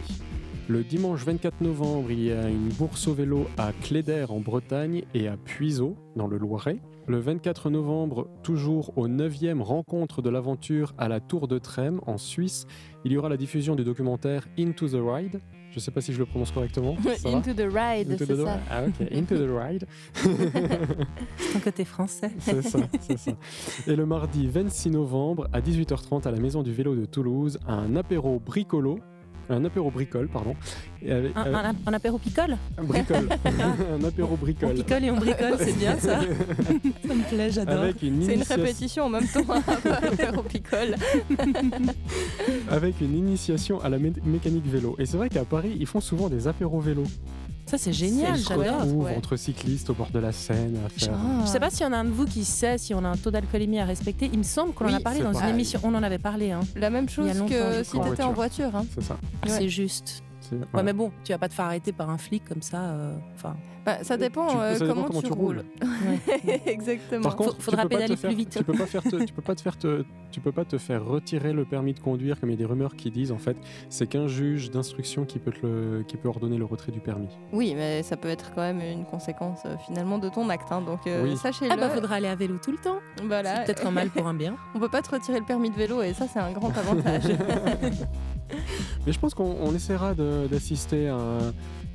Le 0.69 0.83
dimanche 0.83 1.23
24 1.25 1.61
novembre, 1.61 2.11
il 2.11 2.25
y 2.25 2.31
a 2.31 2.47
une 2.47 2.69
bourse 2.69 3.07
au 3.07 3.13
vélo 3.13 3.47
à 3.57 3.71
Cléder 3.81 4.25
en 4.29 4.39
Bretagne 4.39 5.03
et 5.15 5.27
à 5.27 5.35
Puiseaux 5.37 5.95
dans 6.15 6.27
le 6.27 6.37
Loiret. 6.37 6.77
Le 7.07 7.19
24 7.19 7.69
novembre, 7.69 8.27
toujours 8.43 8.91
au 8.97 9.07
9e 9.07 9.61
rencontre 9.61 10.21
de 10.21 10.29
l'aventure 10.29 10.93
à 10.97 11.07
la 11.07 11.21
Tour 11.21 11.47
de 11.47 11.57
Trême 11.57 12.01
en 12.05 12.17
Suisse, 12.17 12.67
il 13.05 13.13
y 13.13 13.17
aura 13.17 13.29
la 13.29 13.37
diffusion 13.37 13.77
du 13.77 13.85
documentaire 13.85 14.45
Into 14.59 14.89
the 14.89 14.97
Ride. 15.01 15.39
Je 15.71 15.77
ne 15.77 15.79
sais 15.79 15.91
pas 15.91 16.01
si 16.01 16.11
je 16.11 16.19
le 16.19 16.25
prononce 16.25 16.51
correctement. 16.51 16.97
Into 17.23 17.53
the 17.53 17.71
ride, 17.71 18.13
c'est 18.17 18.25
the 18.25 18.35
ça. 18.35 18.59
Ah 18.69 18.83
ok, 18.85 19.07
Into 19.13 19.37
the 19.37 19.49
Ride. 19.49 19.87
C'est 21.37 21.53
ton 21.53 21.59
côté 21.59 21.85
français. 21.85 22.31
C'est 22.39 22.61
ça, 22.61 22.79
c'est 22.99 23.17
ça. 23.17 23.31
Et 23.85 23.95
le 23.95 24.05
mardi 24.05 24.47
26 24.47 24.89
novembre 24.91 25.47
à 25.53 25.61
18h30 25.61 26.27
à 26.27 26.31
la 26.31 26.39
Maison 26.39 26.63
du 26.63 26.73
Vélo 26.73 26.95
de 26.95 27.05
Toulouse, 27.05 27.59
un 27.67 27.95
apéro 27.95 28.39
bricolo, 28.39 28.99
un 29.49 29.63
apéro 29.65 29.89
bricole, 29.91 30.27
pardon. 30.27 30.55
Avec- 31.03 31.31
Un, 31.35 31.53
un, 31.53 31.75
un 31.85 31.93
apéro 31.93 32.17
picole 32.17 32.57
un 32.77 32.83
bricole, 32.83 33.29
un 33.45 34.03
apéro 34.03 34.29
On 34.33 34.35
bricole. 34.35 34.73
picole 34.73 35.03
et 35.05 35.11
on 35.11 35.15
bricole, 35.17 35.55
c'est 35.59 35.77
bien 35.77 35.97
ça. 35.97 36.19
ça 37.07 37.13
me 37.13 37.29
plaît, 37.29 37.51
j'adore. 37.51 37.85
C'est 37.99 38.07
une 38.35 38.43
répétition 38.43 39.05
en 39.05 39.09
même 39.09 39.27
temps, 39.27 39.45
apéro 40.11 40.41
picole. 40.43 40.95
avec 42.69 43.01
une 43.01 43.15
initiation 43.17 43.81
à 43.81 43.89
la 43.89 43.97
mé- 43.99 44.13
mécanique 44.25 44.65
vélo. 44.67 44.95
Et 44.99 45.05
c'est 45.05 45.17
vrai 45.17 45.29
qu'à 45.29 45.45
Paris, 45.45 45.75
ils 45.79 45.87
font 45.87 46.01
souvent 46.01 46.29
des 46.29 46.47
apéros 46.47 46.79
vélo. 46.79 47.03
Ça, 47.67 47.77
c'est 47.77 47.91
génial, 47.93 48.37
j'adore. 48.37 48.87
ouais. 48.95 49.15
entre 49.17 49.35
cyclistes 49.35 49.89
au 49.89 49.93
bord 49.93 50.09
de 50.09 50.19
la 50.19 50.31
Seine 50.31 50.77
à 50.85 50.89
faire. 50.89 51.13
Ah. 51.13 51.41
Je 51.45 51.49
sais 51.51 51.59
pas 51.59 51.69
s'il 51.69 51.81
y 51.81 51.85
en 51.85 51.93
a 51.93 51.97
un 51.97 52.05
de 52.05 52.09
vous 52.11 52.25
qui 52.25 52.45
sait 52.45 52.77
si 52.77 52.93
on 52.93 53.03
a 53.03 53.09
un 53.09 53.17
taux 53.17 53.29
d'alcoolémie 53.29 53.79
à 53.79 53.85
respecter. 53.85 54.29
Il 54.31 54.39
me 54.39 54.43
semble 54.43 54.73
qu'on 54.73 54.85
en 54.85 54.93
a 54.93 54.99
parlé 55.01 55.19
dans 55.21 55.33
pareil. 55.33 55.49
une 55.49 55.55
émission. 55.55 55.79
On 55.83 55.93
en 55.93 56.01
avait 56.03 56.17
parlé. 56.17 56.51
Hein. 56.51 56.61
La 56.75 56.89
même 56.89 57.09
chose 57.09 57.29
que 57.49 57.83
si 57.83 57.99
t'étais 57.99 58.23
en 58.23 58.31
voiture. 58.33 58.73
hein. 58.75 58.85
C'est 58.95 59.03
ça. 59.03 59.17
Ouais. 59.45 59.49
C'est 59.51 59.69
juste. 59.69 60.23
Ouais, 60.73 60.83
mais 60.83 60.93
bon, 60.93 61.11
tu 61.23 61.31
vas 61.31 61.37
pas 61.37 61.49
te 61.49 61.53
faire 61.53 61.65
arrêter 61.65 61.91
par 61.91 62.09
un 62.09 62.17
flic 62.17 62.43
comme 62.45 62.61
ça. 62.61 62.77
euh, 62.81 63.15
Enfin, 63.35 63.55
Bah, 63.85 64.03
ça 64.03 64.17
dépend, 64.17 64.47
Tu- 64.47 64.57
euh, 64.57 64.73
ça 64.75 64.79
dépend 64.85 64.93
comment, 64.95 65.07
comment 65.07 65.21
tu 65.21 65.27
tu 65.27 65.33
roules. 65.33 65.63
Par 65.79 65.89
Exactement. 66.65 67.29
Faut- 67.29 67.35
contre, 67.37 67.61
faudra 67.61 67.85
pédaler 67.87 68.17
faire- 68.17 68.29
plus 68.29 68.37
vite. 68.37 68.49
Tu 68.57 68.63
peux 68.65 68.73
pas 68.73 68.85
faire, 68.85 69.01
te- 69.03 69.23
tu 69.23 69.33
peux 69.33 69.41
pas 69.41 69.55
te 69.55 69.61
faire, 69.61 69.77
te- 69.77 70.03
tu 70.29 70.41
peux 70.41 70.51
pas 70.51 70.65
te 70.65 70.77
faire 70.77 71.05
retirer 71.05 71.53
le 71.53 71.63
permis 71.63 71.93
de 71.93 71.99
conduire 72.01 72.37
comme 72.37 72.49
il 72.49 72.53
y 72.53 72.55
a 72.55 72.57
des 72.57 72.65
rumeurs 72.65 72.95
qui 72.97 73.11
disent 73.11 73.31
en 73.31 73.37
fait, 73.37 73.55
c'est 73.89 74.05
qu'un 74.07 74.27
juge 74.27 74.71
d'instruction 74.71 75.23
qui 75.23 75.39
peut 75.39 75.51
te 75.51 75.65
le, 75.65 76.03
qui 76.05 76.17
peut 76.17 76.27
ordonner 76.27 76.57
le 76.57 76.65
retrait 76.65 76.91
du 76.91 76.99
permis. 76.99 77.29
Oui, 77.53 77.73
mais 77.77 78.03
ça 78.03 78.17
peut 78.17 78.27
être 78.27 78.51
quand 78.53 78.61
même 78.61 78.81
une 78.81 79.05
conséquence 79.05 79.59
euh, 79.65 79.77
finalement 79.85 80.17
de 80.19 80.27
ton 80.27 80.49
acte. 80.49 80.69
hein. 80.71 80.81
Donc 80.81 81.07
euh, 81.07 81.23
Oui. 81.23 81.37
sachez-le. 81.37 81.71
ah 81.71 81.77
bah 81.77 81.89
faudra 81.89 82.15
aller 82.15 82.27
à 82.27 82.35
vélo 82.35 82.57
tout 82.61 82.71
le 82.73 82.77
temps. 82.79 82.99
Voilà. 83.23 83.57
C'est 83.65 83.65
peut-être 83.73 83.87
un 83.87 83.91
mal 83.91 84.09
pour 84.09 84.27
un 84.27 84.33
bien. 84.33 84.57
On 84.75 84.79
peut 84.79 84.89
pas 84.89 85.01
te 85.01 85.11
retirer 85.11 85.39
le 85.39 85.45
permis 85.45 85.69
de 85.69 85.75
vélo 85.75 86.01
et 86.01 86.13
ça 86.13 86.25
c'est 86.27 86.39
un 86.39 86.51
grand 86.51 86.71
avantage. 86.77 87.23
Mais 89.05 89.11
je 89.13 89.19
pense 89.19 89.33
qu'on 89.33 89.57
on 89.61 89.73
essaiera 89.73 90.13
d'assister 90.13 91.09
à. 91.09 91.39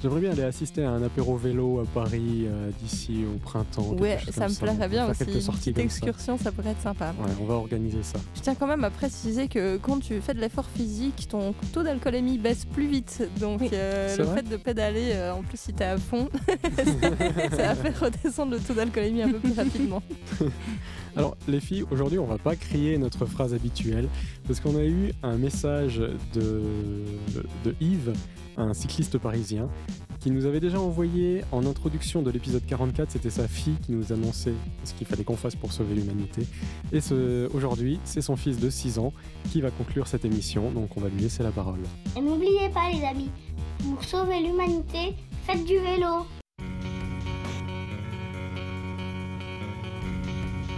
J'aimerais 0.03 0.21
bien 0.21 0.33
aller 0.33 0.43
assister 0.43 0.83
à 0.83 0.91
un 0.91 1.03
apéro 1.05 1.37
vélo 1.37 1.79
à 1.79 1.85
Paris 1.85 2.47
euh, 2.47 2.71
d'ici 2.83 3.25
au 3.25 3.39
printemps. 3.39 3.93
ouais, 4.01 4.19
ça 4.33 4.49
me 4.49 4.55
plairait 4.55 4.89
bien 4.89 5.09
aussi. 5.09 5.25
quelques 5.25 5.47
Une 5.47 5.53
petite 5.53 5.77
ça. 5.77 5.83
excursion, 5.83 6.39
ça. 6.39 6.51
pourrait 6.51 6.71
être 6.71 6.81
sympa. 6.81 7.15
Ouais, 7.21 7.31
on 7.41 7.45
va 7.45 7.55
organiser 7.55 8.03
ça. 8.03 8.19
Je 8.35 8.41
tiens 8.41 8.57
quand 8.57 8.67
même 8.67 8.83
à 8.83 8.91
préciser 8.91 9.47
que 9.47 9.77
quand 9.77 10.01
tu 10.01 10.21
fais 10.21 10.35
de 10.35 10.41
l'effort 10.41 10.67
physique, 10.75 11.29
ton 11.29 11.55
taux 11.73 11.85
d'alcoolémie 11.85 12.39
baisse 12.39 12.65
plus 12.65 12.89
vite. 12.89 13.29
Donc 13.39 13.63
euh, 13.73 14.17
le 14.17 14.25
fait 14.25 14.43
de 14.43 14.57
pédaler, 14.57 15.13
euh, 15.13 15.35
en 15.35 15.43
plus 15.43 15.61
si 15.61 15.73
t'es 15.73 15.85
à 15.85 15.97
fond, 15.99 16.29
ça 17.51 17.57
va 17.57 17.75
faire 17.77 18.01
redescendre 18.01 18.51
le 18.51 18.59
taux 18.59 18.75
d'alcoolémie 18.75 19.23
un 19.23 19.31
peu 19.31 19.39
plus 19.39 19.53
rapidement. 19.53 20.03
Alors, 21.17 21.37
les 21.47 21.61
filles, 21.61 21.85
aujourd'hui, 21.91 22.19
on 22.19 22.25
va 22.27 22.39
pas 22.39 22.57
crier 22.57 22.97
notre 22.97 23.27
phrase 23.27 23.53
habituelle 23.53 24.09
parce 24.49 24.61
qu'on 24.61 24.77
a 24.77 24.85
eu 24.85 25.13
un 25.23 25.37
message 25.37 25.99
de, 26.33 26.63
de 27.65 27.75
Yves, 27.83 28.15
un 28.57 28.73
cycliste 28.73 29.19
parisien, 29.19 29.69
qui 30.21 30.31
nous 30.31 30.47
avait 30.47 30.61
déjà 30.61 30.81
envoyé 30.81 31.43
en 31.51 31.67
introduction 31.67 32.23
de 32.23 32.31
l'épisode 32.31 32.65
44. 32.65 33.11
C'était 33.11 33.31
sa 33.31 33.49
fille 33.49 33.77
qui 33.85 33.93
nous 33.93 34.13
annonçait 34.13 34.55
ce 34.85 34.95
qu'il 34.95 35.07
fallait 35.07 35.25
qu'on 35.25 35.37
fasse 35.37 35.57
pour 35.57 35.73
sauver 35.73 35.95
l'humanité. 35.95 36.47
Et 36.93 37.01
ce, 37.01 37.51
aujourd'hui, 37.53 37.99
c'est 38.05 38.23
son 38.23 38.37
fils 38.37 38.59
de 38.59 38.71
6 38.71 38.99
ans 38.99 39.13
qui 39.51 39.61
va 39.61 39.71
conclure 39.71 40.07
cette 40.07 40.25
émission. 40.25 40.71
Donc, 40.71 40.97
on 40.97 41.01
va 41.01 41.09
lui 41.09 41.23
laisser 41.23 41.43
la 41.43 41.51
parole. 41.51 41.81
Et 42.17 42.21
n'oubliez 42.21 42.69
pas 42.69 42.91
les 42.93 43.05
amis, 43.05 43.31
pour 43.83 44.05
sauver 44.05 44.41
l'humanité, 44.41 45.17
faites 45.45 45.65
du 45.65 45.79
vélo. 45.79 46.27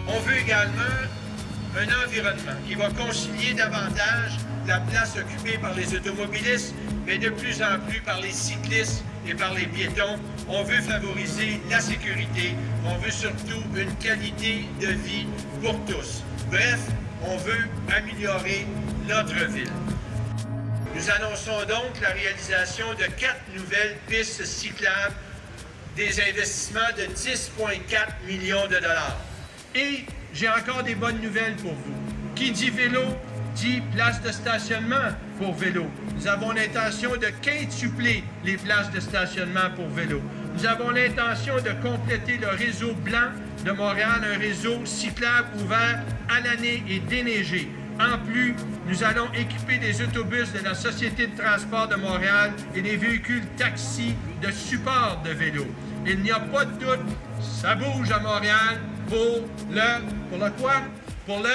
On 0.07 0.20
veut 0.20 0.38
également 0.42 1.13
un 1.76 2.04
environnement 2.04 2.58
qui 2.66 2.74
va 2.74 2.88
concilier 2.90 3.54
davantage 3.54 4.38
la 4.66 4.80
place 4.80 5.16
occupée 5.16 5.58
par 5.58 5.74
les 5.74 5.94
automobilistes, 5.94 6.74
mais 7.06 7.18
de 7.18 7.28
plus 7.30 7.62
en 7.62 7.78
plus 7.88 8.00
par 8.00 8.20
les 8.20 8.30
cyclistes 8.30 9.04
et 9.26 9.34
par 9.34 9.52
les 9.54 9.66
piétons. 9.66 10.18
On 10.48 10.62
veut 10.62 10.80
favoriser 10.80 11.60
la 11.70 11.80
sécurité. 11.80 12.54
On 12.87 12.96
veut 12.98 13.10
surtout 13.10 13.62
une 13.76 13.94
qualité 13.96 14.66
de 14.80 14.88
vie 14.88 15.26
pour 15.62 15.78
tous. 15.84 16.22
Bref, 16.50 16.80
on 17.22 17.37
veut 17.38 17.68
améliorer 17.94 18.66
notre 19.08 19.34
ville. 19.52 19.70
Nous 20.94 21.10
annonçons 21.10 21.58
donc 21.68 22.00
la 22.00 22.10
réalisation 22.10 22.87
de 22.94 23.04
quatre 23.18 23.42
nouvelles 23.54 23.96
pistes 24.06 24.44
cyclables, 24.44 25.14
des 25.96 26.20
investissements 26.20 26.80
de 26.96 27.02
10,4 27.12 28.26
millions 28.26 28.66
de 28.66 28.76
dollars. 28.76 29.18
Et 29.74 30.04
j'ai 30.34 30.48
encore 30.48 30.82
des 30.82 30.96
bonnes 30.96 31.20
nouvelles 31.20 31.54
pour 31.56 31.72
vous. 31.72 31.94
Qui 32.34 32.50
dit 32.50 32.70
vélo 32.70 33.02
dit 33.54 33.80
place 33.94 34.20
de 34.20 34.32
stationnement 34.32 35.12
pour 35.38 35.54
vélo. 35.54 35.86
Nous 36.16 36.26
avons 36.26 36.50
l'intention 36.50 37.10
de 37.12 37.28
quintupler 37.40 38.24
les 38.44 38.56
places 38.56 38.90
de 38.90 38.98
stationnement 38.98 39.70
pour 39.76 39.88
vélo. 39.90 40.20
Nous 40.56 40.66
avons 40.66 40.90
l'intention 40.90 41.54
de 41.56 41.70
compléter 41.80 42.36
le 42.36 42.48
réseau 42.48 42.94
blanc 42.94 43.30
de 43.64 43.70
Montréal, 43.70 44.22
un 44.24 44.38
réseau 44.38 44.84
cyclable 44.84 45.46
ouvert 45.62 46.02
à 46.28 46.40
l'année 46.40 46.82
et 46.88 46.98
déneigé. 46.98 47.70
En 48.00 48.18
plus, 48.26 48.56
nous 48.88 49.04
allons 49.04 49.28
équiper 49.34 49.78
des 49.78 50.02
autobus 50.02 50.52
de 50.52 50.64
la 50.64 50.74
Société 50.74 51.28
de 51.28 51.40
transport 51.40 51.86
de 51.86 51.94
Montréal 51.94 52.52
et 52.74 52.82
des 52.82 52.96
véhicules 52.96 53.46
taxis 53.56 54.16
de 54.42 54.50
support 54.50 55.22
de 55.24 55.30
vélo. 55.30 55.64
Il 56.04 56.18
n'y 56.22 56.32
a 56.32 56.40
pas 56.40 56.64
de 56.64 56.72
doute, 56.72 57.06
ça 57.40 57.76
bouge 57.76 58.10
à 58.10 58.18
Montréal 58.18 58.80
pour 59.08 59.40
le... 59.70 60.00
Pour 60.30 60.38
le 60.38 60.50
quoi? 60.60 60.74
Pour 61.26 61.38
le... 61.38 61.50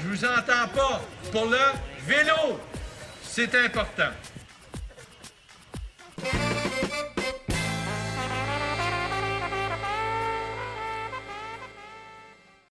Je 0.00 0.08
vous 0.08 0.24
entends 0.24 0.68
pas. 0.74 1.00
Pour 1.30 1.46
le 1.46 1.58
vélo. 2.06 2.58
C'est 3.22 3.54
important. 3.54 4.10